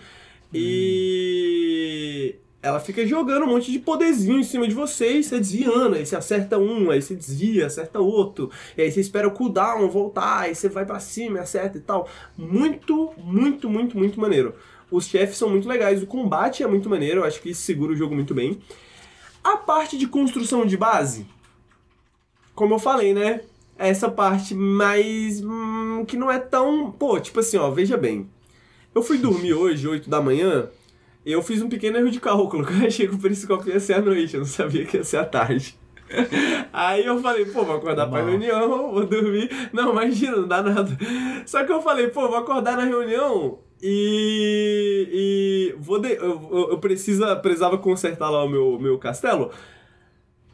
[0.54, 5.96] E ela fica jogando um monte de poderzinho em cima de você e você desviando.
[5.96, 8.50] Aí você acerta um, aí você desvia, acerta outro.
[8.78, 12.08] E aí você espera o cooldown voltar, aí você vai pra cima acerta e tal.
[12.38, 14.56] Muito, muito, muito, muito maneiro.
[14.90, 17.92] Os chefes são muito legais, o combate é muito maneiro, eu acho que isso segura
[17.92, 18.60] o jogo muito bem.
[19.44, 21.28] A parte de construção de base,
[22.56, 23.42] como eu falei, né?
[23.78, 25.42] É Essa parte mais.
[25.44, 26.92] hum, que não é tão.
[26.92, 28.30] Pô, tipo assim, ó, veja bem.
[28.96, 30.70] Eu fui dormir hoje, 8 da manhã,
[31.32, 33.94] eu fiz um pequeno erro de cálculo, que eu achei que o periscópio ia ser
[33.94, 35.78] à noite, eu não sabia que ia ser à tarde.
[36.72, 38.30] Aí eu falei, pô, vou acordar pra Mal.
[38.30, 39.50] reunião, vou dormir.
[39.72, 40.98] Não, imagina, não dá nada.
[41.46, 45.10] Só que eu falei, pô, vou acordar na reunião e.
[45.12, 49.52] e vou de, eu, eu, eu precisa, precisava consertar lá o meu, meu castelo.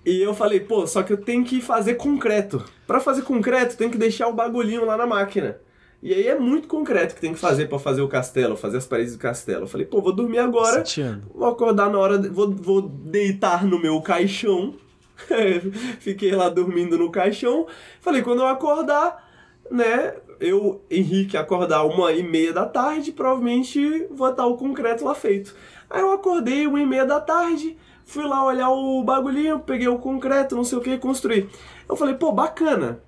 [0.06, 2.64] E eu falei, pô, só que eu tenho que fazer concreto.
[2.88, 5.60] Pra fazer concreto, tem que deixar o bagulhinho lá na máquina.
[6.02, 8.86] E aí é muito concreto que tem que fazer pra fazer o castelo, fazer as
[8.88, 9.64] paredes do castelo.
[9.64, 10.86] Eu falei, pô, vou dormir agora.
[10.86, 11.24] Sentindo.
[11.36, 12.18] Vou acordar na hora.
[12.18, 14.76] de- vou, vou deitar no meu caixão.
[16.00, 17.68] Fiquei lá dormindo no caixão.
[18.00, 19.28] Falei, quando eu acordar,
[19.70, 20.14] né?
[20.40, 25.54] Eu, Henrique, acordar uma e meia da tarde, provavelmente vou estar o concreto lá feito.
[25.90, 29.98] Aí eu acordei uma e meia da tarde, fui lá olhar o bagulhinho, peguei o
[29.98, 31.50] concreto, não sei o que, construí.
[31.90, 33.02] Eu falei, pô, bacana.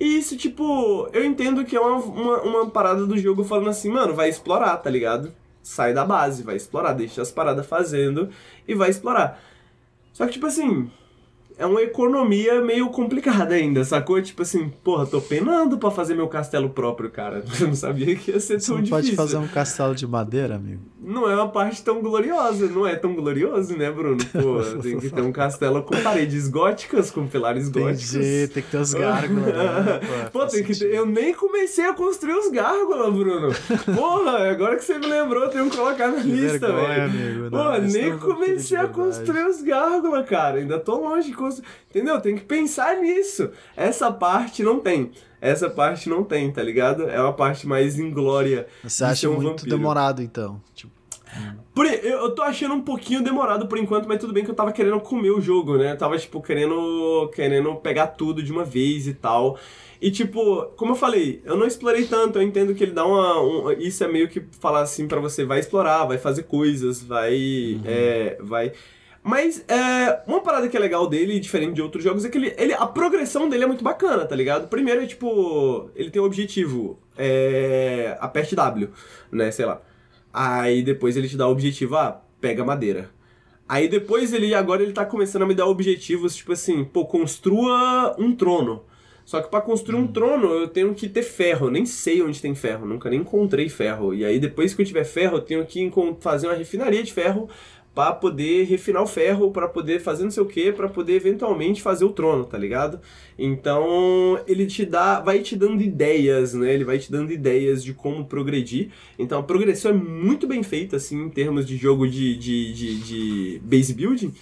[0.00, 3.90] E isso, tipo, eu entendo que é uma, uma, uma parada do jogo falando assim,
[3.90, 5.32] mano, vai explorar, tá ligado?
[5.62, 8.28] Sai da base, vai explorar, deixa as paradas fazendo
[8.66, 9.42] e vai explorar.
[10.12, 10.90] Só que, tipo assim,
[11.58, 14.20] é uma economia meio complicada ainda, sacou?
[14.22, 17.44] Tipo assim, porra, tô penando pra fazer meu castelo próprio, cara.
[17.60, 19.04] Eu não sabia que ia ser Você tão não difícil.
[19.04, 20.82] pode fazer um castelo de madeira, amigo?
[21.00, 24.18] Não é uma parte tão gloriosa, não é tão glorioso, né, Bruno?
[24.32, 28.14] Pô, tem que ter um castelo com paredes góticas, com pilares góticos.
[28.14, 29.46] Entendi, tem que ter os gárgulas.
[29.46, 30.00] Né?
[30.32, 30.94] Pô, tem que ter.
[30.94, 33.48] Eu nem comecei a construir os gárgulas, Bruno.
[33.96, 37.30] Porra, agora que você me lembrou, eu tenho que colocar na Que lista, vergonha, velho.
[37.38, 37.50] amigo.
[37.50, 40.58] Pô, Não, isso nem não comecei a construir os gárgulas, cara.
[40.58, 41.34] Ainda tô longe de
[41.90, 42.20] Entendeu?
[42.20, 43.50] Tem que pensar nisso.
[43.76, 45.10] Essa parte não tem.
[45.40, 47.08] Essa parte não tem, tá ligado?
[47.08, 48.66] É uma parte mais inglória.
[48.82, 49.70] Você acha um muito vampiro.
[49.70, 50.60] demorado, então.
[50.74, 50.92] Tipo,
[51.74, 54.54] Por, eu, eu tô achando um pouquinho demorado por enquanto, mas tudo bem que eu
[54.54, 55.92] tava querendo comer o jogo, né?
[55.92, 59.56] Eu tava, tipo, querendo, querendo pegar tudo de uma vez e tal.
[60.00, 63.40] E, tipo, como eu falei, eu não explorei tanto, eu entendo que ele dá uma...
[63.40, 67.80] um- isso é meio que falar assim pra você, vai explorar, vai fazer coisas, vai...
[67.84, 68.72] É, vai...
[69.28, 72.54] Mas é, uma parada que é legal dele, diferente de outros jogos, é que ele,
[72.56, 74.68] ele- a progressão dele é muito bacana, tá ligado?
[74.68, 78.88] Primeiro é tipo, ele tem um objetivo, é, aperte W,
[79.30, 79.82] né, sei lá.
[80.32, 83.10] Aí depois ele te dá o objetivo, ah, pega madeira.
[83.68, 88.16] Aí depois ele, agora ele tá começando a me dar objetivos, tipo assim, pô, construa
[88.18, 88.82] um trono.
[89.26, 92.54] Só que pra construir um trono eu tenho que ter ferro, nem sei onde tem
[92.54, 94.14] ferro, nunca nem encontrei ferro.
[94.14, 97.46] E aí depois que eu tiver ferro, eu tenho que fazer uma refinaria de ferro
[97.98, 101.82] pra poder refinar o ferro, pra poder fazer não sei o que, pra poder eventualmente
[101.82, 103.00] fazer o trono, tá ligado?
[103.36, 106.72] Então ele te dá, vai te dando ideias, né?
[106.72, 108.90] Ele vai te dando ideias de como progredir.
[109.18, 112.94] Então a progressão é muito bem feita, assim, em termos de jogo de, de, de,
[113.00, 114.32] de base building.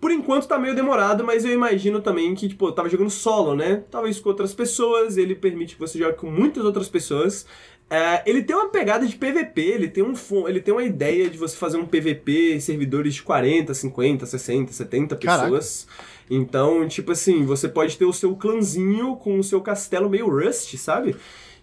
[0.00, 3.56] Por enquanto tá meio demorado, mas eu imagino também que, tipo, eu tava jogando solo,
[3.56, 3.82] né?
[3.90, 7.46] Talvez com outras pessoas, ele permite que você jogue com muitas outras pessoas.
[7.90, 10.14] É, ele tem uma pegada de PVP, ele tem, um,
[10.48, 14.72] ele tem uma ideia de você fazer um PVP em servidores de 40, 50, 60,
[14.72, 15.44] 70 Caraca.
[15.44, 15.86] pessoas.
[16.28, 20.76] Então, tipo assim, você pode ter o seu clãzinho com o seu castelo meio Rust,
[20.76, 21.14] sabe?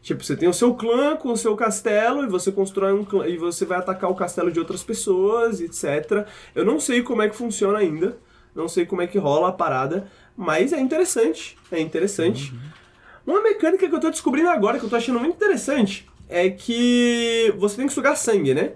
[0.01, 3.27] Tipo, você tem o seu clã com o seu castelo e você constrói um clã
[3.27, 6.27] e você vai atacar o castelo de outras pessoas, etc.
[6.55, 8.17] Eu não sei como é que funciona ainda,
[8.55, 12.53] não sei como é que rola a parada, mas é interessante, é interessante.
[13.25, 17.53] Uma mecânica que eu tô descobrindo agora, que eu tô achando muito interessante, é que
[17.57, 18.71] você tem que sugar sangue, né?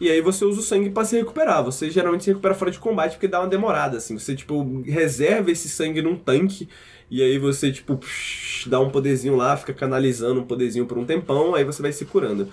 [0.00, 1.62] E aí você usa o sangue pra se recuperar.
[1.62, 4.18] Você geralmente se recupera fora de combate porque dá uma demorada, assim.
[4.18, 6.68] Você, tipo, reserva esse sangue num tanque
[7.10, 11.04] e aí você, tipo, psh, dá um poderzinho lá, fica canalizando um poderzinho por um
[11.04, 12.48] tempão, aí você vai se curando.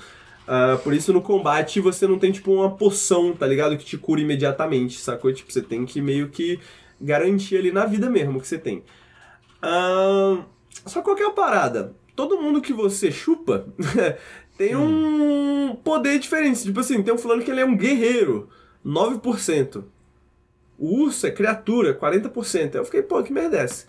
[0.48, 3.78] Uh, por isso no combate você não tem tipo uma poção, tá ligado?
[3.78, 5.32] Que te cura imediatamente, sacou?
[5.34, 6.60] Tipo, você tem que meio que
[7.02, 8.84] garantir ali na vida mesmo que você tem.
[9.64, 10.44] Uh,
[10.86, 11.96] só qualquer parada.
[12.16, 13.68] Todo mundo que você chupa
[14.58, 16.64] tem um poder diferente.
[16.64, 18.50] Tipo assim, tem um fulano que ele é um guerreiro,
[18.86, 19.84] 9%.
[20.78, 22.76] O urso é criatura, 40%.
[22.76, 23.86] Eu fiquei, pô, que merda é essa?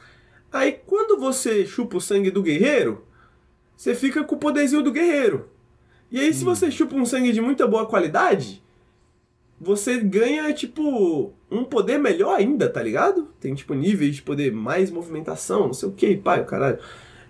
[0.53, 3.05] Aí quando você chupa o sangue do guerreiro,
[3.77, 5.49] você fica com o poderzinho do guerreiro.
[6.11, 6.47] E aí, se hum.
[6.47, 8.63] você chupa um sangue de muita boa qualidade,
[9.61, 13.29] você ganha, tipo, um poder melhor ainda, tá ligado?
[13.41, 16.79] Tem, tipo, níveis de poder, mais movimentação, não sei o que, pai, o caralho.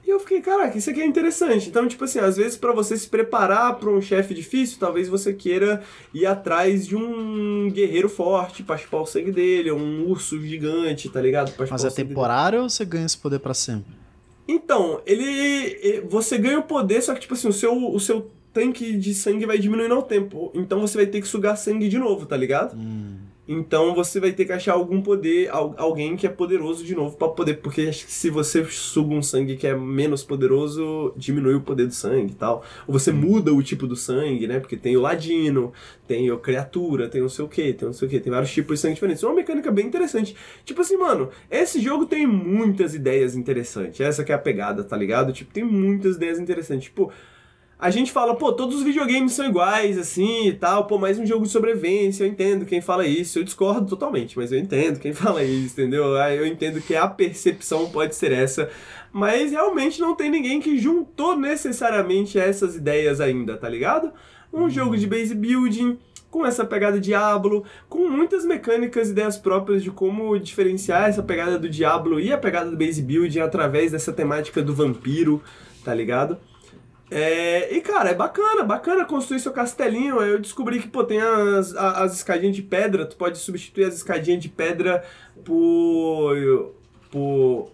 [0.06, 1.68] E eu fiquei, caraca, isso aqui é interessante.
[1.68, 5.32] Então, tipo assim, às vezes para você se preparar para um chefe difícil, talvez você
[5.32, 5.82] queira
[6.14, 11.08] ir atrás de um guerreiro forte pra chupar o sangue dele, ou um urso gigante,
[11.08, 11.50] tá ligado?
[11.56, 12.62] Pra Mas é temporário dele.
[12.62, 13.92] ou você ganha esse poder para sempre?
[14.46, 16.02] Então, ele.
[16.08, 19.44] Você ganha o poder, só que, tipo assim, o seu, o seu tanque de sangue
[19.44, 20.50] vai diminuindo ao tempo.
[20.54, 22.74] Então você vai ter que sugar sangue de novo, tá ligado?
[22.74, 23.15] Hum.
[23.48, 27.28] Então você vai ter que achar algum poder, alguém que é poderoso de novo para
[27.28, 31.94] poder, porque se você suga um sangue que é menos poderoso, diminui o poder do
[31.94, 32.64] sangue e tal.
[32.86, 33.14] Ou você hum.
[33.14, 34.58] muda o tipo do sangue, né?
[34.58, 35.72] Porque tem o ladino,
[36.08, 38.52] tem o criatura, tem não sei o que, tem não sei o que, tem vários
[38.52, 39.22] tipos de sangue diferentes.
[39.22, 40.34] É uma mecânica bem interessante.
[40.64, 44.00] Tipo assim, mano, esse jogo tem muitas ideias interessantes.
[44.00, 45.32] Essa que é a pegada, tá ligado?
[45.32, 46.84] Tipo, tem muitas ideias interessantes.
[46.86, 47.12] Tipo,
[47.78, 51.26] a gente fala, pô, todos os videogames são iguais, assim e tal, pô, mais um
[51.26, 55.12] jogo de sobrevivência, eu entendo quem fala isso, eu discordo totalmente, mas eu entendo quem
[55.14, 56.16] fala isso, entendeu?
[56.16, 58.70] Ah, eu entendo que a percepção pode ser essa,
[59.12, 64.10] mas realmente não tem ninguém que juntou necessariamente essas ideias ainda, tá ligado?
[64.50, 64.70] Um uhum.
[64.70, 65.98] jogo de base building,
[66.30, 71.68] com essa pegada Diablo, com muitas mecânicas, ideias próprias de como diferenciar essa pegada do
[71.68, 75.42] Diablo e a pegada do base building através dessa temática do vampiro,
[75.84, 76.38] tá ligado?
[77.10, 80.20] É, e cara, é bacana, bacana construir seu castelinho.
[80.20, 84.42] Eu descobri que, pô, tem as, as escadinhas de pedra, tu pode substituir as escadinhas
[84.42, 85.04] de pedra
[85.44, 86.72] por.
[87.10, 87.70] por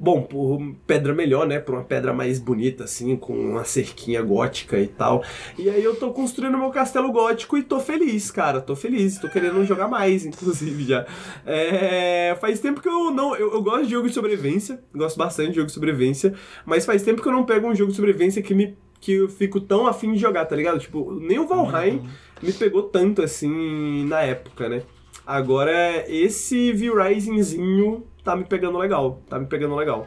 [0.00, 1.58] Bom, por pedra melhor, né?
[1.58, 5.24] Por uma pedra mais bonita, assim, com uma cerquinha gótica e tal.
[5.58, 8.60] E aí eu tô construindo meu castelo gótico e tô feliz, cara.
[8.60, 9.18] Tô feliz.
[9.18, 11.04] Tô querendo jogar mais, inclusive, já.
[11.44, 12.36] É...
[12.40, 13.34] Faz tempo que eu não.
[13.34, 14.80] Eu, eu, gosto de jogo de sobrevivência.
[14.94, 16.32] Gosto bastante de jogo de sobrevivência.
[16.64, 18.76] Mas faz tempo que eu não pego um jogo de sobrevivência que me.
[19.00, 20.78] Que eu fico tão afim de jogar, tá ligado?
[20.78, 22.08] Tipo, nem o Valheim uhum.
[22.42, 24.82] me pegou tanto assim na época, né?
[25.26, 29.20] Agora, esse V-Risingzinho tá me pegando legal.
[29.28, 30.06] Tá me pegando legal.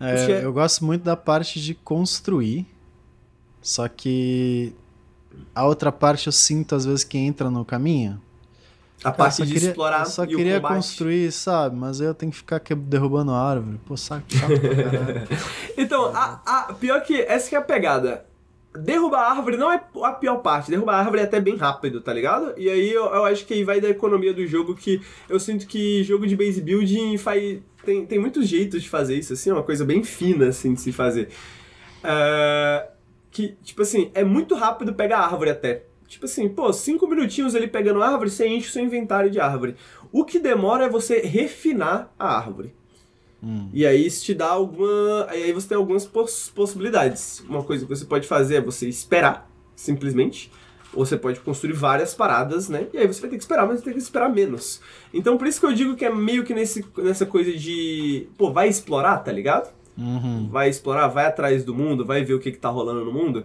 [0.00, 0.44] É, é...
[0.44, 2.66] Eu gosto muito da parte de construir.
[3.60, 4.72] Só que
[5.54, 8.20] a outra parte eu sinto às vezes que entra no caminho.
[9.04, 11.76] A parte de queria, explorar eu só queria construir, sabe?
[11.76, 13.78] Mas eu tenho que ficar derrubando árvore.
[13.86, 14.52] Pô, saco, saco
[15.76, 18.24] Então, a, a, pior que essa que é a pegada
[18.74, 20.70] derrubar a árvore não é a pior parte.
[20.70, 22.54] Derrubar a árvore é até bem rápido, tá ligado?
[22.56, 25.66] E aí eu, eu acho que aí vai da economia do jogo que eu sinto
[25.66, 27.60] que jogo de base building faz.
[27.84, 30.80] Tem, tem muitos jeitos de fazer isso, assim, é uma coisa bem fina, assim, de
[30.80, 31.28] se fazer.
[31.98, 32.88] Uh,
[33.30, 35.84] que, tipo assim, é muito rápido pegar a árvore até.
[36.06, 39.38] Tipo assim, pô, cinco minutinhos ali pegando a árvore, você enche o seu inventário de
[39.38, 39.76] árvore.
[40.10, 42.74] O que demora é você refinar a árvore.
[43.42, 43.68] Hum.
[43.72, 45.26] E aí isso te dá alguma.
[45.28, 47.40] Aí você tem algumas poss possibilidades.
[47.48, 50.50] Uma coisa que você pode fazer é você esperar, simplesmente.
[50.94, 52.86] Ou você pode construir várias paradas, né?
[52.92, 54.80] E aí você vai ter que esperar, mas você tem que esperar menos.
[55.12, 58.28] Então por isso que eu digo que é meio que nesse, nessa coisa de.
[58.36, 59.72] Pô, vai explorar, tá ligado?
[59.96, 60.48] Uhum.
[60.48, 63.44] Vai explorar, vai atrás do mundo, vai ver o que, que tá rolando no mundo.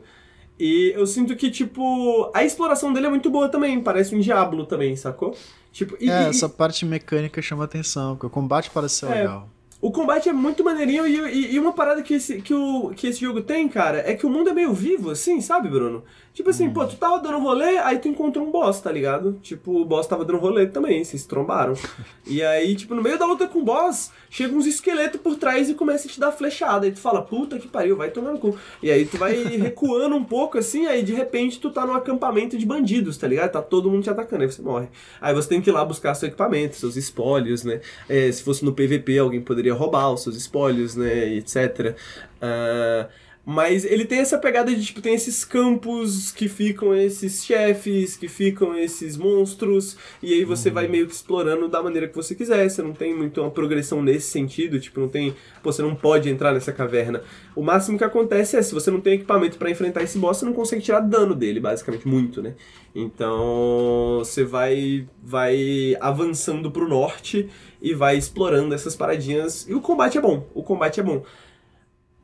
[0.60, 4.66] E eu sinto que, tipo, a exploração dele é muito boa também, parece um Diablo
[4.66, 5.36] também, sacou?
[5.72, 9.16] Tipo, e, é, e, essa parte mecânica chama atenção, porque o combate parece ser é,
[9.16, 9.50] legal.
[9.84, 13.06] O combate é muito maneirinho e, e, e, uma parada que esse, que, o, que
[13.06, 16.06] esse jogo tem, cara, é que o mundo é meio vivo, assim, sabe, Bruno?
[16.34, 16.74] Tipo assim, hum.
[16.74, 19.40] pô, tu tava dando rolê, aí tu encontrou um boss, tá ligado?
[19.44, 21.76] Tipo, o boss tava dando rolê também, vocês trombaram.
[22.26, 25.70] e aí, tipo, no meio da luta com o boss, chega uns esqueletos por trás
[25.70, 26.88] e começa a te dar flechada.
[26.88, 28.58] Aí tu fala, puta que pariu, vai tomar no cu.
[28.82, 32.58] E aí tu vai recuando um pouco assim, aí de repente tu tá num acampamento
[32.58, 33.52] de bandidos, tá ligado?
[33.52, 34.88] Tá todo mundo te atacando, aí você morre.
[35.22, 37.80] Aí você tem que ir lá buscar seu equipamento, seus espólios, né?
[38.10, 41.36] É, se fosse no PVP, alguém poderia roubar os seus espólios, né?
[41.36, 41.96] Etc.
[42.42, 43.08] Uh,
[43.46, 48.30] mas ele tem essa pegada de, tipo, tem esses campos que ficam esses chefes, que
[48.30, 50.76] ficam esses monstros, e aí você uhum.
[50.76, 52.70] vai meio que explorando da maneira que você quiser.
[52.70, 55.36] Você não tem muito uma progressão nesse sentido, tipo, não tem.
[55.62, 57.22] Pô, você não pode entrar nessa caverna.
[57.54, 60.46] O máximo que acontece é, se você não tem equipamento para enfrentar esse boss, você
[60.46, 62.56] não consegue tirar dano dele, basicamente, muito, né?
[62.96, 67.50] Então você vai, vai avançando pro norte
[67.82, 69.68] e vai explorando essas paradinhas.
[69.68, 70.48] E o combate é bom.
[70.54, 71.24] O combate é bom.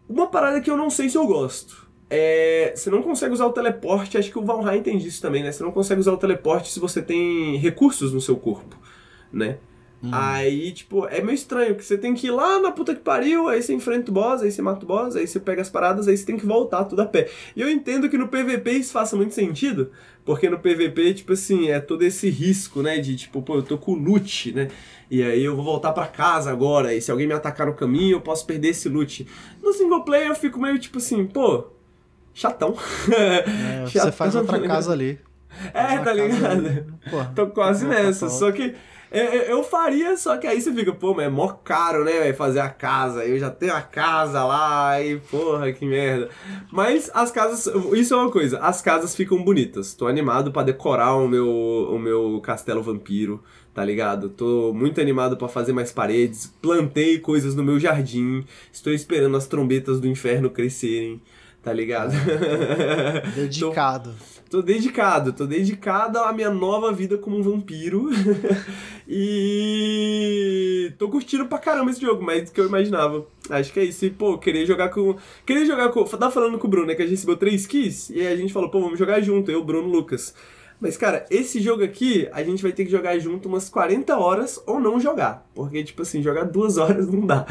[0.10, 1.88] Uma parada que eu não sei se eu gosto.
[2.10, 5.52] é, você não consegue usar o teleporte, acho que o Valheim tem disso também, né?
[5.52, 8.76] Você não consegue usar o teleporte se você tem recursos no seu corpo,
[9.31, 9.57] né?
[10.02, 10.10] Hum.
[10.14, 13.48] Aí, tipo, é meio estranho, que você tem que ir lá na puta que pariu,
[13.49, 16.07] aí você enfrenta o boss, aí você mata o boss, aí você pega as paradas,
[16.07, 17.30] aí você tem que voltar tudo a pé.
[17.56, 19.91] E eu entendo que no PVP isso faça muito sentido,
[20.30, 23.80] porque no PVP, tipo assim, é todo esse risco, né, de tipo, pô, eu tô
[23.80, 24.68] com loot, né,
[25.10, 28.18] e aí eu vou voltar para casa agora, e se alguém me atacar no caminho,
[28.18, 29.26] eu posso perder esse loot.
[29.60, 31.65] No single player eu fico meio tipo assim, pô,
[32.31, 32.77] chatão.
[33.11, 34.06] É, chatão.
[34.11, 35.18] Você faz outra casa ali.
[35.73, 36.94] É, tá ligado?
[37.10, 38.76] Porra, Tô quase nessa, só que
[39.11, 42.36] eu, eu, faria, só que aí você fica, pô, mas é mó caro, né, véio,
[42.36, 43.26] fazer a casa.
[43.26, 46.30] Eu já tenho a casa lá, e porra, que merda.
[46.72, 49.95] Mas as casas, isso é uma coisa, as casas ficam bonitas.
[49.95, 54.30] Tô animado para decorar o meu, o meu castelo vampiro, tá ligado?
[54.30, 56.45] Tô muito animado para fazer mais paredes.
[56.61, 58.45] Plantei coisas no meu jardim.
[58.72, 61.19] Estou esperando as trombetas do inferno crescerem,
[61.64, 62.14] tá ligado?
[63.36, 64.11] Dedicado.
[64.11, 64.39] Tô...
[64.49, 68.09] Tô dedicado, tô dedicado à minha nova vida como um vampiro.
[69.07, 73.27] e tô curtindo pra caramba esse jogo, mais do que eu imaginava.
[73.47, 74.05] Acho que é isso.
[74.05, 75.15] E, pô, queria jogar com.
[75.45, 76.03] Queria jogar com.
[76.03, 76.95] Tava falando com o Bruno, né?
[76.95, 78.09] Que a gente recebeu três keys.
[78.09, 80.34] E aí a gente falou, pô, vamos jogar junto, eu, Bruno Lucas.
[80.81, 84.63] Mas, cara, esse jogo aqui, a gente vai ter que jogar junto umas 40 horas
[84.65, 85.47] ou não jogar.
[85.53, 87.45] Porque, tipo assim, jogar duas horas não dá.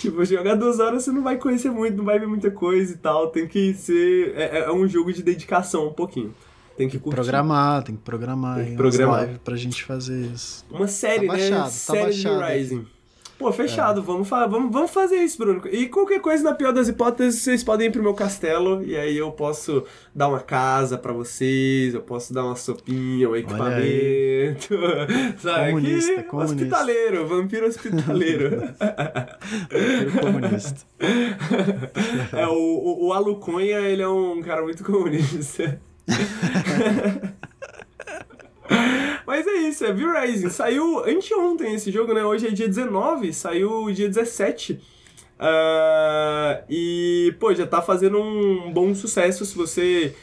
[0.00, 2.96] tipo, jogar duas horas você não vai conhecer muito, não vai ver muita coisa e
[2.96, 3.30] tal.
[3.30, 4.34] Tem que ser.
[4.36, 6.32] É, é um jogo de dedicação um pouquinho.
[6.76, 7.14] Tem que curtir.
[7.14, 8.56] Programar, tem que programar.
[8.56, 9.20] Tem que programar.
[9.20, 10.64] live pra gente fazer isso.
[10.70, 11.38] Uma série, tá né?
[11.38, 11.64] baixado, né?
[11.64, 12.86] Tá série baixado, de Rising.
[13.36, 14.02] Pô, fechado, é.
[14.02, 15.60] vamos, vamos, vamos fazer isso, Bruno.
[15.70, 19.16] E qualquer coisa, na pior das hipóteses, vocês podem ir pro meu castelo e aí
[19.16, 19.84] eu posso
[20.14, 24.78] dar uma casa para vocês, eu posso dar uma sopinha, um equipamento.
[25.38, 25.70] Sabe?
[25.72, 26.54] Comunista, Aqui, comunista.
[26.54, 28.50] Hospitaleiro, vampiro hospitaleiro.
[29.70, 30.86] vampiro comunista.
[32.32, 35.80] É, o, o, o Aluconha, ele é um cara muito comunista.
[39.26, 40.50] Mas é isso, é V-Rising.
[40.50, 42.24] Saiu anteontem esse jogo, né?
[42.24, 44.72] Hoje é dia 19, saiu dia 17.
[44.74, 44.80] Uh,
[45.40, 50.14] ah, e, pô, já tá fazendo um bom sucesso se você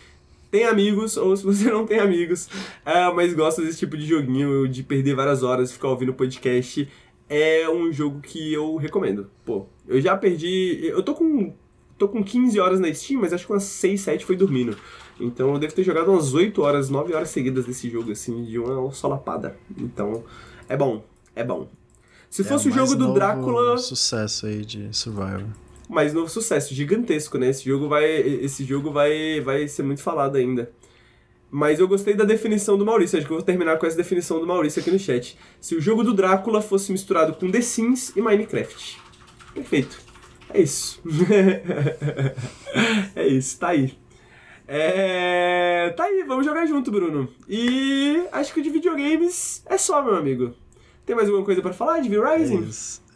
[0.50, 2.46] tem amigos ou se você não tem amigos,
[2.86, 6.88] uh, mas gosta desse tipo de joguinho, de perder várias horas, ficar ouvindo podcast.
[7.30, 9.30] É um jogo que eu recomendo.
[9.46, 10.82] Pô, eu já perdi.
[10.84, 11.54] Eu tô com.
[11.98, 14.78] tô com 15 horas na Steam, mas acho que umas 6, 7 foi dormindo.
[15.20, 18.58] Então eu devo ter jogado umas 8 horas, 9 horas seguidas desse jogo, assim, de
[18.58, 19.56] uma solapada.
[19.78, 20.24] Então,
[20.68, 21.04] é bom,
[21.36, 21.68] é bom.
[22.30, 23.78] Se é fosse o, jogo do Drácula.
[23.78, 25.46] sucesso aí de Survivor.
[25.90, 27.50] Mais novo sucesso, gigantesco, né?
[27.50, 30.72] Esse jogo vai, esse jogo vai, vai ser muito falado ainda.
[31.52, 34.40] Mas eu gostei da definição do Maurício, acho que eu vou terminar com essa definição
[34.40, 35.38] do Maurício aqui no chat.
[35.60, 38.98] Se o jogo do Drácula fosse misturado com The Sims e Minecraft.
[39.54, 40.00] Perfeito.
[40.54, 41.02] É isso.
[43.14, 43.94] é isso, tá aí.
[44.74, 45.90] É.
[45.98, 47.28] Tá aí, vamos jogar junto, Bruno.
[47.48, 50.54] E acho que de videogames é só, meu amigo.
[51.06, 52.70] Tem mais alguma coisa para falar de V-Rising?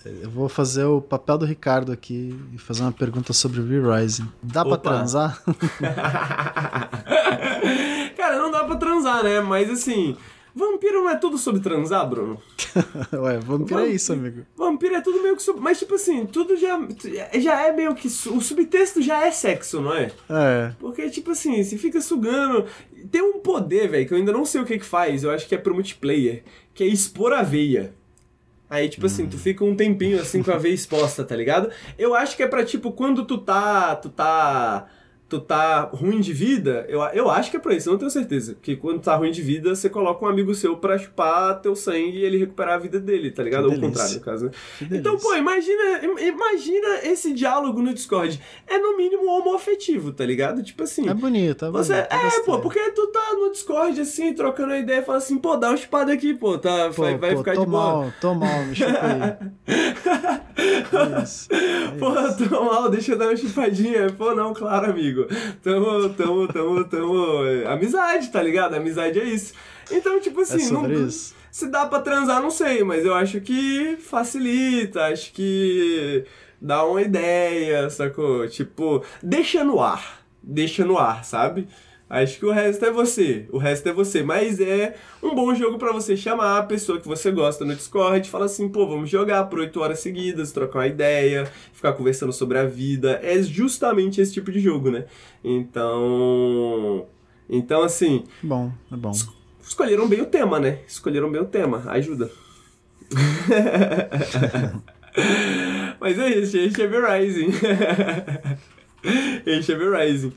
[0.06, 4.27] É eu vou fazer o papel do Ricardo aqui e fazer uma pergunta sobre V-Rising.
[4.44, 4.77] Dá Opa.
[4.77, 5.41] pra transar?
[8.18, 9.40] Cara, não dá pra transar, né?
[9.40, 10.18] Mas assim,
[10.56, 12.41] Vampiro não é tudo sobre transar, Bruno?
[13.11, 14.45] Ué, vampiro é isso, amigo.
[14.56, 15.44] Vampiro é tudo meio que.
[15.44, 15.60] Sub...
[15.60, 16.80] Mas, tipo assim, tudo já,
[17.38, 18.07] já é meio que.
[18.07, 20.11] O subtexto já é sexo, não é?
[20.30, 20.72] É.
[20.80, 22.65] Porque, tipo assim, se fica sugando.
[23.11, 25.45] Tem um poder, velho, que eu ainda não sei o que que faz, eu acho
[25.45, 27.94] que é pro multiplayer, que é expor a veia.
[28.69, 29.40] Aí, tipo assim, tu hum.
[29.40, 31.69] fica um tempinho assim com a veia exposta, tá ligado?
[31.98, 33.94] Eu acho que é pra, tipo, quando tu tá.
[33.98, 34.88] Tu tá
[35.27, 38.11] tu tá ruim de vida, eu, eu acho que é pra isso, eu não tenho
[38.11, 38.56] certeza.
[38.61, 42.19] Que quando tá ruim de vida, você coloca um amigo seu pra chupar teu sangue
[42.19, 43.65] e ele recuperar a vida dele, tá ligado?
[43.65, 44.52] Ou o contrário, no caso, né?
[44.91, 48.39] Então, pô, imagina, imagina esse diálogo no Discord.
[48.68, 50.61] É no mínimo homoafetivo, tá ligado?
[50.61, 51.10] Tipo assim.
[51.10, 52.14] É bonito, é você, bonito.
[52.14, 55.56] É, pô, porque tu tá no Discord assim, trocando a ideia e fala assim, pô,
[55.56, 57.93] dá uma chupada aqui, pô, tá, pô, vai, vai pô, ficar de boa.
[57.93, 59.38] Mal, tô mal, me chupa aí.
[61.18, 62.11] é isso, é pô,
[62.47, 64.11] tô mal, deixa eu dar uma chupadinha.
[64.11, 65.14] Pô, não, claro, amigo.
[65.63, 68.75] Tamo tamo, tamo, tamo, Amizade, tá ligado?
[68.75, 69.53] Amizade é isso.
[69.91, 71.35] Então, tipo assim, é não, isso.
[71.51, 76.25] se dá pra transar, não sei, mas eu acho que facilita, acho que
[76.61, 78.47] dá uma ideia, sacou?
[78.47, 80.23] Tipo, deixa no ar.
[80.41, 81.67] Deixa no ar, sabe?
[82.10, 83.48] Acho que o resto é você.
[83.52, 84.22] O resto é você.
[84.22, 88.27] Mas é um bom jogo para você chamar a pessoa que você gosta no Discord
[88.27, 92.32] e falar assim, pô, vamos jogar por 8 horas seguidas, trocar uma ideia, ficar conversando
[92.32, 93.19] sobre a vida.
[93.23, 95.06] É justamente esse tipo de jogo, né?
[95.44, 97.07] Então.
[97.49, 98.23] Então, assim.
[98.41, 99.11] Bom, é bom.
[99.11, 99.27] Es
[99.68, 100.80] escolheram bem o tema, né?
[100.88, 101.84] Escolheram bem o tema.
[101.88, 102.30] Ajuda.
[105.99, 107.49] Mas é isso, este é Rising.
[109.45, 110.34] este é Rising.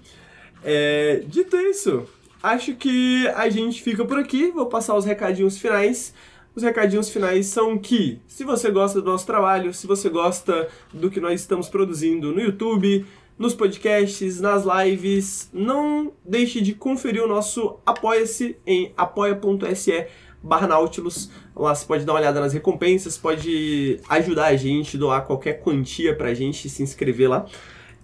[0.62, 2.05] É, dito isso,
[2.43, 4.51] acho que a gente fica por aqui.
[4.51, 6.14] Vou passar os recadinhos finais.
[6.55, 11.10] Os recadinhos finais são que, se você gosta do nosso trabalho, se você gosta do
[11.10, 13.06] que nós estamos produzindo no YouTube,
[13.39, 20.09] nos podcasts, nas lives, não deixe de conferir o nosso Apoia-se em apoia.se
[20.43, 21.30] barra Nautilus.
[21.55, 26.14] Lá você pode dar uma olhada nas recompensas, pode ajudar a gente, doar qualquer quantia
[26.14, 27.47] pra gente, se inscrever lá.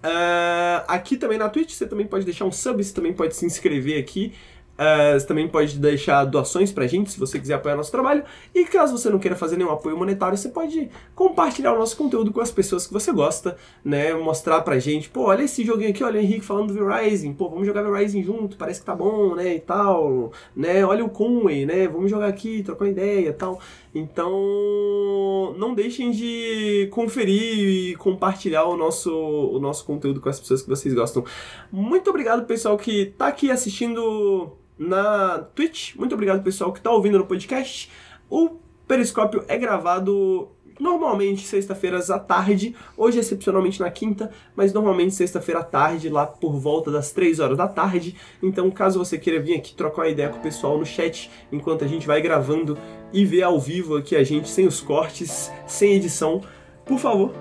[0.05, 3.47] Uh, aqui também na Twitch você também pode deixar um sub, você também pode se
[3.47, 4.35] inscrever aqui.
[4.74, 8.24] Uh, você também pode deixar doações pra gente se você quiser apoiar nosso trabalho.
[8.55, 12.32] E caso você não queira fazer nenhum apoio monetário, você pode compartilhar o nosso conteúdo
[12.32, 14.12] com as pessoas que você gosta, né?
[14.14, 17.48] Mostrar pra gente, pô, olha esse joguinho aqui, olha o Henrique falando do V-Rising, pô,
[17.48, 19.55] vamos jogar V-Rising junto, parece que tá bom, né?
[19.55, 20.85] E tal, né?
[20.85, 21.86] Olha o Conway, né?
[21.86, 23.60] Vamos jogar aqui, trocar uma ideia e tal.
[23.95, 30.62] Então, não deixem de conferir e compartilhar o nosso, o nosso conteúdo com as pessoas
[30.62, 31.25] que vocês gostam.
[31.71, 35.95] Muito obrigado, pessoal, que tá aqui assistindo na Twitch.
[35.95, 37.89] Muito obrigado, pessoal, que está ouvindo no podcast.
[38.29, 38.57] O
[38.89, 45.64] Periscópio é gravado normalmente sexta-feiras à tarde, hoje excepcionalmente na quinta, mas normalmente sexta-feira à
[45.64, 48.16] tarde, lá por volta das 3 horas da tarde.
[48.42, 51.84] Então, caso você queira vir aqui trocar uma ideia com o pessoal no chat, enquanto
[51.84, 52.76] a gente vai gravando
[53.12, 56.40] e ver ao vivo aqui a gente sem os cortes, sem edição,
[56.84, 57.32] por favor,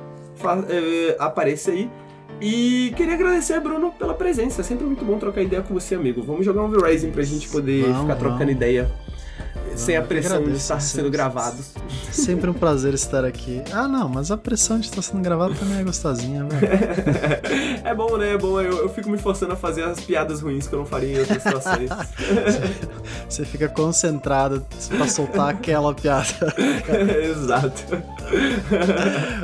[0.69, 1.89] é, apareça aí.
[2.41, 4.61] E queria agradecer, Bruno, pela presença.
[4.61, 6.21] É sempre muito bom trocar ideia com você, amigo.
[6.21, 8.55] Vamos jogar um V-Rising pra gente poder vamos, ficar trocando vamos.
[8.55, 8.91] ideia
[9.75, 11.57] sem a pressão de estar sendo gravado.
[12.11, 13.61] Sempre um prazer estar aqui.
[13.71, 16.67] Ah, não, mas a pressão de estar sendo gravado também é gostosinha, velho.
[17.83, 18.33] é bom, né?
[18.33, 18.61] É bom.
[18.61, 21.19] Eu, eu fico me forçando a fazer as piadas ruins que eu não faria em
[21.19, 21.89] outras situações.
[23.27, 26.53] Você fica concentrado pra soltar aquela piada.
[27.23, 28.03] Exato.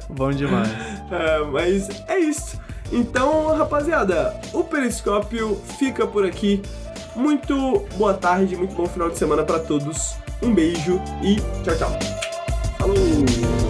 [0.09, 0.69] bom demais.
[1.11, 2.59] É, mas é isso.
[2.91, 6.61] Então, rapaziada, o Periscópio fica por aqui.
[7.15, 10.15] Muito boa tarde, muito bom final de semana para todos.
[10.41, 11.99] Um beijo e tchau, tchau.
[12.77, 13.68] Falou!